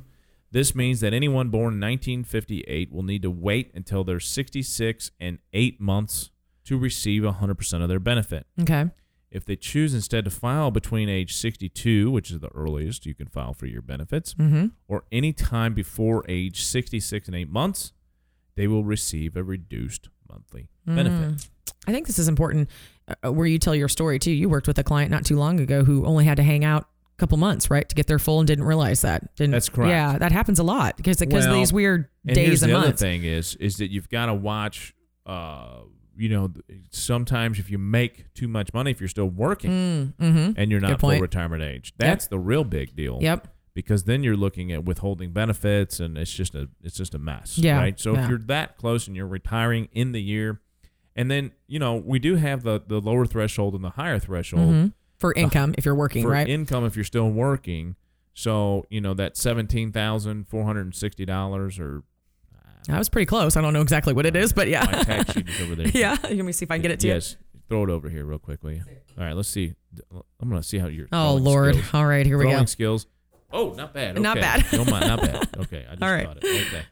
This 0.50 0.74
means 0.74 1.00
that 1.00 1.14
anyone 1.14 1.48
born 1.48 1.74
in 1.74 1.80
1958 1.80 2.92
will 2.92 3.02
need 3.02 3.22
to 3.22 3.30
wait 3.30 3.70
until 3.74 4.04
they're 4.04 4.20
66 4.20 5.10
and 5.18 5.38
8 5.54 5.80
months 5.80 6.30
to 6.66 6.76
receive 6.78 7.22
100% 7.22 7.82
of 7.82 7.88
their 7.88 7.98
benefit. 7.98 8.46
Okay. 8.60 8.90
If 9.30 9.46
they 9.46 9.56
choose 9.56 9.94
instead 9.94 10.24
to 10.26 10.30
file 10.30 10.70
between 10.70 11.08
age 11.08 11.34
62, 11.34 12.10
which 12.10 12.30
is 12.30 12.40
the 12.40 12.50
earliest 12.54 13.04
you 13.06 13.14
can 13.14 13.26
file 13.26 13.54
for 13.54 13.64
your 13.66 13.82
benefits, 13.82 14.34
Mm-hmm. 14.34 14.66
or 14.86 15.04
any 15.10 15.32
time 15.32 15.72
before 15.72 16.24
age 16.28 16.62
66 16.62 17.26
and 17.26 17.34
8 17.36 17.48
months, 17.50 17.92
they 18.56 18.66
will 18.66 18.84
receive 18.84 19.36
a 19.36 19.42
reduced 19.42 20.08
monthly 20.28 20.68
benefit. 20.86 21.46
I 21.86 21.92
think 21.92 22.06
this 22.06 22.18
is 22.18 22.28
important 22.28 22.70
uh, 23.22 23.32
where 23.32 23.46
you 23.46 23.58
tell 23.58 23.74
your 23.74 23.88
story 23.88 24.18
too. 24.18 24.30
You 24.32 24.48
worked 24.48 24.66
with 24.66 24.78
a 24.78 24.84
client 24.84 25.10
not 25.10 25.24
too 25.24 25.36
long 25.36 25.60
ago 25.60 25.84
who 25.84 26.04
only 26.06 26.24
had 26.24 26.36
to 26.38 26.42
hang 26.42 26.64
out 26.64 26.82
a 26.84 27.16
couple 27.18 27.36
months, 27.38 27.70
right, 27.70 27.88
to 27.88 27.94
get 27.94 28.06
their 28.06 28.18
full 28.18 28.40
and 28.40 28.46
didn't 28.46 28.64
realize 28.64 29.02
that. 29.02 29.34
Didn't, 29.36 29.52
That's 29.52 29.68
correct. 29.68 29.90
Yeah, 29.90 30.18
that 30.18 30.32
happens 30.32 30.58
a 30.58 30.62
lot 30.64 30.96
because 30.96 31.18
because 31.18 31.46
Well, 31.46 31.54
these 31.54 31.72
weird 31.72 32.08
And 32.26 32.36
here's 32.36 32.48
days 32.60 32.62
and 32.62 32.72
the 32.72 32.78
other 32.78 32.92
thing 32.92 33.24
is 33.24 33.54
is 33.56 33.76
that 33.78 33.90
you've 33.90 34.08
got 34.08 34.26
to 34.26 34.34
watch. 34.34 34.94
Uh, 35.26 35.80
you 36.16 36.28
know, 36.28 36.52
sometimes 36.90 37.58
if 37.58 37.70
you 37.70 37.78
make 37.78 38.32
too 38.34 38.46
much 38.46 38.72
money, 38.72 38.90
if 38.92 39.00
you're 39.00 39.08
still 39.08 39.26
working 39.28 39.70
Mm, 39.70 40.14
mm-hmm. 40.14 40.52
and 40.56 40.70
you're 40.70 40.80
Good 40.80 40.90
not 40.90 41.00
full 41.00 41.10
point. 41.10 41.22
retirement 41.22 41.62
age, 41.62 41.92
that's 41.98 42.28
the 42.28 42.38
real 42.38 42.62
big 42.64 42.94
deal. 42.94 43.18
Yep. 43.20 43.48
Because 43.74 44.04
then 44.04 44.22
you're 44.22 44.36
looking 44.36 44.70
at 44.72 44.84
withholding 44.84 45.32
benefits, 45.32 45.98
and 45.98 46.16
it's 46.16 46.32
just 46.32 46.54
a 46.54 46.68
it's 46.82 46.96
just 46.96 47.14
a 47.14 47.18
mess. 47.18 47.58
Yeah, 47.58 47.78
Right. 47.78 47.98
So 47.98 48.12
yeah. 48.14 48.24
if 48.24 48.30
you're 48.30 48.38
that 48.40 48.76
close 48.76 49.08
and 49.08 49.16
you're 49.16 49.26
retiring 49.26 49.88
in 49.92 50.12
the 50.12 50.22
year, 50.22 50.60
and 51.16 51.28
then 51.30 51.50
you 51.66 51.78
know 51.80 51.94
we 51.96 52.18
do 52.20 52.36
have 52.36 52.62
the 52.62 52.80
the 52.86 53.00
lower 53.00 53.26
threshold 53.26 53.74
and 53.74 53.82
the 53.82 53.90
higher 53.90 54.18
threshold 54.20 54.68
hmm 54.72 54.86
For 55.18 55.32
income, 55.32 55.74
if 55.76 55.84
you're 55.84 55.94
working, 55.96 56.22
for 56.22 56.30
right? 56.30 56.48
income 56.48 56.84
if 56.84 56.94
you're 56.94 57.04
still 57.04 57.30
working. 57.30 57.96
So 58.32 58.86
you 58.90 59.00
know 59.00 59.14
that 59.14 59.36
seventeen 59.36 59.90
thousand 59.90 60.46
four 60.48 60.64
hundred 60.64 60.82
and 60.82 60.94
sixty 60.94 61.24
dollars 61.24 61.78
or 61.80 62.04
I 62.88 62.98
was 62.98 63.08
pretty 63.08 63.26
close. 63.26 63.56
I 63.56 63.60
don't 63.60 63.72
know 63.72 63.80
exactly 63.80 64.12
what 64.12 64.26
it 64.26 64.36
is, 64.36 64.52
but 64.52 64.66
my 64.68 64.72
yeah. 64.72 64.84
tax 64.84 65.32
sheet 65.32 65.48
is 65.48 65.60
over 65.62 65.74
there. 65.82 65.88
yeah. 65.88 66.16
Let 66.22 66.36
me 66.36 66.52
see 66.52 66.64
if 66.64 66.70
I 66.70 66.74
can 66.76 66.82
get 66.82 66.90
it 66.90 67.00
to 67.00 67.06
you. 67.08 67.14
yes. 67.14 67.36
Throw 67.68 67.82
it 67.84 67.88
over 67.90 68.10
here 68.10 68.24
real 68.26 68.38
quickly. 68.38 68.82
All 69.18 69.24
right, 69.24 69.34
let's 69.34 69.48
see. 69.48 69.74
I'm 70.12 70.48
gonna 70.50 70.62
see 70.62 70.78
how 70.78 70.88
your 70.88 71.08
Oh 71.10 71.34
Lord. 71.36 71.74
skills- 71.76 71.90
All 71.94 72.04
right, 72.06 72.26
here 72.26 72.36
we 72.36 72.44
throwing 72.44 72.58
go. 72.58 72.64
skills. 72.66 73.06
Oh, 73.54 73.72
not 73.72 73.94
bad. 73.94 74.16
Okay. 74.16 74.22
Not 74.22 74.36
bad. 74.36 74.66
Don't 74.70 74.90
mind, 74.90 75.06
not 75.06 75.20
bad. 75.22 75.48
Okay, 75.58 75.86
I 75.88 75.92
just 75.92 76.02
All 76.02 76.12
right. 76.12 76.26
got 76.26 76.44
it. 76.44 76.66
Okay. 76.66 76.82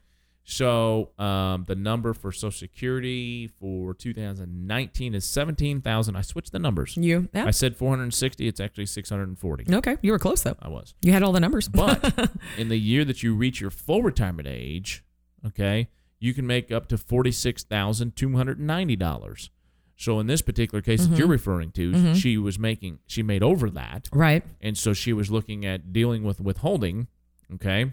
So 0.44 1.11
um, 1.18 1.64
the 1.68 1.75
number 1.77 2.12
for 2.14 2.33
Social 2.33 2.51
Security 2.51 3.46
for 3.61 3.94
2019 3.94 5.14
is 5.14 5.25
17,000. 5.25 6.16
I 6.16 6.20
switched 6.20 6.51
the 6.53 6.59
numbers. 6.59 6.96
You? 6.96 7.29
Yeah. 7.35 7.46
I 7.46 7.51
said 7.53 7.77
460. 7.77 8.48
It's 8.48 8.59
actually 8.61 8.87
640. 8.87 9.72
Okay. 9.75 9.96
You 10.03 10.11
were 10.12 10.18
close, 10.18 10.42
though. 10.42 10.57
I 10.61 10.68
was. 10.68 10.94
You 11.01 11.12
had 11.12 11.22
all 11.22 11.31
the 11.33 11.38
numbers. 11.40 11.68
but 11.68 12.31
in 12.59 12.68
the 12.70 12.77
year 12.79 13.05
that 13.05 13.22
you 13.22 13.35
reach 13.35 13.61
your 13.61 13.70
full 13.70 14.03
retirement 14.03 14.48
age, 14.48 15.05
okay, 15.46 15.88
you 16.18 16.35
can 16.35 16.46
make 16.46 16.72
up 16.72 16.88
to 16.88 16.96
$46,290. 16.96 19.48
So 20.03 20.19
in 20.19 20.27
this 20.27 20.43
particular 20.43 20.83
case 20.83 21.07
that 21.07 21.15
Mhm. 21.15 21.19
you're 21.19 21.29
referring 21.29 21.71
to, 21.73 21.93
Mhm. 21.93 22.17
she 22.17 22.37
was 22.37 22.59
making 22.59 22.99
she 23.07 23.23
made 23.23 23.43
over 23.43 23.71
that, 23.71 24.09
right. 24.12 24.45
and 24.61 24.77
so 24.77 24.93
she 24.93 25.12
was 25.12 25.31
looking 25.31 25.65
at 25.65 25.93
dealing 25.93 26.25
with 26.25 26.41
withholding, 26.41 27.07
okay, 27.55 27.93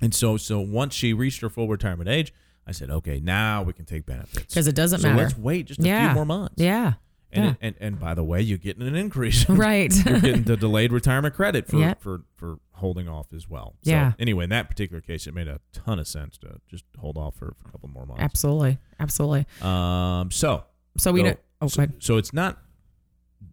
and 0.00 0.14
so 0.14 0.36
so 0.36 0.60
once 0.60 0.94
she 0.94 1.12
reached 1.12 1.40
her 1.40 1.48
full 1.48 1.68
retirement 1.68 2.08
age, 2.08 2.32
I 2.64 2.70
said, 2.70 2.90
okay, 2.90 3.18
now 3.18 3.62
we 3.64 3.72
can 3.72 3.84
take 3.86 4.06
benefits 4.06 4.54
Because 4.54 4.68
it 4.68 4.76
doesn't 4.76 5.00
so 5.00 5.08
matter. 5.08 5.22
let's 5.24 5.36
wait 5.36 5.66
just 5.66 5.80
a 5.80 5.82
Yeah. 5.82 6.10
few 6.10 6.14
more 6.14 6.26
months. 6.26 6.54
Yeah. 6.58 6.94
And, 7.34 7.44
yeah. 7.44 7.50
it- 7.50 7.56
and 7.60 7.74
and 7.80 7.98
by 7.98 8.14
the 8.14 8.22
way, 8.22 8.40
you're 8.40 8.58
getting 8.58 8.86
an 8.86 8.94
increase. 8.94 9.44
Right. 9.48 9.92
you're 10.06 10.20
getting 10.20 10.44
the 10.44 10.56
delayed 10.56 10.92
retirement 10.92 11.34
credit 11.34 11.66
for 11.66 11.78
Yeah. 11.80 11.94
for 11.98 12.22
for 12.36 12.58
holding 12.74 13.08
off 13.08 13.32
as 13.32 13.48
well. 13.48 13.74
Yeah. 13.82 14.10
So 14.12 14.16
anyway, 14.20 14.44
in 14.44 14.50
that 14.50 14.68
particular 14.68 15.00
case, 15.00 15.26
it 15.26 15.34
made 15.34 15.48
a 15.48 15.58
ton 15.72 15.98
of 15.98 16.06
sense 16.06 16.38
to 16.38 16.60
just 16.68 16.84
hold 16.98 17.16
off 17.16 17.34
for, 17.34 17.54
for 17.60 17.68
a 17.68 17.72
couple 17.72 17.88
more 17.88 18.06
months. 18.06 18.22
Absolutely. 18.22 18.78
Absolutely. 19.00 19.46
Um. 19.60 20.30
So 20.30 20.64
So 20.98 21.12
we 21.12 21.20
so, 21.20 21.26
know. 21.26 21.34
Oh, 21.60 21.66
so, 21.68 21.86
so 21.98 22.16
it's 22.18 22.32
not. 22.32 22.58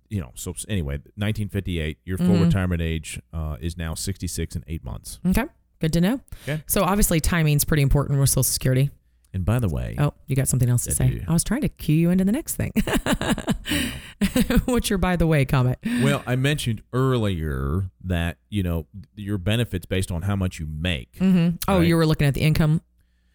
You 0.09 0.21
know. 0.21 0.31
So 0.35 0.53
anyway, 0.67 0.95
1958, 1.15 1.99
your 2.05 2.17
full 2.17 2.27
Mhm. 2.27 2.45
retirement 2.45 2.81
age 2.81 3.19
uh, 3.33 3.57
is 3.61 3.77
now 3.77 3.93
66 3.93 4.55
and 4.55 4.63
eight 4.67 4.83
months. 4.83 5.19
Okay. 5.25 5.45
Good 5.79 5.93
to 5.93 6.01
know. 6.01 6.19
Okay. 6.43 6.63
So 6.67 6.83
obviously 6.83 7.19
timing's 7.19 7.63
pretty 7.63 7.83
important 7.83 8.19
with 8.19 8.29
Social 8.29 8.43
Security. 8.43 8.89
And 9.31 9.45
by 9.45 9.59
the 9.59 9.69
way, 9.69 9.95
Oh, 9.99 10.13
you 10.25 10.35
got 10.35 10.47
something 10.47 10.67
else 10.69 10.83
to 10.85 10.91
say? 10.91 11.09
do. 11.09 11.21
I 11.27 11.33
was 11.33 11.43
trying 11.43 11.61
to 11.61 11.69
cue 11.69 11.95
you 11.95 12.09
into 12.09 12.25
the 12.25 12.31
next 12.31 12.55
thing. 12.55 12.71
What's 14.65 14.89
your 14.89 14.97
by 14.97 15.15
the 15.15 15.27
way 15.27 15.45
comment? 15.45 15.77
well, 16.01 16.23
I 16.25 16.35
mentioned 16.35 16.81
earlier 16.93 17.89
that 18.03 18.37
you 18.49 18.63
know 18.63 18.87
your 19.15 19.37
benefits 19.37 19.85
based 19.85 20.11
on 20.11 20.23
how 20.23 20.35
much 20.35 20.59
you 20.59 20.65
make. 20.67 21.15
hmm 21.17 21.49
Oh, 21.67 21.77
Right. 21.77 21.87
you 21.87 21.95
were 21.95 22.05
looking 22.05 22.27
at 22.27 22.33
the 22.33 22.41
income 22.41 22.81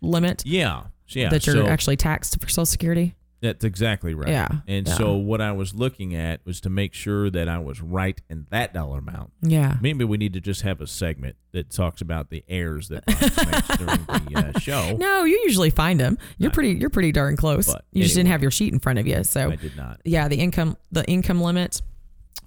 limit 0.01 0.43
Yeah, 0.45 0.85
yeah. 1.09 1.29
that 1.31 1.47
you're 1.47 1.57
so 1.57 1.67
actually 1.69 1.97
taxed 1.97 2.41
for 2.41 2.49
Social 2.49 2.67
Security. 2.67 3.15
That's 3.45 3.65
exactly 3.65 4.15
right. 4.15 4.29
Yeah, 4.29 4.49
And 4.67 4.87
yeah. 4.87 4.95
so 4.95 5.15
what 5.15 5.41
I 5.41 5.53
was 5.53 5.75
looking 5.75 6.15
at 6.15 6.45
was 6.45 6.61
to 6.63 6.71
make 6.71 6.95
sure 6.95 7.31
that 7.31 7.49
I 7.49 7.59
was 7.59 7.81
right 7.81 8.21
in 8.29 8.47
that 8.51 8.73
dollar 8.73 8.99
amount. 8.99 9.33
Yeah. 9.43 9.77
Maybe 9.81 10.05
we 10.05 10.17
need 10.17 10.33
to 10.33 10.41
just 10.41 10.63
have 10.63 10.81
a 10.81 10.87
segment 10.87 11.37
that 11.53 11.71
talks 11.71 12.01
about 12.01 12.31
the 12.31 12.45
errors 12.49 12.89
that 12.89 13.05
during 13.79 14.05
the 14.07 14.53
uh, 14.55 14.59
show. 14.59 14.97
No, 14.97 15.25
you 15.25 15.41
usually 15.45 15.71
find 15.71 16.01
them. 16.01 16.19
You're 16.39 16.51
pretty. 16.51 16.73
You're 16.73 16.91
pretty 16.91 17.13
darn 17.13 17.37
close. 17.37 17.67
But 17.67 17.85
you 17.93 18.03
just 18.03 18.15
didn't 18.15 18.31
have 18.31 18.43
your 18.43 18.51
sheet 18.51 18.73
in 18.73 18.81
front 18.81 18.99
of 18.99 19.07
you. 19.07 19.23
So 19.25 19.51
I 19.51 19.57
did 19.57 19.77
not. 19.77 20.01
yeah, 20.05 20.29
the 20.29 20.37
income 20.37 20.77
the 20.91 21.05
income 21.07 21.41
limit 21.41 21.83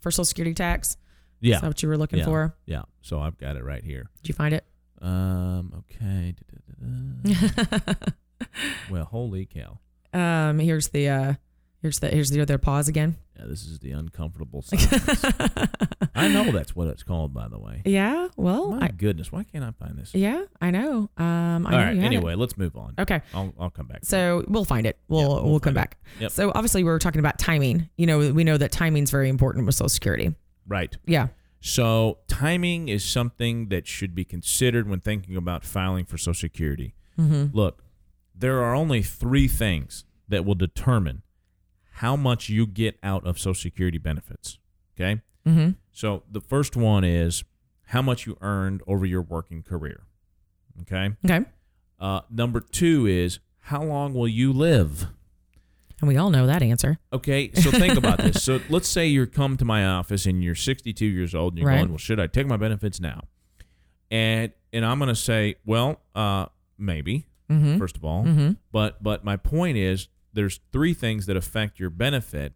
for 0.02 0.12
Social 0.12 0.26
Security 0.26 0.54
tax. 0.54 0.98
Yeah. 1.40 1.56
Is 1.56 1.62
that 1.62 1.68
what 1.68 1.84
you 1.84 1.90
were 1.90 1.98
looking 1.98 2.20
yeah. 2.20 2.26
for? 2.26 2.56
Yeah. 2.66 2.82
So 3.02 3.20
I've 3.20 3.38
got 3.38 3.56
it 3.56 3.64
right 3.64 3.84
here. 3.84 4.10
Did 4.22 4.30
you 4.30 4.34
find 4.34 4.54
it? 4.54 4.66
Um. 5.02 5.84
Okay. 5.92 6.36
Well, 8.90 9.06
holy 9.06 9.46
cow! 9.46 9.80
Um, 10.14 10.60
here's 10.60 10.90
the 10.90 11.10
uh, 11.10 11.34
here's 11.82 12.00
the 12.00 12.10
here's 12.10 12.30
the 12.30 12.42
other 12.42 12.58
pause 12.58 12.88
again. 12.88 13.18
Yeah, 13.38 13.46
this 13.48 13.66
is 13.66 13.80
the 13.80 13.92
uncomfortable 13.92 14.64
silence. 14.64 15.24
I 16.16 16.28
know 16.28 16.52
that's 16.52 16.76
what 16.76 16.88
it's 16.88 17.04
called, 17.04 17.36
by 17.36 17.48
the 17.48 17.60
way. 17.60 17.84
Yeah. 17.86 18.30
Well, 18.36 18.72
My 18.72 18.86
I, 18.86 18.88
goodness, 18.88 19.32
why 19.32 19.44
can't 19.44 19.64
I 19.64 19.72
find 19.72 19.96
this? 19.96 20.16
yeah, 20.16 20.46
I 20.60 20.72
know. 20.72 21.12
Um, 21.18 21.68
I 21.68 21.72
All 21.72 21.72
know 21.72 21.78
right. 21.78 21.88
had 21.96 21.98
it. 21.98 22.04
Anyway, 22.06 22.34
let's 22.34 22.58
move 22.58 22.76
on. 22.76 22.96
Okay. 22.98 23.22
I'll 23.36 23.54
I'll 23.60 23.70
come 23.70 23.86
back. 23.86 24.00
So 24.04 24.44
we'll 24.48 24.66
find 24.66 24.88
it. 24.88 24.98
We'll 25.08 25.22
Yeah, 25.22 25.28
we'll, 25.28 25.44
we'll 25.52 25.60
come 25.60 25.76
back. 25.76 25.98
Yep. 26.20 26.32
So 26.32 26.52
obviously 26.56 26.84
we 26.84 26.90
were 26.90 26.98
talking 27.00 27.20
about 27.20 27.38
timing. 27.38 27.90
You 27.98 28.08
know, 28.08 28.34
we 28.34 28.44
know 28.44 28.58
that 28.58 28.72
timing's 28.72 29.12
very 29.12 29.30
important 29.30 29.66
with 29.68 29.76
Social 29.76 29.90
Security. 29.90 30.34
right. 30.68 30.96
Yeah. 31.06 31.28
So 31.60 32.20
timing 32.28 32.88
is 32.88 33.04
something 33.04 33.68
that 33.70 33.88
should 33.88 34.16
be 34.16 34.24
considered 34.26 34.88
when 34.90 35.00
thinking 35.00 35.36
about 35.36 35.64
filing 35.64 36.06
for 36.06 36.18
Social 36.18 36.34
Security. 36.36 36.94
Mm-hmm. 37.20 37.56
Look, 37.56 37.84
there 38.38 38.62
are 38.64 38.74
only 38.76 39.02
three 39.02 39.48
things 39.48 40.06
that 40.28 40.46
will 40.46 40.56
determine 40.56 41.24
how 41.94 42.16
much 42.16 42.50
you 42.50 42.68
get 42.68 42.98
out 43.02 43.26
of 43.26 43.40
Social 43.40 43.56
Security 43.56 43.98
benefits. 43.98 44.60
Okay. 44.96 45.22
Mm-hmm. 45.46 45.72
So 45.92 46.24
the 46.30 46.42
first 46.42 46.76
one 46.76 47.04
is 47.04 47.44
how 47.86 48.02
much 48.02 48.28
you 48.28 48.38
earned 48.42 48.82
over 48.86 49.06
your 49.06 49.22
working 49.22 49.64
career. 49.64 50.04
Okay. 50.82 51.12
Okay. 51.26 51.46
Uh, 52.00 52.22
number 52.30 52.60
two 52.60 53.08
is 53.08 53.40
how 53.60 53.82
long 53.84 54.14
will 54.14 54.28
you 54.28 54.54
live? 54.54 55.08
And 56.00 56.08
we 56.08 56.16
all 56.18 56.30
know 56.30 56.46
that 56.46 56.62
answer. 56.62 57.00
Okay, 57.12 57.52
so 57.54 57.72
think 57.72 57.98
about 57.98 58.20
this. 58.20 58.44
So 58.44 58.60
let's 58.70 58.88
say 58.88 59.08
you 59.08 59.26
come 59.26 59.58
to 59.58 59.66
my 59.66 59.84
office 59.84 60.28
and 60.28 60.44
you're 60.44 60.54
62 60.54 61.04
years 61.04 61.34
old 61.34 61.54
and 61.54 61.60
you're 61.62 61.68
Right. 61.70 61.78
going, 61.80 61.90
well, 61.90 61.98
should 61.98 62.20
I 62.20 62.28
take 62.28 62.46
my 62.46 62.58
benefits 62.58 63.00
now? 63.00 63.22
And 64.12 64.52
and 64.72 64.86
I'm 64.86 65.00
going 65.00 65.10
to 65.10 65.16
say, 65.16 65.56
well, 65.66 66.02
uh, 66.14 66.48
maybe 66.78 67.26
Mm-hmm. 67.50 67.78
first 67.78 67.96
of 67.98 68.04
all, 68.04 68.24
Mm-hmm. 68.26 68.52
but 68.72 69.02
but 69.02 69.24
my 69.24 69.38
point 69.38 69.78
is 69.78 70.10
there's 70.34 70.60
three 70.72 70.94
things 70.94 71.26
that 71.28 71.38
affect 71.38 71.80
your 71.80 71.90
benefit, 71.90 72.54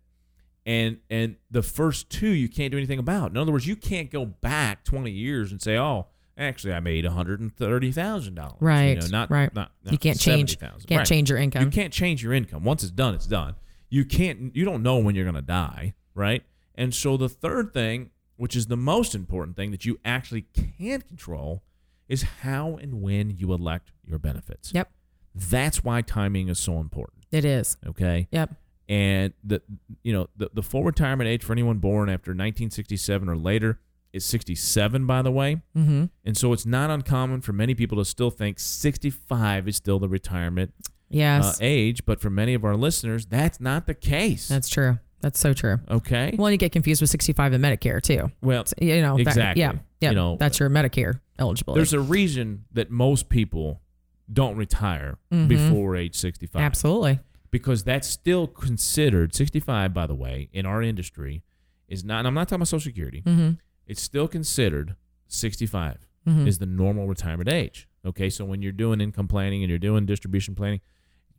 and 0.66 0.98
and 1.10 1.38
the 1.50 1.64
first 1.64 2.10
two 2.10 2.30
you 2.30 2.50
can't 2.50 2.72
do 2.72 2.78
anything 2.78 3.00
about. 3.00 3.32
In 3.32 3.38
other 3.38 3.52
words, 3.52 3.66
you 3.68 3.76
can't 3.76 4.12
go 4.12 4.26
back 4.26 4.84
20 4.84 5.10
years 5.10 5.52
and 5.52 5.62
say, 5.62 5.78
oh, 5.78 6.08
actually 6.38 6.74
I 6.74 6.80
made 6.80 7.06
130 7.06 7.92
thousand 7.92 8.36
dollars. 8.36 8.58
Right, 8.60 8.96
You 8.96 9.02
know, 9.02 9.08
not 9.08 9.32
right. 9.32 9.54
Not, 9.56 9.72
You 9.90 9.98
can't 9.98 10.20
change 10.20 10.60
70,000. 10.60 10.88
can't 10.88 11.00
Right. 11.00 11.08
change 11.08 11.30
your 11.30 11.40
income. 11.40 11.64
You 11.64 11.70
can't 11.72 11.94
change 11.94 12.22
your 12.24 12.34
income. 12.34 12.64
Once 12.64 12.84
it's 12.84 12.92
done, 12.92 13.16
it's 13.16 13.28
done. 13.28 13.56
You 13.90 14.06
can't 14.06 14.56
you 14.56 14.64
don't 14.66 14.84
know 14.84 14.98
when 14.98 15.16
you're 15.16 15.26
going 15.26 15.36
to 15.36 15.42
die, 15.42 15.94
right? 16.14 16.44
And 16.76 16.94
so 16.94 17.18
the 17.18 17.30
third 17.30 17.74
thing, 17.74 18.12
which 18.38 18.56
is 18.56 18.68
the 18.68 18.78
most 18.78 19.14
important 19.16 19.56
thing 19.56 19.72
that 19.72 19.86
you 19.86 20.00
actually 20.06 20.46
can't 20.78 21.06
control, 21.08 21.64
is 22.12 22.24
how 22.42 22.78
and 22.82 23.02
when 23.02 23.30
you 23.32 23.54
elect 23.54 23.92
your 24.06 24.20
benefits. 24.20 24.72
Yep. 24.74 24.92
That's 25.34 25.84
why 25.84 26.02
timing 26.02 26.50
is 26.50 26.60
so 26.60 26.80
important, 26.80 27.24
It 27.32 27.46
is. 27.46 27.78
okay? 27.88 28.28
Yep. 28.32 28.54
And 28.90 29.32
the 29.44 29.62
you 30.04 30.12
know, 30.12 30.28
the 30.36 30.50
the 30.54 30.62
full 30.62 30.84
retirement 30.84 31.30
age 31.30 31.44
for 31.44 31.54
anyone 31.54 31.78
born 31.78 32.10
after 32.10 32.32
1967 32.32 33.30
or 33.30 33.38
later 33.38 33.80
is 34.12 34.26
67 34.26 35.06
by 35.06 35.22
the 35.22 35.32
way. 35.32 35.62
Mm-hmm. 35.78 36.06
And 36.26 36.36
so 36.38 36.52
it's 36.52 36.66
not 36.66 36.90
uncommon 36.90 37.40
for 37.40 37.54
many 37.54 37.74
people 37.74 37.98
to 38.00 38.04
still 38.06 38.30
think 38.30 38.60
65 38.60 39.68
is 39.70 39.78
still 39.78 40.00
the 40.00 40.10
retirement 40.10 40.74
Yes. 41.10 41.56
uh, 41.56 41.58
age, 41.62 42.06
but 42.06 42.20
for 42.20 42.30
many 42.30 42.54
of 42.54 42.64
our 42.66 42.76
listeners, 42.76 43.26
that's 43.26 43.60
not 43.62 43.88
the 43.88 43.94
case. 43.94 44.48
That's 44.50 44.68
true. 44.70 45.00
That's 45.22 45.40
so 45.40 45.54
true. 45.54 45.80
okay. 45.90 46.36
Well, 46.38 46.50
you 46.52 46.58
get 46.58 46.72
confused 46.72 47.00
with 47.02 47.10
65 47.12 47.54
and 47.54 47.64
Medicare 47.64 48.02
too. 48.02 48.32
Well, 48.42 48.66
So, 48.66 48.74
you 48.82 49.02
know, 49.02 49.16
that- 49.18 49.28
Exactly. 49.28 49.62
yeah. 49.62 49.74
Yeah. 50.02 50.10
You 50.10 50.16
know, 50.16 50.38
that's 50.40 50.60
your 50.60 50.70
Medicare 50.70 51.22
eligibility. 51.40 51.80
there's 51.80 51.94
a 51.94 52.00
reason 52.00 52.66
that 52.74 52.90
most 52.92 53.30
people 53.30 53.82
don't 54.32 54.56
retire 54.58 55.18
Mhm. 55.32 55.48
before 55.48 55.96
age 55.96 56.16
65. 56.16 56.62
Absolutely. 56.62 57.20
Because 57.52 57.84
that's 57.84 58.08
still 58.08 58.48
considered 58.48 59.36
65 59.36 59.94
by 59.94 60.08
the 60.08 60.16
way 60.16 60.50
in 60.54 60.66
our 60.66 60.82
industry 60.82 61.44
is 61.88 62.04
not 62.04 62.20
and 62.20 62.28
I'm 62.28 62.34
not 62.34 62.48
talking 62.48 62.62
about 62.62 62.68
social 62.70 62.90
security. 62.90 63.22
Mm-hmm. 63.22 63.52
It's 63.88 64.02
still 64.02 64.28
considered 64.28 64.96
65 65.28 66.08
Mhm. 66.28 66.48
is 66.48 66.60
the 66.60 66.66
normal 66.66 67.08
retirement 67.08 67.50
age. 67.50 67.88
Okay? 68.06 68.30
So 68.30 68.46
when 68.46 68.62
you're 68.62 68.72
doing 68.72 69.02
income 69.02 69.28
planning 69.28 69.64
and 69.64 69.70
you're 69.70 69.80
doing 69.80 70.06
distribution 70.06 70.56
planning, 70.56 70.80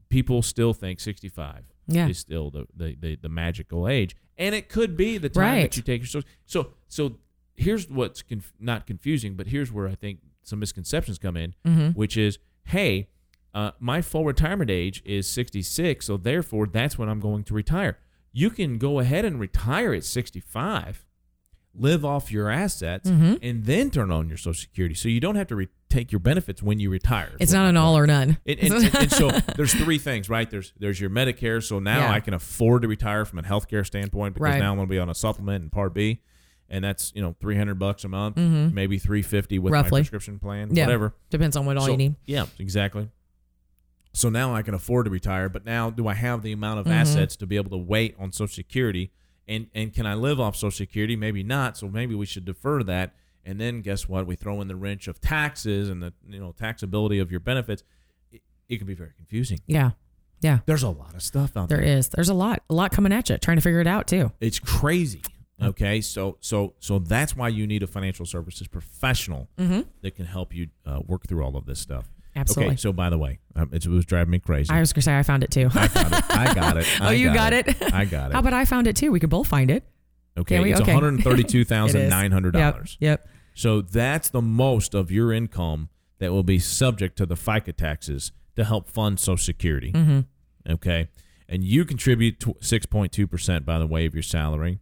people 0.09 0.43
still 0.43 0.73
think 0.75 1.01
65 1.01 1.65
Yeah. 1.89 2.09
is 2.09 2.19
still 2.19 2.51
the, 2.51 2.67
the, 2.77 2.95
the, 3.01 3.17
the 3.17 3.29
magical 3.29 3.89
age. 3.89 4.15
And 4.37 4.55
it 4.55 4.69
could 4.69 4.97
be 4.97 5.19
the 5.19 5.29
time 5.31 5.43
Right. 5.43 5.63
that 5.63 5.77
you 5.77 5.83
take 5.83 6.03
your 6.03 6.07
social. 6.09 6.29
So, 6.47 6.73
so 6.89 7.19
here's 7.57 7.89
what's 7.91 8.23
conf- 8.23 8.53
not 8.59 8.87
confusing, 8.87 9.35
but 9.35 9.47
here's 9.49 9.71
where 9.73 9.89
I 9.89 9.95
think 9.95 10.21
some 10.43 10.59
misconceptions 10.59 11.19
come 11.19 11.37
in, 11.37 11.55
Mm-hmm. 11.67 11.89
which 11.91 12.17
is, 12.17 12.39
hey, 12.65 13.09
uh, 13.55 13.73
my 13.79 14.01
full 14.03 14.25
retirement 14.25 14.71
age 14.71 15.03
is 15.05 15.27
66, 15.29 16.07
so 16.07 16.17
therefore 16.17 16.67
that's 16.67 16.97
when 16.99 17.09
I'm 17.09 17.21
going 17.21 17.45
to 17.45 17.55
retire. 17.55 17.99
You 18.33 18.49
can 18.51 18.79
go 18.79 18.99
ahead 18.99 19.25
and 19.27 19.39
retire 19.39 19.93
at 19.93 20.05
65, 20.05 21.05
live 21.75 22.05
off 22.05 22.31
your 22.33 22.49
assets, 22.51 23.11
Mhm. 23.11 23.39
and 23.43 23.65
then 23.65 23.91
turn 23.91 24.11
on 24.11 24.29
your 24.29 24.37
Social 24.39 24.55
Security. 24.61 24.95
So 24.95 25.09
you 25.09 25.21
don't 25.21 25.37
have 25.37 25.47
to 25.49 25.57
re- 25.57 25.69
take 25.89 26.11
your 26.13 26.19
benefits 26.19 26.63
when 26.63 26.81
you 26.81 26.89
retire. 26.91 27.33
It's 27.41 27.53
not 27.53 27.69
an 27.69 27.77
all 27.77 27.97
or 27.99 28.07
none. 28.07 28.39
And, 28.47 28.59
and, 28.61 28.73
and, 28.73 28.95
and 28.97 29.13
so 29.13 29.31
there's 29.57 29.75
three 29.75 29.99
things, 29.99 30.31
right? 30.31 30.51
There's 30.51 30.73
there's 30.79 30.99
your 30.99 31.11
Medicare. 31.11 31.63
So 31.63 31.79
now 31.79 31.99
Yeah. 32.01 32.13
I 32.13 32.21
can 32.21 32.33
afford 32.33 32.81
to 32.83 32.89
retire 32.89 33.27
from 33.27 33.39
a 33.39 33.43
healthcare 33.43 33.85
standpoint 33.87 34.33
because 34.35 34.45
Right. 34.53 34.59
now 34.59 34.71
I'm 34.71 34.77
going 34.77 34.89
to 34.89 34.91
be 34.91 34.99
on 34.99 35.11
a 35.11 35.15
supplement 35.15 35.63
in 35.65 35.69
Part 35.71 35.93
B, 35.93 36.21
and 36.73 36.83
that's 36.83 37.13
you 37.15 37.23
know 37.23 37.37
300 37.41 37.79
bucks 37.79 38.03
a 38.03 38.09
month, 38.09 38.35
Mhm. 38.37 38.73
maybe 38.73 38.99
350 38.99 39.61
with 39.61 39.73
Roughly. 39.73 39.91
my 39.91 39.99
prescription 40.01 40.41
plan, 40.41 40.75
Yeah. 40.75 40.87
whatever. 40.87 41.15
Depends 41.31 41.57
on 41.57 41.65
what 41.67 41.77
all 41.77 41.85
So- 41.87 41.93
you 41.93 41.97
need. 41.99 42.17
Yeah, 42.27 42.47
exactly. 42.59 43.09
So 44.15 44.29
now 44.29 44.55
I 44.55 44.63
can 44.63 44.75
afford 44.75 45.07
to 45.07 45.11
retire, 45.11 45.49
but 45.49 45.65
now 45.65 45.89
do 45.91 46.07
I 46.07 46.15
have 46.15 46.43
the 46.43 46.53
amount 46.53 46.81
of 46.81 46.87
Mhm. 46.87 46.91
assets 46.93 47.37
to 47.37 47.47
be 47.47 47.57
able 47.57 47.71
to 47.71 47.79
wait 47.79 48.15
on 48.19 48.33
Social 48.33 48.53
Security? 48.55 49.11
And 49.49 49.69
and 49.75 49.93
can 49.93 50.07
I 50.07 50.15
live 50.15 50.41
off 50.41 50.57
Social 50.57 50.71
Security? 50.71 51.17
Maybe 51.17 51.43
not. 51.43 51.77
So 51.77 51.89
maybe 51.89 52.15
we 52.15 52.27
should 52.27 52.45
defer 52.45 52.83
that. 52.85 53.15
And 53.45 53.61
then 53.61 53.81
guess 53.81 54.09
what? 54.09 54.27
We 54.27 54.37
throw 54.37 54.61
in 54.61 54.69
the 54.69 54.77
wrench 54.77 55.09
of 55.09 55.21
taxes 55.21 55.89
and 55.89 56.03
the 56.03 56.13
you 56.29 56.41
know 56.41 56.53
taxability 56.53 57.21
of 57.21 57.31
your 57.31 57.41
benefits. 57.41 57.83
It, 58.31 58.43
it 58.69 58.79
can 58.79 58.87
be 58.87 58.95
very 58.95 59.13
confusing. 59.17 59.61
Yeah. 59.67 59.93
Yeah. 60.41 60.61
There's 60.67 60.83
a 60.83 60.89
lot 60.91 61.15
of 61.15 61.23
stuff 61.23 61.57
out 61.57 61.69
There 61.69 61.79
there. 61.79 61.99
is. 61.99 62.09
There's 62.09 62.29
a 62.29 62.35
lot, 62.35 62.63
a 62.69 62.75
lot 62.75 62.91
coming 62.93 63.13
at 63.13 63.31
you, 63.31 63.39
trying 63.39 63.57
to 63.59 63.61
figure 63.61 63.81
it 63.81 63.87
out 63.87 64.07
too. 64.09 64.33
It's 64.41 64.59
crazy. 64.59 65.23
Okay, 65.63 66.01
so 66.01 66.37
so 66.41 66.75
so 66.81 66.99
that's 66.99 67.37
why 67.37 67.49
you 67.49 67.67
need 67.67 67.83
a 67.83 67.87
financial 67.87 68.27
services 68.27 68.67
professional 68.69 69.49
Mm-hmm. 69.59 69.83
that 70.03 70.17
can 70.17 70.27
help 70.27 70.55
you 70.55 70.69
uh, 70.87 71.01
work 71.07 71.27
through 71.29 71.45
all 71.45 71.57
of 71.57 71.67
this 71.67 71.79
stuff. 71.81 72.09
Absolutely. 72.35 72.73
Okay, 72.73 72.77
so 72.77 72.93
by 72.93 73.11
the 73.11 73.19
way, 73.19 73.39
um, 73.57 73.69
it 73.73 73.87
was 73.87 74.05
driving 74.07 74.31
me 74.31 74.39
crazy. 74.39 74.71
I 74.73 74.81
was 74.81 74.93
gonna 74.93 75.03
say 75.03 75.17
I 75.19 75.23
found 75.23 75.45
it 75.45 75.51
too. 75.51 75.69
I 75.75 75.87
found 75.89 76.15
it. 76.15 76.25
I 76.31 76.55
got 76.55 76.77
it. 76.79 76.87
oh, 77.01 77.11
you 77.11 77.33
got 77.33 77.53
it. 77.53 77.81
I 77.93 78.05
got 78.07 78.31
it. 78.31 78.35
How 78.35 78.41
about 78.41 78.55
I 78.55 78.65
found 78.65 78.87
it 78.87 78.97
too? 78.97 79.13
We 79.13 79.21
could 79.21 79.31
both 79.31 79.47
find 79.47 79.71
it. 79.71 79.85
okay, 80.39 80.59
it's 80.71 80.81
Okay. 80.81 80.95
one 80.95 81.03
hundred 81.05 81.25
thirty-two 81.25 81.65
thousand 81.65 82.03
It 82.03 82.09
nine 82.09 82.33
hundred 82.33 82.55
dollars. 82.55 82.97
Yep. 83.01 83.21
Yep. 83.21 83.29
So 83.55 83.83
that's 83.83 84.31
the 84.31 84.41
most 84.43 84.95
of 84.95 85.11
your 85.13 85.33
income 85.33 85.91
that 86.19 86.33
will 86.33 86.43
be 86.43 86.59
subject 86.59 87.19
to 87.19 87.27
the 87.27 87.35
FICA 87.35 87.77
taxes 87.77 88.33
to 88.57 88.65
help 88.65 88.89
fund 88.89 89.21
Social 89.21 89.37
Security. 89.37 89.93
Mm-hmm. 89.93 90.21
Okay, 90.73 91.09
and 91.49 91.63
you 91.63 91.85
contribute 91.85 92.43
six 92.61 92.87
point 92.87 93.13
two 93.13 93.27
percent 93.27 93.67
by 93.67 93.79
the 93.79 93.87
way 93.87 94.07
of 94.07 94.15
your 94.15 94.23
salary. 94.23 94.81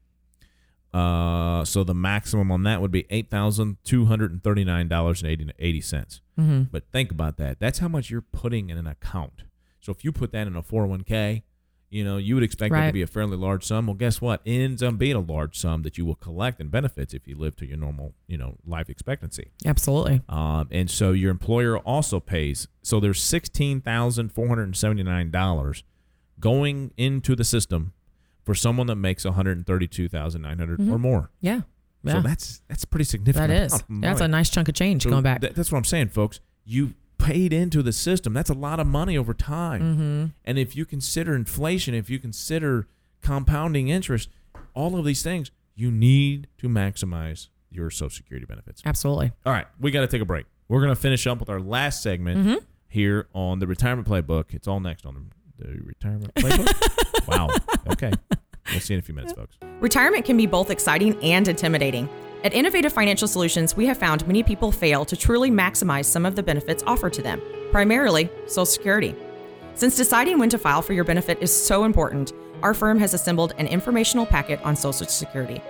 Uh, 0.92 1.64
so 1.64 1.84
the 1.84 1.94
maximum 1.94 2.50
on 2.50 2.64
that 2.64 2.80
would 2.80 2.90
be 2.90 3.06
eight 3.10 3.30
thousand 3.30 3.76
two 3.84 4.06
hundred 4.06 4.32
and 4.32 4.42
thirty-nine 4.42 4.88
dollars 4.88 5.22
and 5.22 5.52
eighty 5.58 5.80
cents. 5.80 6.20
Mm-hmm. 6.38 6.64
But 6.72 6.84
think 6.90 7.12
about 7.12 7.36
that. 7.36 7.60
That's 7.60 7.78
how 7.78 7.88
much 7.88 8.10
you're 8.10 8.20
putting 8.22 8.70
in 8.70 8.78
an 8.78 8.86
account. 8.86 9.44
So 9.80 9.92
if 9.92 10.04
you 10.04 10.12
put 10.12 10.32
that 10.32 10.46
in 10.46 10.56
a 10.56 10.62
401k, 10.62 11.42
you 11.90 12.04
know, 12.04 12.18
you 12.18 12.34
would 12.36 12.44
expect 12.44 12.72
that 12.72 12.86
to 12.86 12.92
be 12.92 13.02
a 13.02 13.06
fairly 13.06 13.36
large 13.36 13.64
sum. 13.64 13.86
Well, 13.86 13.94
guess 13.94 14.20
what? 14.20 14.40
It 14.44 14.60
ends 14.60 14.82
up 14.82 14.96
being 14.96 15.16
a 15.16 15.20
large 15.20 15.58
sum 15.58 15.82
that 15.82 15.98
you 15.98 16.04
will 16.04 16.14
collect 16.14 16.60
in 16.60 16.68
benefits 16.68 17.12
if 17.14 17.26
you 17.26 17.36
live 17.36 17.56
to 17.56 17.66
your 17.66 17.76
normal, 17.76 18.14
you 18.28 18.38
know, 18.38 18.58
life 18.64 18.88
expectancy. 18.88 19.50
Absolutely. 19.66 20.22
Um, 20.28 20.68
and 20.70 20.88
so 20.88 21.10
your 21.10 21.32
employer 21.32 21.78
also 21.78 22.20
pays. 22.20 22.68
So 22.82 23.00
there's 23.00 23.20
sixteen 23.20 23.80
thousand 23.80 24.32
four 24.32 24.46
hundred 24.46 24.64
and 24.64 24.76
seventy 24.76 25.02
nine 25.02 25.30
dollars 25.32 25.82
going 26.38 26.92
into 26.96 27.34
the 27.34 27.44
system 27.44 27.92
for 28.44 28.54
someone 28.54 28.86
that 28.88 28.96
makes 28.96 29.24
one 29.24 29.34
hundred 29.34 29.66
thirty 29.66 29.86
two 29.86 30.08
thousand 30.08 30.42
nine 30.42 30.58
hundred 30.58 30.80
or 30.80 30.98
more. 30.98 31.30
Yeah. 31.40 31.60
So 31.60 31.64
Mm-hmm. 32.02 32.16
Yeah. 32.16 32.22
that's 32.22 32.62
that's 32.68 32.84
pretty 32.86 33.04
significant. 33.04 33.48
that 33.48 33.62
is. 33.64 33.84
That's 33.90 34.20
a 34.22 34.28
nice 34.28 34.48
chunk 34.48 34.68
of 34.68 34.74
change 34.74 35.02
So 35.02 35.10
going 35.10 35.22
back. 35.22 35.42
that- 35.42 35.54
that's 35.54 35.70
what 35.70 35.76
I'm 35.78 35.84
saying, 35.84 36.08
folks. 36.08 36.40
You 36.64 36.94
paid 37.18 37.52
into 37.52 37.82
the 37.82 37.92
system. 37.92 38.32
That's 38.32 38.48
a 38.48 38.54
lot 38.54 38.80
of 38.80 38.86
money 38.86 39.18
over 39.18 39.34
time. 39.34 39.82
mm-hmm. 39.82 40.24
And 40.46 40.58
if 40.58 40.74
you 40.74 40.86
consider 40.86 41.34
inflation, 41.34 41.92
if 41.94 42.08
you 42.08 42.18
consider 42.18 42.88
compounding 43.20 43.88
interest, 43.88 44.30
all 44.72 44.98
of 44.98 45.04
these 45.04 45.22
things, 45.22 45.50
you 45.74 45.90
need 45.90 46.46
to 46.58 46.68
maximize 46.68 47.48
your 47.70 47.90
Social 47.90 48.08
Security 48.10 48.46
benefits. 48.46 48.80
Absolutely. 48.86 49.32
All 49.44 49.52
right, 49.52 49.66
we 49.78 49.90
got 49.90 50.00
to 50.00 50.06
take 50.06 50.22
a 50.22 50.24
break. 50.24 50.46
We're 50.68 50.80
going 50.80 50.94
to 50.94 51.00
finish 51.00 51.26
up 51.26 51.38
with 51.40 51.50
our 51.50 51.60
last 51.60 52.02
segment 52.02 52.38
Mm-hmm. 52.46 52.64
here 52.88 53.28
on 53.34 53.58
the 53.58 53.66
retirement 53.66 54.08
playbook. 54.08 54.54
It's 54.54 54.66
all 54.66 54.80
next 54.80 55.04
on 55.04 55.28
the, 55.58 55.66
the 55.66 55.80
retirement 55.82 56.34
playbook. 56.34 57.06
wow. 57.26 57.48
Okay. 57.90 58.12
We'll 58.70 58.80
see 58.80 58.94
in 58.94 59.00
a 59.00 59.02
few 59.02 59.14
minutes, 59.14 59.32
folks. 59.32 59.56
Retirement 59.80 60.24
can 60.24 60.36
be 60.36 60.46
both 60.46 60.70
exciting 60.70 61.16
and 61.22 61.46
intimidating. 61.48 62.08
At 62.44 62.54
Innovative 62.54 62.92
Financial 62.92 63.28
Solutions, 63.28 63.76
we 63.76 63.86
have 63.86 63.98
found 63.98 64.26
many 64.26 64.42
people 64.42 64.72
fail 64.72 65.04
to 65.04 65.16
truly 65.16 65.50
maximize 65.50 66.06
some 66.06 66.24
of 66.24 66.36
the 66.36 66.42
benefits 66.42 66.82
offered 66.86 67.12
to 67.14 67.22
them, 67.22 67.42
primarily 67.70 68.30
Social 68.46 68.64
Security. 68.66 69.14
Since 69.74 69.96
deciding 69.96 70.38
when 70.38 70.48
to 70.50 70.58
file 70.58 70.82
for 70.82 70.92
your 70.92 71.04
benefit 71.04 71.38
is 71.42 71.52
so 71.52 71.84
important, 71.84 72.32
our 72.62 72.74
firm 72.74 72.98
has 72.98 73.14
assembled 73.14 73.54
an 73.58 73.66
informational 73.66 74.26
packet 74.26 74.60
on 74.62 74.76
Social 74.76 75.06
Security. 75.06 75.60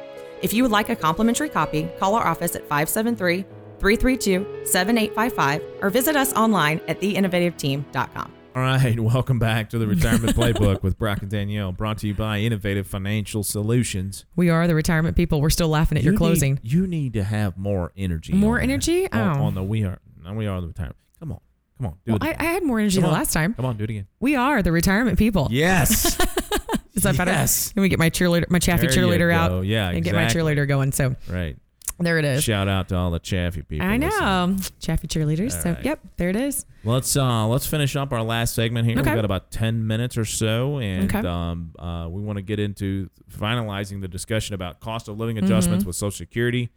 If 0.43 0.53
you 0.53 0.63
would 0.63 0.73
like 0.73 0.89
a 0.89 0.97
complimentary 0.97 1.49
copy, 1.49 1.89
call 1.99 2.15
our 2.15 2.27
office 2.27 2.55
at 2.55 2.63
573 2.63 3.45
332 3.79 4.67
7855 4.67 5.63
or 5.83 5.91
visit 5.91 6.17
us 6.17 6.33
online 6.35 6.81
at 6.87 7.01
theinnovativeteam.com. 7.01 8.33
All 8.57 8.63
right, 8.63 8.99
welcome 8.99 9.39
back 9.39 9.71
to 9.71 9.79
the 9.79 9.87
retirement 9.87 10.35
playbook 10.37 10.83
with 10.83 10.99
Brock 10.99 11.23
and 11.23 11.31
Danielle, 11.31 11.71
brought 11.71 11.99
to 11.99 12.09
you 12.09 12.15
by 12.15 12.39
Innovative 12.41 12.85
Financial 12.87 13.45
Solutions. 13.45 14.25
We 14.35 14.51
are 14.51 14.67
the 14.67 14.75
retirement 14.75 15.17
people. 15.17 15.41
We're 15.41 15.51
still 15.51 15.69
laughing 15.69 15.97
at 15.99 16.03
your 16.05 16.15
You 16.15 16.19
closing. 16.19 16.55
Need, 16.55 16.73
you 16.73 16.87
need 16.89 17.13
to 17.13 17.23
have 17.23 17.57
more 17.57 17.93
energy. 17.97 18.33
More 18.33 18.57
on 18.59 18.65
energy? 18.65 19.11
on, 19.13 19.21
Oh. 19.21 19.25
oh. 19.25 19.39
oh 19.39 19.45
on 19.45 19.55
the 19.55 19.63
we 19.63 19.85
are. 19.85 19.99
No, 20.25 20.35
we 20.35 20.49
are 20.49 20.61
the 20.61 20.67
retirement. 20.67 20.97
Come 21.21 21.31
on, 21.33 21.41
come 21.79 21.87
on, 21.87 21.93
do 22.05 22.13
Well, 22.13 22.17
it. 22.29 22.37
I. 22.41 22.45
I 22.45 22.53
had 22.53 22.65
more 22.65 22.81
energy 22.81 22.97
Come 22.97 23.03
the 23.03 23.09
on. 23.09 23.15
last 23.15 23.33
time. 23.33 23.55
Come 23.55 23.65
on, 23.67 23.77
do 23.77 23.85
it 23.85 23.91
again. 23.91 24.07
We 24.19 24.35
are 24.35 24.63
the 24.63 24.73
retirement 24.73 25.17
people. 25.17 25.47
Yes. 25.53 26.19
Is 26.95 27.05
that 27.05 27.17
better? 27.17 27.31
Yes. 27.31 27.73
Can 27.73 27.83
we 27.83 27.89
get 27.89 28.01
my 28.01 28.11
cheerleader, 28.11 28.51
my 28.51 28.59
chaffy 28.59 28.89
There 28.89 28.97
cheerleader 28.97 29.33
out? 29.33 29.65
Yeah, 29.65 29.91
and 29.91 30.03
get 30.03 30.15
my 30.15 30.25
cheerleader 30.25 30.67
going. 30.67 30.91
So 30.91 31.15
right. 31.29 31.57
There 32.01 32.19
it 32.19 32.25
is. 32.25 32.43
Shout 32.43 32.67
out 32.69 32.89
to 32.89 32.97
all 32.97 33.11
the 33.11 33.19
chaffy 33.19 33.63
people. 33.63 33.87
I 33.87 33.97
listening. 33.99 34.21
know, 34.21 34.57
chaffy 34.81 35.07
cheerleaders. 35.07 35.55
All 35.57 35.63
so 35.63 35.73
right. 35.73 35.85
yep, 35.85 36.01
there 36.17 36.29
it 36.31 36.37
is. 36.37 36.65
Let's 36.85 37.15
uh 37.17 37.47
let's 37.47 37.67
finish 37.67 37.95
up 37.97 38.13
our 38.13 38.23
last 38.23 38.55
segment 38.55 38.87
here. 38.87 38.99
Okay. 38.99 39.09
We've 39.11 39.17
got 39.17 39.25
about 39.25 39.51
ten 39.51 39.87
minutes 39.87 40.17
or 40.19 40.25
so, 40.25 40.79
and 40.79 41.15
Okay. 41.15 41.27
um 41.29 41.73
uh 41.79 42.09
we 42.11 42.23
want 42.23 42.37
to 42.39 42.43
get 42.43 42.59
into 42.59 43.11
finalizing 43.31 44.01
the 44.01 44.09
discussion 44.09 44.55
about 44.55 44.81
cost 44.81 45.09
of 45.09 45.19
living 45.19 45.39
adjustments 45.39 45.83
Mm-hmm. 45.83 45.89
with 45.89 45.97
Social 45.97 46.11
Security. 46.17 46.71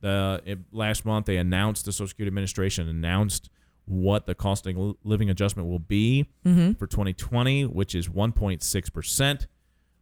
The 0.00 0.40
it, 0.46 0.58
last 0.72 1.04
month 1.04 1.26
they 1.26 1.36
announced 1.38 1.84
the 1.84 1.92
Social 1.92 2.06
Security 2.08 2.28
Administration 2.28 2.88
announced 2.88 3.50
what 3.84 4.26
the 4.26 4.34
cost 4.34 4.66
of 4.66 4.96
living 5.02 5.28
adjustment 5.30 5.68
will 5.68 5.78
be 5.80 6.28
Mm-hmm. 6.46 6.72
for 6.74 6.86
2020, 6.86 7.64
which 7.66 7.94
is 7.94 8.08
1.6 8.08 8.92
percent. 8.92 9.46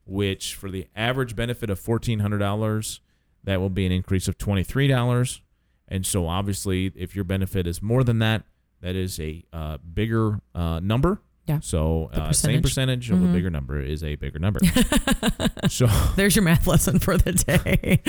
Which 0.04 0.54
for 0.54 0.70
the 0.70 0.86
average 0.94 1.34
benefit 1.34 1.68
of 1.68 1.80
fourteen 1.80 2.20
hundred 2.20 2.38
dollars, 2.38 3.00
that 3.46 3.60
will 3.60 3.70
be 3.70 3.86
an 3.86 3.92
increase 3.92 4.28
of 4.28 4.36
twenty 4.38 4.62
three 4.62 4.86
dollars. 4.86 5.40
And 5.88 6.04
so, 6.04 6.26
obviously, 6.28 6.92
if 6.96 7.14
your 7.16 7.24
benefit 7.24 7.66
is 7.66 7.80
more 7.80 8.04
than 8.04 8.18
that, 8.18 8.42
that 8.82 8.94
is 8.96 9.18
a 9.20 9.44
uh, 9.52 9.78
bigger 9.78 10.40
uh, 10.54 10.80
number. 10.80 11.22
Yeah. 11.46 11.60
So, 11.60 12.10
The 12.12 12.22
uh, 12.22 12.32
same 12.32 12.60
percentage. 12.60 13.06
percentage 13.08 13.10
of 13.12 13.22
a 13.22 13.26
Mhm. 13.28 13.32
bigger 13.32 13.50
number 13.50 13.80
is 13.80 14.02
a 14.02 14.16
bigger 14.16 14.40
number. 14.40 14.58
so, 15.68 15.86
There's 16.16 16.34
your 16.34 16.42
math 16.42 16.66
lesson 16.66 16.98
for 16.98 17.16
the 17.16 17.32
day. 17.32 18.00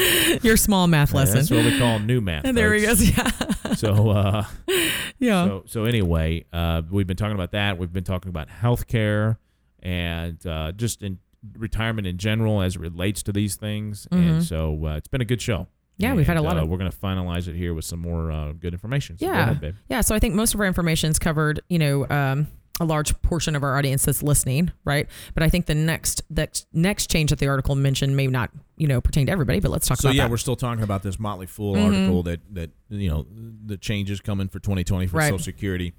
your 0.41 0.57
small 0.57 0.88
math 0.88 1.13
lesson. 1.13 1.35
that's 1.35 1.51
what 1.51 1.63
we 1.65 1.77
call 1.77 1.99
new 1.99 2.19
math. 2.19 2.45
And 2.45 2.57
there 2.57 2.73
he 2.73 2.81
goes. 2.83 3.07
Yeah. 3.15 3.29
So, 3.75 4.09
uh, 4.09 4.43
yeah. 5.19 5.45
so, 5.45 5.63
so 5.67 5.85
anyway, 5.85 6.45
uh, 6.51 6.81
we've 6.89 7.05
been 7.05 7.15
talking 7.17 7.35
about 7.35 7.51
that. 7.51 7.77
We've 7.77 7.93
been 7.93 8.03
talking 8.03 8.29
about 8.29 8.47
healthcare 8.49 9.38
and 9.83 10.43
uh, 10.47 10.71
just 10.71 11.03
in 11.03 11.19
retirement 11.55 12.07
in 12.07 12.17
general 12.17 12.61
as 12.61 12.75
it 12.75 12.81
relates 12.81 13.21
to 13.23 13.31
these 13.31 13.55
things. 13.55 14.07
And 14.11 14.41
Mhm. 14.41 14.43
so, 14.43 14.85
uh, 14.85 14.95
it's 14.97 15.07
been 15.07 15.21
a 15.21 15.25
good 15.25 15.41
show. 15.41 15.67
Yeah, 15.97 16.13
we've 16.13 16.27
had 16.27 16.37
a 16.37 16.39
And, 16.39 16.45
lot 16.45 16.57
uh, 16.57 16.61
of- 16.61 16.69
We're 16.69 16.77
going 16.77 16.91
to 16.91 16.97
finalize 16.97 17.47
it 17.47 17.55
here 17.55 17.73
with 17.73 17.85
some 17.85 17.99
more 17.99 18.31
uh, 18.31 18.51
good 18.53 18.73
information. 18.73 19.17
So 19.17 19.25
go 19.25 19.31
Yeah. 19.33 19.41
ahead, 19.43 19.61
babe. 19.61 19.75
Yeah, 19.89 20.01
so 20.01 20.13
I 20.13 20.19
think 20.19 20.35
most 20.35 20.53
of 20.53 20.59
our 20.59 20.67
information's 20.67 21.17
covered, 21.17 21.59
you 21.69 21.79
know, 21.79 22.07
um, 22.09 22.47
a 22.79 22.85
large 22.85 23.19
portion 23.23 23.55
of 23.55 23.63
our 23.63 23.75
audience 23.75 24.05
that's 24.05 24.21
listening, 24.21 24.71
right? 24.85 25.07
But 25.33 25.41
I 25.41 25.49
think 25.49 25.65
the 25.65 25.73
next 25.73 26.21
the 26.29 26.47
next 26.73 27.09
change 27.09 27.31
that 27.31 27.39
the 27.39 27.47
article 27.47 27.73
mentioned 27.73 28.15
may 28.15 28.27
not, 28.27 28.51
you 28.77 28.87
know, 28.87 29.01
pertain 29.01 29.25
to 29.25 29.31
everybody, 29.31 29.59
but 29.59 29.71
let's 29.71 29.87
talk 29.87 29.97
So 29.97 30.09
about 30.09 30.15
yeah, 30.15 30.23
that. 30.25 30.29
we're 30.29 30.37
still 30.37 30.55
talking 30.55 30.83
about 30.83 31.01
this 31.01 31.17
Motley 31.19 31.47
Fool 31.47 31.73
Mhm. 31.73 31.85
article 31.85 32.21
that 32.23 32.41
that 32.53 32.69
you 32.89 33.09
know 33.09 33.25
the 33.65 33.77
changes 33.77 34.21
coming 34.21 34.47
for 34.49 34.59
2020 34.59 35.07
for 35.07 35.17
Right. 35.17 35.25
Social 35.29 35.39
Security. 35.39 35.93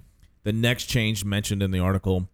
The 0.45 0.53
next 0.53 0.85
change 0.85 1.25
mentioned 1.25 1.65
in 1.65 1.73
the 1.73 1.81
article 1.81 2.29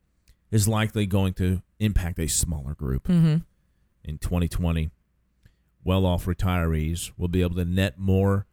is 0.50 0.68
likely 0.68 1.06
going 1.06 1.32
to 1.34 1.62
impact 1.84 2.18
a 2.18 2.28
smaller 2.28 2.74
group 2.74 3.08
mm-hmm. 3.08 3.36
in 4.04 4.18
2020. 4.18 4.90
Well-off 5.82 6.24
retirees 6.24 7.12
will 7.16 7.28
be 7.28 7.42
able 7.42 7.56
to 7.56 7.64
net 7.64 7.98
more 7.98 8.46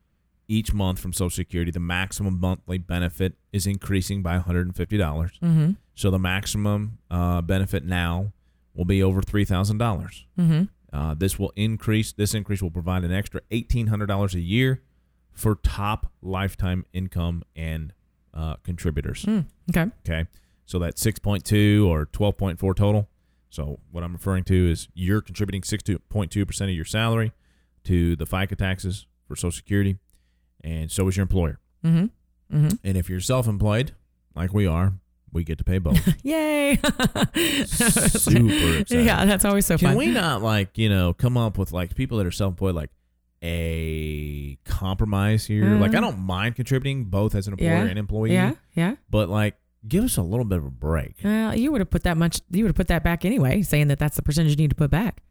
each 0.47 0.73
month 0.73 0.99
from 0.99 1.13
Social 1.13 1.29
Security. 1.29 1.71
The 1.71 1.79
maximum 1.79 2.39
monthly 2.39 2.77
benefit 2.77 3.35
is 3.53 3.65
increasing 3.65 4.21
by 4.21 4.37
$150. 4.37 4.73
Mm-hmm. 4.75 5.71
So 5.95 6.11
the 6.11 6.19
maximum 6.19 6.97
uh, 7.09 7.41
benefit 7.41 7.85
now 7.85 8.33
will 8.73 8.85
be 8.85 9.01
over 9.01 9.21
$3,000. 9.21 9.77
Mm-hmm. 9.77 10.63
Uh, 10.93 11.13
this 11.13 11.39
will 11.39 11.53
increase. 11.55 12.11
This 12.11 12.33
increase 12.33 12.61
will 12.61 12.71
provide 12.71 13.03
an 13.03 13.11
extra 13.11 13.41
eighteen 13.49 13.87
hundred 13.87 14.07
dollars 14.07 14.35
a 14.35 14.41
year 14.41 14.81
for 15.31 15.55
top 15.55 16.11
lifetime 16.21 16.85
income 16.91 17.43
and 17.55 17.93
uh, 18.33 18.55
contributors. 18.63 19.23
Mm. 19.23 19.45
Okay. 19.69 19.89
Okay, 20.05 20.29
so 20.65 20.79
that's 20.79 21.01
six 21.01 21.17
point 21.17 21.45
two 21.45 21.87
or 21.89 22.05
twelve 22.05 22.37
point 22.37 22.59
four 22.59 22.73
total. 22.73 23.07
So 23.51 23.79
what 23.91 24.03
I'm 24.03 24.13
referring 24.13 24.43
to 24.45 24.71
is 24.71 24.87
you're 24.95 25.21
contributing 25.21 25.61
six 25.63 25.83
point 26.09 26.31
two 26.31 26.45
percent 26.45 26.69
of 26.71 26.75
your 26.75 26.85
salary 26.85 27.31
to 27.83 28.15
the 28.15 28.25
FICA 28.25 28.55
taxes 28.57 29.05
for 29.27 29.35
Social 29.35 29.51
Security, 29.51 29.97
and 30.63 30.89
so 30.91 31.07
is 31.07 31.17
your 31.17 31.21
employer. 31.23 31.59
Mm-hmm. 31.85 32.55
Mm-hmm. 32.57 32.75
And 32.83 32.97
if 32.97 33.09
you're 33.09 33.19
self-employed, 33.21 33.93
like 34.35 34.53
we 34.53 34.65
are, 34.67 34.93
we 35.33 35.43
get 35.43 35.57
to 35.59 35.63
pay 35.63 35.77
both. 35.79 35.99
Yay. 36.23 36.77
Super. 37.65 38.83
Yeah, 38.93 39.25
that's 39.25 39.45
always 39.45 39.65
so 39.65 39.77
Can 39.77 39.89
fun. 39.89 39.97
we 39.97 40.07
not 40.07 40.41
like 40.41 40.77
you 40.77 40.89
know 40.89 41.13
come 41.13 41.37
up 41.37 41.57
with 41.57 41.71
like 41.71 41.95
people 41.95 42.17
that 42.19 42.27
are 42.27 42.31
self-employed 42.31 42.75
like 42.75 42.89
a 43.43 44.57
compromise 44.65 45.45
here? 45.45 45.65
Like 45.75 45.91
I 45.93 45.97
Mm. 45.97 46.01
don't 46.01 46.19
mind 46.19 46.55
contributing 46.55 47.05
both 47.05 47.35
as 47.35 47.47
an 47.47 47.53
employer 47.53 47.69
Yeah. 47.69 47.83
and 47.85 47.99
employee, 47.99 48.33
yeah, 48.33 48.53
yeah. 48.75 48.95
but 49.09 49.29
like 49.29 49.55
give 49.87 50.03
us 50.03 50.17
a 50.17 50.21
little 50.21 50.45
bit 50.45 50.57
of 50.59 50.65
a 50.65 50.69
break. 50.71 51.15
Well, 51.23 51.55
you 51.57 51.71
would 51.71 51.81
have 51.81 51.89
put 51.89 52.03
that 52.03 52.17
much. 52.17 52.41
You 52.51 52.63
would 52.63 52.69
have 52.69 52.75
put 52.75 52.87
that 52.89 53.03
back 53.03 53.25
anyway, 53.25 53.61
saying 53.61 53.87
that 53.89 53.99
that's 53.99 54.15
the 54.15 54.21
percentage 54.21 54.51
you 54.51 54.57
need 54.57 54.69
to 54.69 54.75
put 54.75 54.91
back. 54.91 55.21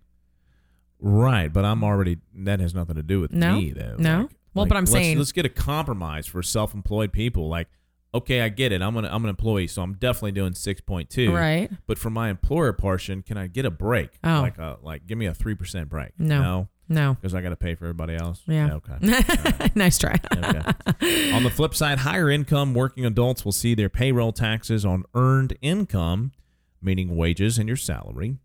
Right, 0.98 1.50
but 1.52 1.64
I'm 1.64 1.82
already 1.82 2.18
that 2.34 2.60
has 2.60 2.74
nothing 2.74 2.96
to 2.96 3.02
do 3.02 3.20
with 3.20 3.32
No, 3.32 3.56
me 3.56 3.70
though. 3.72 3.96
no. 3.98 4.18
Like- 4.22 4.30
Well, 4.52 4.64
like, 4.64 4.68
but 4.68 4.76
I'm 4.76 4.82
let's- 4.82 4.90
saying- 4.92 5.18
let's 5.18 5.32
get 5.32 5.46
a 5.46 5.50
compromise 5.50 6.26
for 6.26 6.42
self-employed 6.42 7.12
people. 7.12 7.48
Like, 7.48 7.68
okay, 8.12 8.40
I 8.42 8.48
get 8.48 8.72
it. 8.72 8.82
I'm 8.82 8.96
an 8.96 9.04
I'm 9.06 9.24
an 9.24 9.30
employee, 9.30 9.66
so 9.68 9.80
I'm 9.82 9.94
definitely 9.94 10.32
doing 10.32 10.52
six 10.54 10.80
point 10.80 11.08
two. 11.08 11.32
Right. 11.34 11.70
But 11.86 11.98
for 11.98 12.10
my 12.10 12.28
employer 12.28 12.72
portion, 12.72 13.22
can 13.22 13.38
I 13.38 13.46
get 13.46 13.64
a 13.64 13.70
break? 13.70 14.10
Oh. 14.24 14.40
Like 14.42 14.58
a 14.58 14.78
like 14.82 15.06
give 15.06 15.16
me 15.16 15.26
a 15.26 15.32
three 15.34 15.54
percent 15.54 15.88
break. 15.88 16.10
No. 16.18 16.42
No, 16.42 16.68
No. 16.90 17.14
because 17.14 17.34
I 17.34 17.40
got 17.40 17.50
to 17.50 17.56
pay 17.56 17.74
for 17.76 17.86
everybody 17.86 18.16
else. 18.16 18.42
Yeah. 18.46 18.74
Okay. 18.74 19.70
nice 19.74 19.96
try. 19.96 20.16
Okay. 20.36 21.32
on 21.32 21.44
the 21.44 21.50
flip 21.54 21.74
side, 21.74 22.00
higher 22.00 22.28
income 22.28 22.74
working 22.74 23.06
adults 23.06 23.44
will 23.44 23.52
see 23.52 23.74
their 23.74 23.88
payroll 23.88 24.32
taxes 24.32 24.84
on 24.84 25.04
earned 25.14 25.56
income, 25.62 26.32
meaning 26.82 27.16
wages 27.16 27.56
and 27.58 27.68
your 27.68 27.76
salary, 27.76 28.36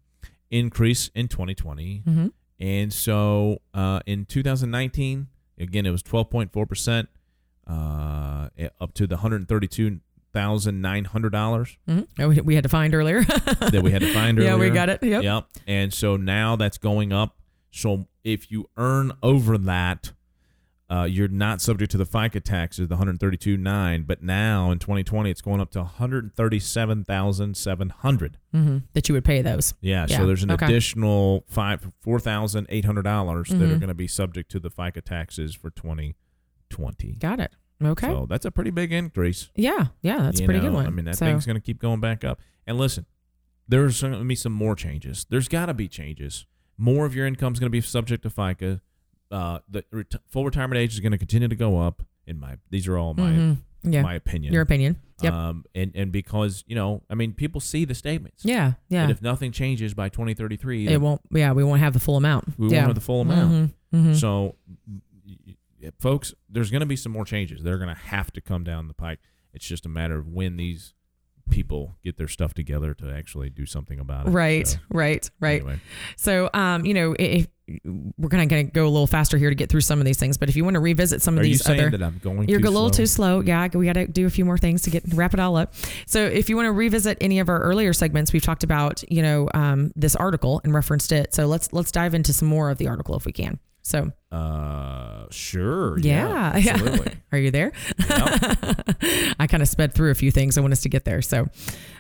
increase 0.52 1.10
in 1.16 1.28
2020. 1.28 2.04
Mhm. 2.08 2.32
And 2.60 2.94
so 2.94 3.62
uh, 3.74 4.00
in 4.06 4.26
2019, 4.26 5.28
again, 5.60 5.86
it 5.86 5.92
was 5.92 6.04
12.4%, 6.04 7.08
uh, 7.68 8.48
up 8.80 8.94
to 8.94 9.08
the 9.08 9.18
$132,900 9.18 11.78
Mhm. 11.88 12.08
Oh, 12.20 12.28
we, 12.30 12.42
we 12.42 12.56
had 12.56 12.64
to 12.64 12.70
find 12.70 12.94
earlier. 12.94 13.24
that 13.24 13.82
we 13.84 13.92
had 13.92 14.02
to 14.02 14.14
find 14.14 14.38
earlier. 14.40 14.52
yeah, 14.52 14.58
we 14.58 14.70
got 14.70 14.90
it. 14.90 15.02
Yep. 15.04 15.24
Yep. 15.24 15.46
And 15.68 15.94
so 15.94 16.18
now 16.18 16.56
that's 16.56 16.78
going 16.78 17.12
up. 17.12 17.36
So 17.72 18.08
if 18.26 18.52
you 18.52 18.70
earn 18.76 19.14
over 19.24 19.58
that, 19.58 20.12
uh, 20.90 21.08
you're 21.10 21.30
not 21.30 21.62
subject 21.62 21.90
to 21.92 21.98
the 21.98 22.06
FICA 22.06 22.44
taxes, 22.44 22.90
the 22.90 22.98
132.9, 22.98 24.06
but 24.06 24.22
now 24.22 24.70
in 24.72 24.80
2020 24.80 25.32
it's 25.32 25.40
going 25.42 25.62
up 25.62 25.72
to 25.72 25.80
137,700. 25.80 28.38
hmm 28.52 28.78
That 28.94 29.08
you 29.10 29.14
would 29.16 29.26
pay 29.26 29.42
those. 29.42 29.74
Yeah, 29.82 30.06
Yeah, 30.10 30.18
so 30.18 30.26
there's 30.28 30.44
an 30.44 30.52
okay. 30.52 30.66
additional 30.66 31.44
five 31.48 31.92
four 32.02 32.20
thousand 32.20 32.68
eight 32.70 32.86
hundred 32.86 33.04
dollars 33.04 33.50
that 33.50 33.62
are 33.62 33.66
Mhm. 33.76 33.80
going 33.80 33.88
to 33.90 33.94
be 33.94 34.08
subject 34.08 34.50
to 34.52 34.60
the 34.60 34.70
FICA 34.70 35.02
taxes 35.04 35.56
for 35.56 35.70
2020. 35.72 37.14
Got 37.14 37.40
it. 37.40 37.52
Okay. 37.84 38.08
So 38.08 38.26
that's 38.28 38.46
a 38.46 38.52
pretty 38.52 38.72
big 38.72 38.92
increase. 38.94 39.50
yeah. 39.56 39.88
Yeah. 40.02 40.22
That's 40.24 40.40
a 40.40 40.46
pretty 40.46 40.60
know? 40.62 40.68
good 40.70 40.74
one. 40.76 40.88
I 40.88 40.92
mean, 40.92 41.06
that 41.06 41.18
so, 41.18 41.26
thing's 41.26 41.46
going 41.46 41.58
to 41.58 41.62
keep 41.62 41.80
going 41.80 42.00
back 42.00 42.24
up. 42.24 42.40
And 42.66 42.78
listen, 42.78 43.06
there's 43.68 44.02
going 44.02 44.14
to 44.14 44.24
be 44.24 44.36
some 44.36 44.54
more 44.54 44.76
changes. 44.76 45.26
There's 45.30 45.48
got 45.48 45.66
to 45.68 45.74
be 45.74 45.88
changes. 45.88 46.46
More 46.78 47.06
of 47.06 47.16
your 47.16 47.26
income 47.26 47.54
is 47.54 47.60
going 47.60 47.68
to 47.68 47.72
be 47.72 47.82
subject 47.82 48.24
to 48.24 48.30
FICA. 48.30 48.82
Uh, 49.32 49.60
the 49.70 49.84
ret- 49.92 50.16
full 50.30 50.46
retirement 50.46 50.78
age 50.80 50.94
is 50.94 51.00
going 51.00 51.12
to 51.12 51.18
continue 51.18 51.48
to 51.48 51.56
go 51.56 51.80
up. 51.80 52.04
In 52.28 52.40
my, 52.40 52.58
these 52.72 52.88
are 52.88 52.98
all 52.98 53.14
my 53.14 53.32
Mhm. 53.32 53.58
yeah. 53.84 54.02
my 54.02 54.16
opinion. 54.16 54.52
Your 54.54 54.64
opinion. 54.64 54.98
Yep. 55.22 55.34
Um, 55.34 55.66
and 55.76 55.92
and 55.96 56.12
because 56.12 56.64
you 56.68 56.76
know, 56.76 57.04
I 57.10 57.14
mean, 57.16 57.34
people 57.34 57.62
see 57.62 57.86
the 57.86 57.94
statements. 57.96 58.44
yeah. 58.44 58.74
Yeah. 58.90 59.04
And 59.04 59.12
if 59.12 59.22
nothing 59.22 59.52
changes 59.52 59.94
by 59.94 60.10
2033, 60.10 60.88
it 60.88 61.00
won't. 61.00 61.22
Yeah. 61.32 61.52
We 61.54 61.64
won't 61.64 61.80
have 61.82 61.94
the 61.94 62.00
full 62.00 62.18
amount. 62.18 62.58
we 62.58 62.70
yeah. 62.70 62.78
won't 62.78 62.88
have 62.88 62.96
the 62.96 63.02
full 63.02 63.22
amount. 63.22 63.74
Mhm. 63.94 64.02
Mhm. 64.12 64.16
So, 64.20 64.56
folks, 66.00 66.34
there's 66.50 66.72
going 66.72 66.82
to 66.82 66.86
be 66.86 66.96
some 66.96 67.12
more 67.12 67.26
changes. 67.26 67.64
They're 67.64 67.78
going 67.78 67.94
to 67.94 68.02
have 68.02 68.32
to 68.34 68.42
come 68.42 68.64
down 68.64 68.88
the 68.88 68.94
pike. 68.94 69.20
It's 69.54 69.66
just 69.68 69.86
a 69.86 69.90
matter 69.90 70.18
of 70.18 70.28
when 70.28 70.58
these 70.58 70.94
people 71.50 71.96
get 72.04 72.18
their 72.18 72.28
stuff 72.28 72.54
together 72.54 72.94
to 72.96 73.12
actually 73.12 73.50
do 73.50 73.66
something 73.66 74.00
about 74.00 74.28
it. 74.28 74.32
Right, 74.32 74.68
So, 74.68 74.78
right, 74.90 75.30
right. 75.40 75.62
anyway. 75.62 75.80
So, 76.18 76.50
um, 76.54 76.86
you 76.86 76.94
know, 76.94 77.16
if, 77.18 77.48
we're 77.84 78.30
kind 78.30 78.44
of 78.44 78.50
going 78.50 78.68
to 78.68 78.72
go 78.72 78.86
a 78.86 78.90
little 78.90 79.08
faster 79.08 79.38
here 79.38 79.50
to 79.50 79.56
get 79.56 79.70
through 79.70 79.82
some 79.82 80.00
of 80.00 80.06
these 80.06 80.18
things, 80.18 80.38
but 80.38 80.50
if 80.50 80.56
you 80.56 80.64
want 80.64 80.76
to 80.76 80.80
revisit 80.80 81.22
some 81.22 81.36
of 81.36 81.42
Are 81.42 81.48
you 81.48 81.54
these 81.54 81.68
other, 81.68 81.90
that 81.90 82.04
I'm 82.04 82.20
going 82.24 82.48
you're 82.48 82.60
a 82.60 82.64
little 82.64 82.90
slow? 82.90 82.98
too 82.98 83.06
slow. 83.08 83.40
Yeah, 83.40 83.68
we 83.74 83.88
got 83.88 83.94
to 83.94 84.06
do 84.06 84.28
a 84.28 84.30
few 84.30 84.46
more 84.46 84.58
things 84.58 84.84
to 84.84 84.92
get 84.92 85.04
wrap 85.14 85.34
it 85.34 85.40
all 85.40 85.56
up. 85.56 85.74
So, 86.06 86.24
if 86.26 86.48
you 86.50 86.56
want 86.56 86.68
to 86.68 86.72
revisit 86.72 87.18
any 87.22 87.40
of 87.40 87.50
our 87.50 87.60
earlier 87.60 87.92
segments, 87.94 88.34
we've 88.34 88.44
talked 88.44 88.64
about, 88.64 89.04
you 89.12 89.24
know, 89.24 89.50
um, 89.56 89.92
this 89.96 90.16
article 90.16 90.62
and 90.64 90.74
referenced 90.76 91.12
it. 91.12 91.34
So 91.34 91.48
let's 91.48 91.74
let's 91.74 91.92
dive 91.92 92.14
into 92.14 92.34
some 92.34 92.48
more 92.48 92.70
of 92.70 92.78
the 92.78 92.88
article 92.88 93.16
if 93.16 93.26
we 93.26 93.32
can. 93.32 93.60
So, 93.86 94.12
Uh, 94.32 95.28
sure. 95.30 96.00
yeah, 96.00 96.58
Yeah. 96.58 96.72
Absolutely. 96.74 97.14
Are 97.32 97.38
you 97.38 97.52
there? 97.52 97.72
Yep. 98.00 99.36
I 99.40 99.46
kind 99.48 99.62
of 99.62 99.70
sped 99.70 99.94
through 99.94 100.10
a 100.10 100.16
few 100.16 100.32
things. 100.32 100.58
I 100.58 100.62
want 100.62 100.74
us 100.74 100.82
to 100.82 100.90
get 100.90 101.06
there. 101.06 101.22
So, 101.22 101.48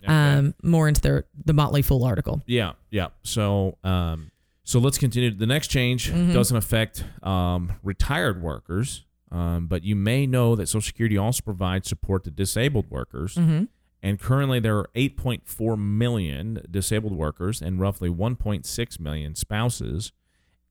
um, 0.07 0.55
more 0.63 0.87
into 0.87 0.99
the 1.01 1.25
the 1.45 1.53
Motley 1.53 1.83
Fool 1.83 2.03
article. 2.03 2.41
Yeah, 2.47 2.71
yeah. 2.89 3.09
So, 3.21 3.77
um, 3.83 4.31
so 4.63 4.79
let's 4.79 4.97
continue. 4.97 5.29
The 5.29 5.45
next 5.45 5.67
change 5.67 6.11
Mm-hmm. 6.11 6.33
doesn't 6.33 6.57
affect 6.57 7.03
um, 7.21 7.73
retired 7.83 8.41
workers, 8.41 9.05
um, 9.31 9.67
but 9.67 9.83
you 9.83 9.95
may 9.95 10.25
know 10.25 10.55
that 10.55 10.67
Social 10.67 10.81
Security 10.81 11.17
also 11.19 11.41
provides 11.43 11.87
support 11.87 12.23
to 12.23 12.31
disabled 12.31 12.89
workers. 12.89 13.35
Mm-hmm. 13.35 13.65
And 14.01 14.19
currently, 14.19 14.59
there 14.59 14.77
are 14.77 14.89
8.4 14.95 15.77
million 15.77 16.65
disabled 16.69 17.13
workers 17.13 17.61
and 17.61 17.79
roughly 17.79 18.09
1.6 18.09 18.99
million 18.99 19.35
spouses 19.35 20.11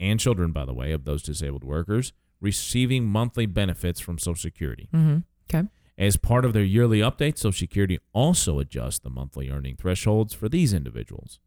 and 0.01 0.21
children, 0.21 0.53
by 0.53 0.65
the 0.65 0.75
way, 0.75 0.93
of 0.93 1.05
those 1.05 1.23
disabled 1.23 1.65
workers 1.65 2.13
receiving 2.41 3.07
monthly 3.07 3.47
benefits 3.47 4.01
from 4.01 4.19
Social 4.19 4.41
Security. 4.41 4.89
Mm-hmm. 4.93 5.19
Okay. 5.49 5.69
As 5.97 6.17
part 6.17 6.45
of 6.45 6.53
their 6.53 6.65
yearly 6.65 6.99
update, 6.99 7.39
Social 7.39 7.59
Security 7.59 8.01
also 8.13 8.59
adjusts 8.59 8.99
the 8.99 9.11
monthly 9.11 9.51
earning 9.51 9.77
thresholds 9.77 10.35
for 10.35 10.49
these 10.49 10.75
individuals. 10.75 11.39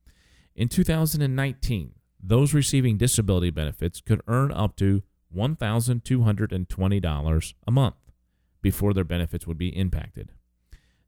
In 0.56 0.70
2019, 0.70 1.92
those 2.22 2.54
receiving 2.54 2.98
disability 2.98 3.52
benefits 3.52 4.02
could 4.02 4.22
earn 4.28 4.52
up 4.52 4.76
to 4.78 5.04
$1,220 5.36 7.54
a 7.68 7.72
month 7.72 7.96
before 8.62 8.94
their 8.94 9.04
benefits 9.04 9.46
would 9.46 9.58
be 9.58 9.70
impacted. 9.70 10.32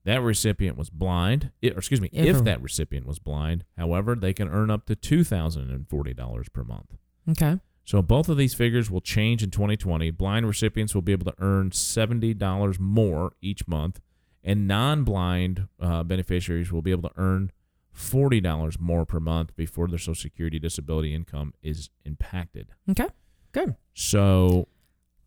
That 0.06 0.22
recipient 0.22 0.78
was 0.78 0.90
blind, 0.90 1.52
or 1.64 1.70
excuse 1.70 2.02
me, 2.02 2.10
If 2.14 2.38
if 2.38 2.44
that 2.44 2.62
recipient 2.62 3.06
was 3.06 3.20
blind, 3.20 3.66
however, 3.78 4.16
they 4.16 4.34
can 4.34 4.48
earn 4.48 4.70
up 4.70 4.86
to 4.86 4.96
$2,040 4.96 6.54
per 6.54 6.64
month. 6.64 6.96
Okay. 7.30 7.60
So 7.86 8.02
both 8.02 8.30
of 8.30 8.38
these 8.38 8.54
figures 8.54 8.92
will 8.92 9.02
change 9.02 9.42
in 9.44 9.50
2020. 9.50 10.12
Blind 10.12 10.46
recipients 10.48 10.94
will 10.94 11.02
be 11.02 11.12
able 11.12 11.26
to 11.32 11.34
earn 11.40 11.72
$70 11.72 12.80
more 12.80 13.34
each 13.42 13.68
month, 13.68 14.00
and 14.44 14.68
non-blind 14.68 15.68
uh, 15.80 16.04
beneficiaries 16.04 16.72
will 16.72 16.82
be 16.84 16.92
able 16.92 17.10
to 17.10 17.16
earn 17.18 17.52
$40 17.96 18.80
more 18.80 19.06
per 19.06 19.20
month 19.20 19.56
before 19.56 19.88
their 19.88 19.98
Social 19.98 20.16
Security 20.16 20.60
disability 20.60 21.14
income 21.14 21.54
is 21.62 21.90
impacted. 22.06 22.70
Okay. 22.90 23.08
Good. 23.52 23.76
So 23.94 24.68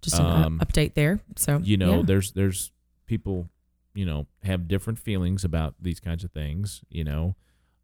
Just 0.01 0.19
an 0.19 0.27
Um, 0.27 0.59
update 0.61 0.95
there. 0.95 1.21
So 1.37 1.61
you 1.63 1.77
know, 1.77 1.97
yeah. 1.99 2.03
there's 2.05 2.33
there's 2.33 2.73
people, 3.07 3.49
you 3.95 4.07
know, 4.07 4.27
have 4.45 4.69
different 4.69 4.99
feelings 4.99 5.45
about 5.45 5.75
these 5.81 6.01
kinds 6.01 6.23
of 6.25 6.31
things. 6.33 6.83
You 6.89 7.05
know, 7.05 7.35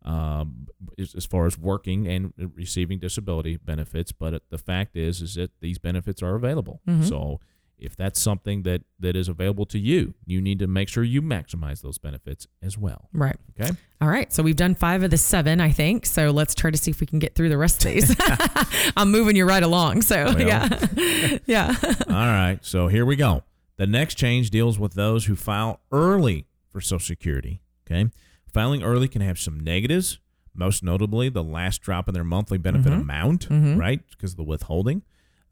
um, 0.09 0.68
as, 0.98 1.14
as 1.14 1.26
far 1.26 1.46
as 1.46 1.59
working 1.59 2.06
and 2.09 2.32
receiving 2.54 2.98
disability 2.98 3.56
benefits. 3.59 4.11
But 4.12 4.34
it- 4.34 4.42
the 4.50 4.59
fact 4.59 4.96
is, 4.96 5.20
is 5.22 5.34
that 5.34 5.50
these 5.61 5.78
benefits 5.78 6.22
are 6.22 6.34
available. 6.34 6.80
Mhm. 6.88 7.04
So 7.09 7.40
if 7.78 7.94
that's 7.94 8.18
something 8.20 8.62
that 8.64 8.82
that 8.98 9.14
is 9.14 9.28
available 9.28 9.64
to 9.66 9.78
you, 9.78 10.14
you 10.26 10.40
need 10.40 10.59
to 10.59 10.66
make 10.66 10.88
sure 10.88 11.04
you 11.04 11.22
maximize 11.22 11.80
those 11.82 11.98
benefits 11.98 12.46
as 12.62 12.76
well. 12.76 13.09
right. 13.12 13.36
Okay. 13.61 13.70
All 14.00 14.09
right. 14.09 14.32
So 14.32 14.42
we've 14.42 14.56
done 14.56 14.74
five 14.74 15.02
of 15.04 15.11
the 15.11 15.16
seven, 15.16 15.61
I 15.61 15.70
think. 15.70 16.06
So 16.06 16.30
let's 16.30 16.54
try 16.54 16.70
to 16.72 16.78
see 16.78 16.90
if 16.90 17.00
we 17.00 17.06
can 17.06 17.18
get 17.20 17.34
through 17.36 17.50
the 17.50 17.59
rest 17.59 17.84
of 17.84 17.92
these. 17.92 18.16
I'm 18.96 19.11
moving 19.12 19.36
you 19.36 19.44
right 19.44 19.62
along. 19.62 20.02
So 20.02 20.24
Well. 20.24 20.40
yeah, 20.40 21.38
yeah. 21.46 21.74
All 22.09 22.14
right. 22.14 22.59
So 22.62 22.88
here 22.88 23.04
we 23.06 23.14
go. 23.16 23.42
The 23.76 23.86
next 23.86 24.16
change 24.16 24.50
deals 24.50 24.76
with 24.78 24.94
those 24.94 25.26
who 25.26 25.36
file 25.36 25.80
early 25.92 26.46
for 26.72 26.80
Social 26.80 26.98
Security. 27.04 27.61
Okay. 27.86 28.11
Filing 28.53 28.82
early 28.82 29.09
can 29.09 29.20
have 29.22 29.38
some 29.38 29.61
negatives, 29.61 30.18
most 30.55 30.82
notably 30.82 31.28
the 31.28 31.44
last 31.44 31.80
drop 31.82 32.09
in 32.09 32.14
their 32.14 32.24
monthly 32.24 32.59
benefit 32.59 32.92
Mhm. 32.92 33.01
amount, 33.03 33.49
Mhm. 33.49 33.78
right? 33.78 34.01
Because 34.11 34.32
of 34.32 34.36
the 34.36 34.44
withholding. 34.44 35.03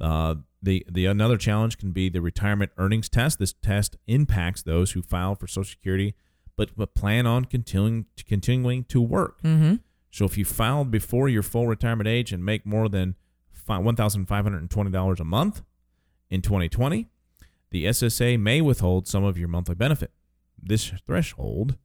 Uh, 0.01 0.36
the 0.62 0.84
the 0.90 1.07
another 1.07 1.36
challenge 1.36 1.78
can 1.78 1.92
be 1.92 2.09
the 2.09 2.20
retirement 2.20 2.72
earnings 2.76 3.09
test. 3.09 3.38
This 3.38 3.53
test 3.55 3.97
impacts 4.07 4.62
those 4.62 4.92
who 4.92 5.03
file 5.03 5.34
for 5.34 5.47
Social 5.47 5.64
Security, 5.70 6.14
but 6.57 6.70
but 6.76 6.94
plan 6.94 7.26
on 7.26 7.44
continuing 7.44 8.07
continuing 8.26 8.84
to 8.84 9.01
work. 9.01 9.40
Mm-hmm. 9.42 9.76
So 10.11 10.24
if 10.24 10.36
you 10.36 10.44
filed 10.44 10.90
before 10.90 11.28
your 11.28 11.42
full 11.42 11.66
retirement 11.66 12.09
age 12.09 12.32
and 12.32 12.44
make 12.44 12.66
more 12.66 12.88
than 12.88 13.14
one 13.66 13.97
thousand 13.97 14.26
five 14.26 14.44
hundred 14.44 14.59
and 14.61 14.70
twenty 14.70 14.90
dollars 14.90 15.20
a 15.20 15.24
month 15.24 15.62
in 16.30 16.40
2020, 16.42 17.07
the 17.70 17.84
SSA 17.86 18.36
may 18.38 18.61
withhold 18.61 19.07
some 19.07 19.24
of 19.24 19.38
your 19.38 19.49
monthly 19.49 19.74
benefit. 19.74 20.11
This 20.61 20.92
threshold 21.07 21.76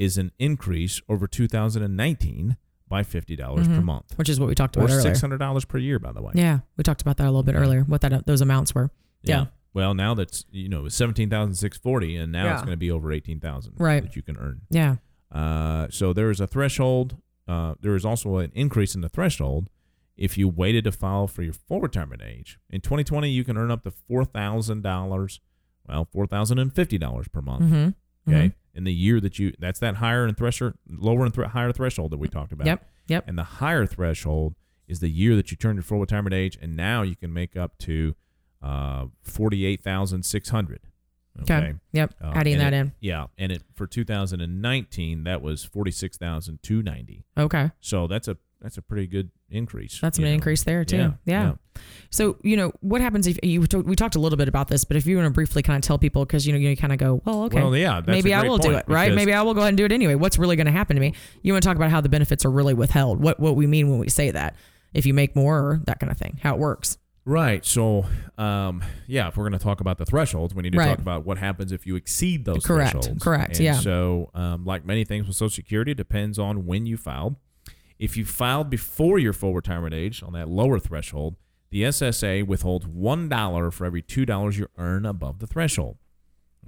is 0.00 0.16
an 0.18 0.32
increase 0.38 1.00
over 1.08 1.26
2019 1.28 2.56
by 2.88 3.02
fifty 3.04 3.36
dollars 3.36 3.68
per 3.68 3.74
Mhm. 3.74 3.84
month, 3.84 4.12
Which 4.18 4.28
is 4.28 4.40
what 4.40 4.48
we 4.48 4.54
talked 4.56 4.76
or 4.76 4.80
about 4.80 4.90
earlier. 4.90 5.02
six 5.02 5.20
hundred 5.20 5.38
dollars 5.38 5.64
per 5.64 5.78
year, 5.78 5.98
by 6.00 6.10
the 6.12 6.20
way. 6.22 6.32
Yeah, 6.34 6.60
we 6.76 6.82
talked 6.82 7.02
about 7.02 7.18
that 7.18 7.24
a 7.24 7.30
little 7.30 7.44
bit 7.44 7.54
Okay. 7.54 7.62
earlier. 7.64 7.82
What 7.84 8.00
that 8.00 8.26
those 8.26 8.40
amounts 8.40 8.74
were. 8.74 8.90
Yeah. 9.22 9.46
Well, 9.72 9.94
now 9.94 10.14
that's 10.14 10.44
you 10.50 10.68
know 10.68 10.88
seventeen 10.88 11.30
thousand 11.30 11.54
six 11.54 11.78
forty, 11.78 12.16
and 12.16 12.32
now 12.32 12.52
it's 12.52 12.62
going 12.62 12.72
to 12.72 12.76
be 12.76 12.90
over 12.90 13.12
eighteen 13.12 13.38
thousand 13.38 13.74
Right. 13.78 14.02
that 14.02 14.16
you 14.16 14.22
can 14.22 14.36
earn. 14.36 14.62
Yeah. 14.70 14.96
Uh, 15.30 15.86
so 15.90 16.12
there 16.12 16.30
is 16.30 16.40
a 16.40 16.48
threshold. 16.48 17.16
Uh, 17.46 17.74
there 17.80 17.94
is 17.94 18.04
also 18.04 18.38
an 18.38 18.50
increase 18.54 18.96
in 18.96 19.00
the 19.02 19.08
threshold 19.08 19.70
if 20.16 20.36
you 20.36 20.48
waited 20.48 20.82
to 20.84 20.92
file 20.92 21.26
for 21.28 21.42
your 21.42 21.52
full 21.52 21.80
retirement 21.80 22.22
age. 22.22 22.58
In 22.70 22.80
2020, 22.80 23.30
you 23.30 23.44
can 23.44 23.56
earn 23.56 23.70
up 23.70 23.84
to 23.84 23.90
four 23.92 24.24
thousand 24.24 24.82
dollars. 24.82 25.40
Well, 25.86 26.06
four 26.12 26.26
thousand 26.26 26.58
and 26.58 26.72
fifty 26.74 26.98
dollars 26.98 27.28
per 27.28 27.40
month. 27.40 27.62
Mm-hmm. 27.72 28.30
Okay, 28.32 28.52
in 28.74 28.84
the 28.84 28.92
year 28.92 29.20
that 29.20 29.38
you 29.38 29.52
that's 29.58 29.78
that 29.80 29.96
higher 29.96 30.24
and 30.24 30.36
threshold, 30.36 30.74
lower 30.88 31.24
and 31.24 31.34
thre- 31.34 31.44
higher 31.44 31.72
threshold 31.72 32.12
that 32.12 32.18
we 32.18 32.28
talked 32.28 32.52
about. 32.52 32.66
Yep. 32.66 32.86
Yep. 33.08 33.24
And 33.28 33.36
the 33.38 33.44
higher 33.44 33.86
threshold 33.86 34.54
is 34.86 35.00
the 35.00 35.08
year 35.10 35.36
that 35.36 35.50
you 35.50 35.56
turn 35.56 35.76
your 35.76 35.82
full 35.82 36.00
retirement 36.00 36.34
age, 36.34 36.58
and 36.60 36.76
now 36.76 37.02
you 37.02 37.16
can 37.16 37.32
make 37.32 37.56
up 37.56 37.76
to 37.78 38.14
uh, 38.62 39.06
forty-eight 39.22 39.82
thousand 39.82 40.24
six 40.24 40.48
hundred. 40.50 40.80
Okay. 41.42 41.74
Yep. 41.92 42.14
Uh, 42.22 42.32
Adding 42.34 42.58
that 42.58 42.72
it- 42.72 42.76
in. 42.76 42.92
Yeah, 43.00 43.26
and 43.38 43.50
it 43.52 43.62
for 43.74 43.86
2019 43.86 45.24
that 45.24 45.40
was 45.40 45.64
46,290. 45.64 47.24
Okay. 47.38 47.70
So 47.80 48.06
that's 48.06 48.28
a 48.28 48.36
that's 48.60 48.76
a 48.78 48.82
pretty 48.82 49.06
good 49.06 49.30
increase. 49.50 49.98
That's 50.00 50.18
an 50.18 50.24
know. 50.24 50.30
increase 50.30 50.64
there 50.64 50.84
too. 50.84 50.96
Yeah, 50.96 51.12
Yeah. 51.24 51.52
So 52.10 52.36
you 52.42 52.56
know 52.56 52.72
what 52.80 53.00
happens 53.00 53.26
if 53.26 53.38
you 53.42 53.60
we 53.84 53.96
talked 53.96 54.16
a 54.16 54.20
little 54.20 54.36
bit 54.36 54.48
about 54.48 54.68
this, 54.68 54.84
but 54.84 54.96
if 54.96 55.06
you 55.06 55.16
want 55.16 55.26
to 55.26 55.30
briefly 55.30 55.62
kind 55.62 55.76
of 55.82 55.86
tell 55.86 55.98
people 55.98 56.24
because 56.24 56.46
you 56.46 56.52
know 56.52 56.58
you 56.58 56.76
kind 56.76 56.92
of 56.92 56.98
go, 56.98 57.22
well, 57.24 57.44
okay, 57.44 57.56
Well, 57.62 57.74
yeah, 57.76 58.00
that's 58.00 58.08
maybe 58.08 58.34
I 58.34 58.42
will 58.42 58.58
do 58.58 58.72
it, 58.72 58.84
right? 58.88 59.12
Maybe 59.14 59.32
I 59.32 59.42
will 59.42 59.54
go 59.54 59.60
ahead 59.60 59.70
and 59.70 59.78
do 59.78 59.84
it 59.84 59.92
anyway. 59.92 60.14
What's 60.14 60.38
really 60.38 60.56
going 60.56 60.66
to 60.66 60.72
happen 60.72 60.96
to 60.96 61.00
me? 61.00 61.14
You 61.42 61.52
want 61.52 61.62
to 61.62 61.68
talk 61.68 61.76
about 61.76 61.90
how 61.90 62.00
the 62.00 62.08
benefits 62.08 62.44
are 62.44 62.50
really 62.50 62.74
withheld? 62.74 63.20
What 63.22 63.40
what 63.40 63.56
we 63.56 63.66
mean 63.66 63.88
when 63.88 63.98
we 63.98 64.08
say 64.08 64.30
that? 64.30 64.56
If 64.92 65.06
you 65.06 65.14
make 65.14 65.36
more 65.36 65.80
that 65.84 66.00
kind 66.00 66.10
of 66.10 66.18
thing, 66.18 66.38
how 66.42 66.54
it 66.54 66.58
works? 66.58 66.98
Right. 67.24 67.64
So, 67.64 68.06
um, 68.38 68.82
yeah, 69.06 69.28
if 69.28 69.36
we're 69.36 69.48
going 69.48 69.58
to 69.58 69.62
talk 69.64 69.80
about 69.80 69.98
the 69.98 70.06
thresholds, 70.06 70.54
we 70.54 70.62
need 70.62 70.72
to 70.72 70.78
Right. 70.78 70.88
talk 70.88 70.98
about 70.98 71.24
what 71.24 71.38
happens 71.38 71.70
if 71.70 71.86
you 71.86 71.94
exceed 71.94 72.44
those 72.44 72.64
Correct, 72.64 72.92
thresholds. 72.92 73.22
correct, 73.22 73.56
And 73.56 73.60
yeah. 73.64 73.74
So, 73.74 74.30
um, 74.34 74.64
like 74.64 74.84
many 74.84 75.04
things 75.04 75.26
with 75.26 75.36
Social 75.36 75.50
Security, 75.54 75.92
it 75.92 75.96
depends 75.96 76.38
on 76.38 76.66
when 76.66 76.86
you 76.86 76.96
filed. 76.96 77.36
If 78.00 78.16
you 78.16 78.24
filed 78.24 78.70
before 78.70 79.18
your 79.18 79.34
full 79.34 79.54
retirement 79.54 79.92
age 79.92 80.22
on 80.22 80.32
that 80.32 80.48
lower 80.48 80.78
threshold, 80.78 81.36
the 81.70 81.82
SSA 81.82 82.46
withholds 82.46 82.86
$1 82.86 83.72
for 83.74 83.84
every 83.84 84.02
$2 84.02 84.56
you 84.56 84.68
earn 84.78 85.04
above 85.04 85.38
the 85.38 85.46
threshold. 85.46 85.98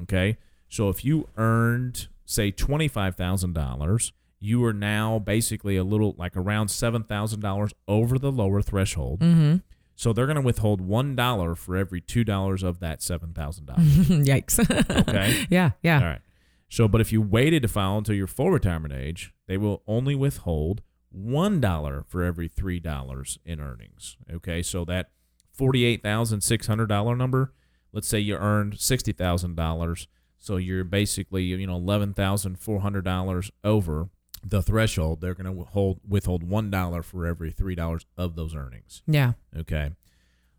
Okay? 0.02 0.36
So 0.68 0.90
if 0.90 1.06
you 1.06 1.28
earned, 1.38 2.08
say, 2.26 2.52
$25,000, 2.52 4.12
you 4.40 4.62
are 4.62 4.74
now 4.74 5.18
basically 5.18 5.78
a 5.78 5.84
little 5.84 6.14
like 6.18 6.36
around 6.36 6.66
$7,000 6.66 7.72
over 7.88 8.18
the 8.18 8.30
lower 8.30 8.60
threshold. 8.60 9.20
Mm-hmm. 9.20 9.56
So 9.96 10.12
they're 10.12 10.26
going 10.26 10.36
to 10.36 10.42
withhold 10.42 10.86
$1 10.86 11.56
for 11.56 11.76
every 11.76 12.02
$2 12.02 12.62
of 12.62 12.80
that 12.80 13.00
$7,000. 13.00 13.32
Yikes. 14.26 15.00
Okay? 15.08 15.46
yeah, 15.50 15.70
yeah. 15.82 15.98
All 15.98 16.06
right. 16.06 16.20
So, 16.68 16.88
but 16.88 17.00
if 17.00 17.10
you 17.10 17.22
waited 17.22 17.62
to 17.62 17.68
file 17.68 17.96
until 17.96 18.14
your 18.14 18.26
full 18.26 18.50
retirement 18.50 18.92
age, 18.92 19.32
they 19.46 19.56
will 19.56 19.82
only 19.86 20.14
withhold 20.14 20.82
one 21.12 21.60
dollar 21.60 22.04
for 22.08 22.22
every 22.22 22.48
three 22.48 22.80
dollars 22.80 23.38
in 23.44 23.60
earnings. 23.60 24.16
Okay, 24.32 24.62
so 24.62 24.84
that 24.86 25.10
forty-eight 25.52 26.02
thousand 26.02 26.40
six 26.42 26.66
hundred 26.66 26.88
dollar 26.88 27.14
number. 27.16 27.52
Let's 27.92 28.08
say 28.08 28.18
you 28.18 28.36
earned 28.36 28.80
sixty 28.80 29.12
thousand 29.12 29.54
dollars, 29.54 30.08
so 30.38 30.56
you're 30.56 30.84
basically 30.84 31.44
you 31.44 31.66
know 31.66 31.76
eleven 31.76 32.14
thousand 32.14 32.58
four 32.58 32.80
hundred 32.80 33.04
dollars 33.04 33.50
over 33.62 34.08
the 34.44 34.62
threshold. 34.62 35.20
They're 35.20 35.34
going 35.34 35.54
to 35.54 35.64
hold 35.64 36.00
withhold 36.06 36.42
one 36.42 36.70
dollar 36.70 37.02
for 37.02 37.26
every 37.26 37.50
three 37.50 37.74
dollars 37.74 38.06
of 38.16 38.34
those 38.36 38.54
earnings. 38.54 39.02
Yeah. 39.06 39.32
Okay. 39.56 39.90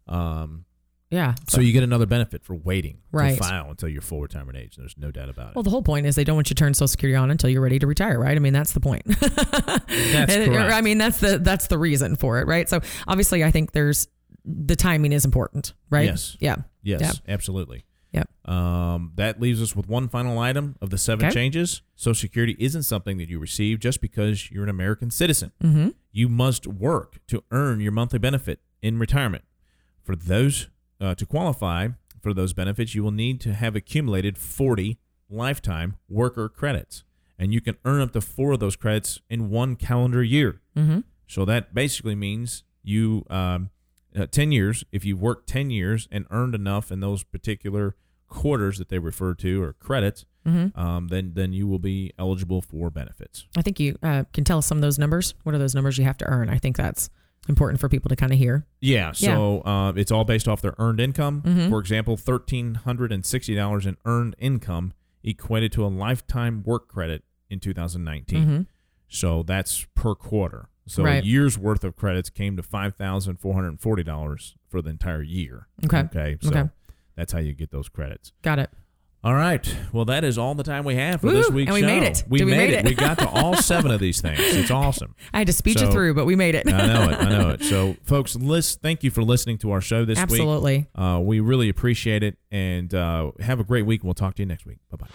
Um, 0.07 0.65
Yeah. 1.13 1.35
so 1.47 1.61
you 1.61 1.71
get 1.73 1.83
another 1.83 2.05
benefit 2.05 2.43
for 2.43 2.55
waiting 2.55 2.97
Right. 3.11 3.37
to 3.37 3.43
file 3.43 3.69
until 3.69 3.89
you're 3.89 4.01
full 4.01 4.21
retirement 4.21 4.57
age. 4.57 4.75
There's 4.77 4.97
no 4.97 5.11
doubt 5.11 5.29
about 5.29 5.49
it. 5.51 5.55
Well, 5.55 5.63
the 5.63 5.69
whole 5.69 5.83
point 5.83 6.05
is 6.07 6.15
they 6.15 6.23
don't 6.23 6.35
want 6.35 6.49
you 6.49 6.55
to 6.55 6.59
turn 6.59 6.73
Social 6.73 6.87
Security 6.87 7.15
on 7.15 7.29
until 7.31 7.49
you're 7.49 7.61
ready 7.61 7.79
to 7.79 7.87
retire, 7.87 8.19
right? 8.19 8.35
I 8.35 8.39
mean, 8.39 8.53
that's 8.53 8.73
the 8.73 8.79
point. 8.79 9.03
That's 9.07 10.33
And- 10.33 10.51
correct. 10.51 10.73
I 10.73 10.81
mean, 10.81 10.97
that's 10.97 11.19
the 11.19 11.37
that's 11.39 11.67
the 11.67 11.77
reason 11.77 12.15
for 12.15 12.39
it, 12.39 12.47
right? 12.47 12.67
So 12.67 12.79
obviously, 13.07 13.43
I 13.43 13.51
think 13.51 13.71
there's 13.71 14.07
the 14.45 14.75
timing 14.75 15.11
is 15.13 15.23
important, 15.25 15.73
right? 15.89 16.05
Yes. 16.05 16.35
Yeah. 16.39 16.55
Yes, 16.81 17.01
Yeah. 17.01 17.33
absolutely. 17.33 17.85
Yep. 18.11 18.29
Um, 18.47 19.11
that 19.15 19.39
leaves 19.41 19.61
us 19.61 19.75
with 19.75 19.87
one 19.87 20.07
final 20.07 20.37
item 20.37 20.75
of 20.81 20.89
the 20.91 20.97
seven 20.97 21.25
Okay. 21.27 21.33
changes. 21.33 21.81
Social 21.95 22.13
Security 22.19 22.55
isn't 22.59 22.83
something 22.83 23.17
that 23.17 23.29
you 23.29 23.39
receive 23.39 23.79
just 23.79 24.01
because 24.01 24.51
you're 24.51 24.63
an 24.63 24.69
American 24.69 25.09
citizen. 25.09 25.51
Mm-hmm. 25.63 25.89
You 26.11 26.29
must 26.29 26.67
work 26.67 27.19
to 27.27 27.43
earn 27.51 27.79
your 27.79 27.91
monthly 27.91 28.19
benefit 28.19 28.59
in 28.81 28.99
retirement. 28.99 29.43
For 30.03 30.15
those 30.15 30.67
uh, 31.01 31.15
to 31.15 31.25
qualify 31.25 31.89
for 32.21 32.33
those 32.33 32.53
benefits, 32.53 32.95
you 32.95 33.03
will 33.03 33.11
need 33.11 33.41
to 33.41 33.53
have 33.53 33.75
accumulated 33.75 34.37
40 34.37 34.97
lifetime 35.29 35.95
worker 36.07 36.47
credits, 36.49 37.03
and 37.37 37.53
you 37.53 37.59
can 37.61 37.75
earn 37.85 38.01
up 38.01 38.13
to 38.13 38.21
four 38.21 38.53
of 38.53 38.59
those 38.59 38.75
credits 38.75 39.19
in 39.29 39.49
one 39.49 39.75
calendar 39.75 40.23
year. 40.23 40.61
Mm-hmm. 40.77 40.99
So 41.27 41.45
that 41.45 41.73
basically 41.73 42.15
means 42.15 42.63
you 42.83 43.25
um, 43.29 43.69
uh, 44.15 44.27
ten 44.27 44.51
years. 44.51 44.83
If 44.91 45.03
you've 45.05 45.21
worked 45.21 45.47
ten 45.47 45.69
years 45.71 46.07
and 46.11 46.25
earned 46.29 46.53
enough 46.55 46.91
in 46.91 46.99
those 46.99 47.23
particular 47.23 47.95
quarters 48.27 48.77
that 48.77 48.89
they 48.89 48.99
refer 48.99 49.33
to 49.35 49.61
or 49.63 49.73
credits, 49.73 50.25
Mm-hmm. 50.45 50.77
um, 50.77 51.07
then 51.07 51.31
then 51.35 51.53
you 51.53 51.67
will 51.67 51.79
be 51.79 52.11
eligible 52.19 52.61
for 52.61 52.89
benefits. 52.89 53.47
I 53.55 53.61
think 53.61 53.79
you 53.79 53.97
uh, 54.03 54.25
can 54.33 54.43
tell 54.43 54.57
us 54.57 54.65
some 54.65 54.77
of 54.77 54.81
those 54.81 54.99
numbers. 54.99 55.33
What 55.43 55.55
are 55.55 55.57
those 55.57 55.73
numbers 55.73 55.97
you 55.97 56.03
have 56.03 56.17
to 56.17 56.25
earn? 56.25 56.49
I 56.49 56.57
think 56.57 56.75
that's 56.75 57.09
important 57.49 57.79
for 57.79 57.89
people 57.89 58.09
to 58.09 58.15
kind 58.15 58.31
of 58.31 58.37
hear. 58.37 58.65
Yeah. 58.81 59.11
So 59.11 59.61
Uh, 59.61 59.91
it's 59.95 60.11
all 60.11 60.23
based 60.23 60.47
off 60.47 60.61
their 60.61 60.75
earned 60.77 60.99
income. 60.99 61.41
Mhm. 61.41 61.69
For 61.69 61.79
example, 61.79 62.15
thirteen 62.17 62.75
hundred 62.75 63.11
and 63.11 63.25
sixty 63.25 63.55
dollars 63.55 63.85
in 63.85 63.97
earned 64.05 64.35
income 64.39 64.93
equated 65.23 65.71
to 65.73 65.85
a 65.85 65.87
lifetime 65.87 66.63
work 66.63 66.87
credit 66.87 67.23
in 67.49 67.59
2019. 67.59 68.43
Mm-hmm. 68.43 68.61
So 69.07 69.43
that's 69.43 69.85
per 69.95 70.15
quarter. 70.15 70.69
So 70.85 71.03
Right. 71.03 71.23
a 71.23 71.25
year's 71.25 71.57
worth 71.57 71.83
of 71.83 71.95
credits 71.95 72.29
came 72.29 72.55
to 72.57 72.63
five 72.63 72.95
thousand 72.95 73.37
four 73.37 73.53
hundred 73.53 73.69
and 73.69 73.79
forty 73.81 74.03
dollars 74.03 74.55
for 74.69 74.81
the 74.81 74.89
entire 74.89 75.21
year. 75.21 75.67
Okay. 75.85 75.99
Okay. 75.99 76.37
So 76.41 76.49
Okay. 76.49 76.69
that's 77.15 77.31
how 77.31 77.39
you 77.39 77.53
get 77.53 77.71
those 77.71 77.89
credits. 77.89 78.31
Got 78.41 78.59
it. 78.59 78.69
All 79.23 79.33
right. 79.33 79.65
Well, 79.93 80.03
that 80.05 80.25
is 80.25 80.37
all 80.37 80.53
the 80.53 80.63
time 80.63 80.83
we 80.83 80.95
have 80.95 81.21
for 81.21 81.27
Woo! 81.27 81.33
this 81.33 81.49
week's 81.49 81.67
And 81.69 81.75
we 81.75 81.79
show. 81.81 81.87
made 81.87 82.03
it. 82.03 82.23
We 82.27 82.43
we 82.43 82.51
made, 82.51 82.57
made 82.57 82.69
it. 82.73 82.79
it? 82.79 82.89
We 82.89 82.93
got 82.93 83.17
to 83.19 83.29
all 83.29 83.55
seven 83.55 83.89
of 83.91 84.01
these 84.01 84.19
things. 84.19 84.37
It's 84.41 84.69
awesome. 84.83 85.15
I 85.33 85.37
had 85.37 85.47
to 85.47 85.53
speech 85.53 85.77
So- 85.77 85.87
it 85.87 85.91
through, 85.93 86.13
but 86.15 86.25
we 86.25 86.35
made 86.35 86.55
it. 86.55 86.67
I 86.67 86.85
know 86.87 87.09
it. 87.09 87.19
I 87.19 87.29
know 87.29 87.49
it. 87.51 87.61
So, 87.73 87.95
folks, 88.03 88.35
list. 88.35 88.81
Thank 88.81 89.01
you 89.03 89.11
for 89.11 89.23
listening 89.23 89.57
to 89.59 89.71
our 89.71 89.79
show 89.79 90.03
this 90.03 90.17
week. 90.17 90.23
Absolutely. 90.23 90.87
Uh, 90.93 91.19
we 91.23 91.39
really 91.39 91.69
appreciate 91.69 92.21
it, 92.21 92.37
and 92.51 92.93
uh, 92.93 93.31
have 93.39 93.59
a 93.61 93.63
great 93.63 93.85
week. 93.85 94.03
We'll 94.03 94.13
talk 94.13 94.35
to 94.35 94.41
you 94.41 94.45
next 94.45 94.65
week. 94.65 94.79
Bye 94.91 94.97
bye. 94.97 95.07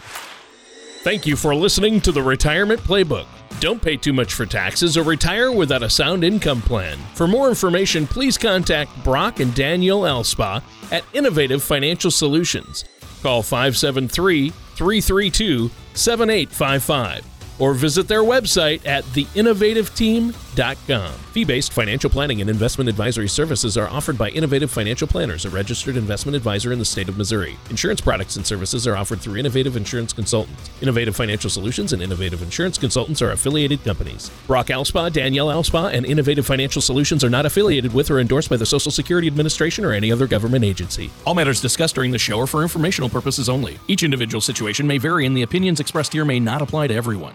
Thank 1.03 1.27
you 1.27 1.37
for 1.37 1.55
listening 1.55 2.01
to 2.03 2.11
the 2.13 2.23
Retirement 2.23 2.81
Playbook. 2.81 3.27
Don't 3.61 3.81
pay 3.81 3.97
too 3.97 4.13
much 4.13 4.33
for 4.35 4.47
taxes 4.47 4.97
or 4.97 5.03
retire 5.05 5.53
without 5.53 5.83
a 5.83 5.91
sound 5.91 6.25
income 6.25 6.61
plan. 6.63 6.97
For 7.15 7.29
more 7.29 7.49
information, 7.49 8.07
please 8.07 8.37
contact 8.39 8.91
Brock 9.05 9.39
and 9.41 9.55
Daniel 9.55 10.03
Elspa 10.03 10.63
at 10.91 11.05
Innovative 11.13 11.63
Financial 11.63 12.11
Solutions. 12.11 12.85
Call 13.23 13.43
573 13.43 14.51
332 14.51 15.71
7855 15.95 17.38
or 17.59 17.75
visit 17.75 18.09
their 18.09 18.23
website 18.23 18.85
at 18.87 19.05
theinnovativeteam.com. 19.05 21.13
Fee 21.33 21.45
based 21.45 21.73
financial 21.73 22.11
planning 22.11 22.41
and 22.41 22.51
investment 22.51 22.89
advisory 22.89 23.29
services 23.29 23.77
are 23.77 23.89
offered 23.89 24.19
by 24.19 24.31
Innovative 24.31 24.71
Financial 24.71 25.07
Planners, 25.07 25.45
a 25.45 25.51
registered 25.51 25.97
investment 25.97 26.35
advisor 26.35 26.73
in 26.73 26.79
the 26.79 26.85
state 26.85 27.09
of 27.09 27.17
Missouri. 27.17 27.57
Insurance 27.71 28.01
products 28.01 28.37
and 28.37 28.47
services 28.47 28.87
are 28.87 28.97
offered 28.97 29.21
through 29.21 29.37
Innovative 29.37 29.77
Insurance 29.77 30.13
Consultants. 30.13 30.71
Innovative 30.83 31.15
Financial 31.15 31.49
Solutions 31.49 31.93
and 31.93 32.03
Innovative 32.03 32.43
Insurance 32.43 32.79
Consultants 32.79 33.23
are 33.23 33.31
affiliated 33.31 33.83
companies. 33.85 34.31
Brock 34.47 34.67
Elspa, 34.67 35.13
Danielle 35.13 35.49
Elspa, 35.49 35.93
and 35.93 36.05
Innovative 36.05 36.47
Financial 36.47 36.83
Solutions 36.83 37.23
are 37.23 37.31
not 37.31 37.47
affiliated 37.47 37.95
with 37.95 38.11
or 38.11 38.19
endorsed 38.19 38.51
by 38.51 38.57
the 38.57 38.67
Social 38.67 38.91
Security 38.91 39.29
Administration 39.29 39.85
or 39.85 39.93
any 39.93 40.11
other 40.11 40.27
government 40.27 40.65
agency. 40.65 41.11
All 41.25 41.35
matters 41.35 41.61
discussed 41.61 41.95
during 41.95 42.11
the 42.11 42.19
show 42.19 42.41
are 42.41 42.47
for 42.47 42.63
informational 42.63 43.09
purposes 43.09 43.49
only. 43.49 43.79
Each 43.87 44.03
individual 44.03 44.41
situation 44.41 44.87
may 44.87 44.99
vary, 44.99 45.27
and 45.27 45.37
the 45.37 45.43
opinions 45.43 45.79
expressed 45.79 46.13
here 46.13 46.25
may 46.25 46.41
not 46.41 46.63
apply 46.63 46.89
to 46.89 46.95
everyone. 46.95 47.35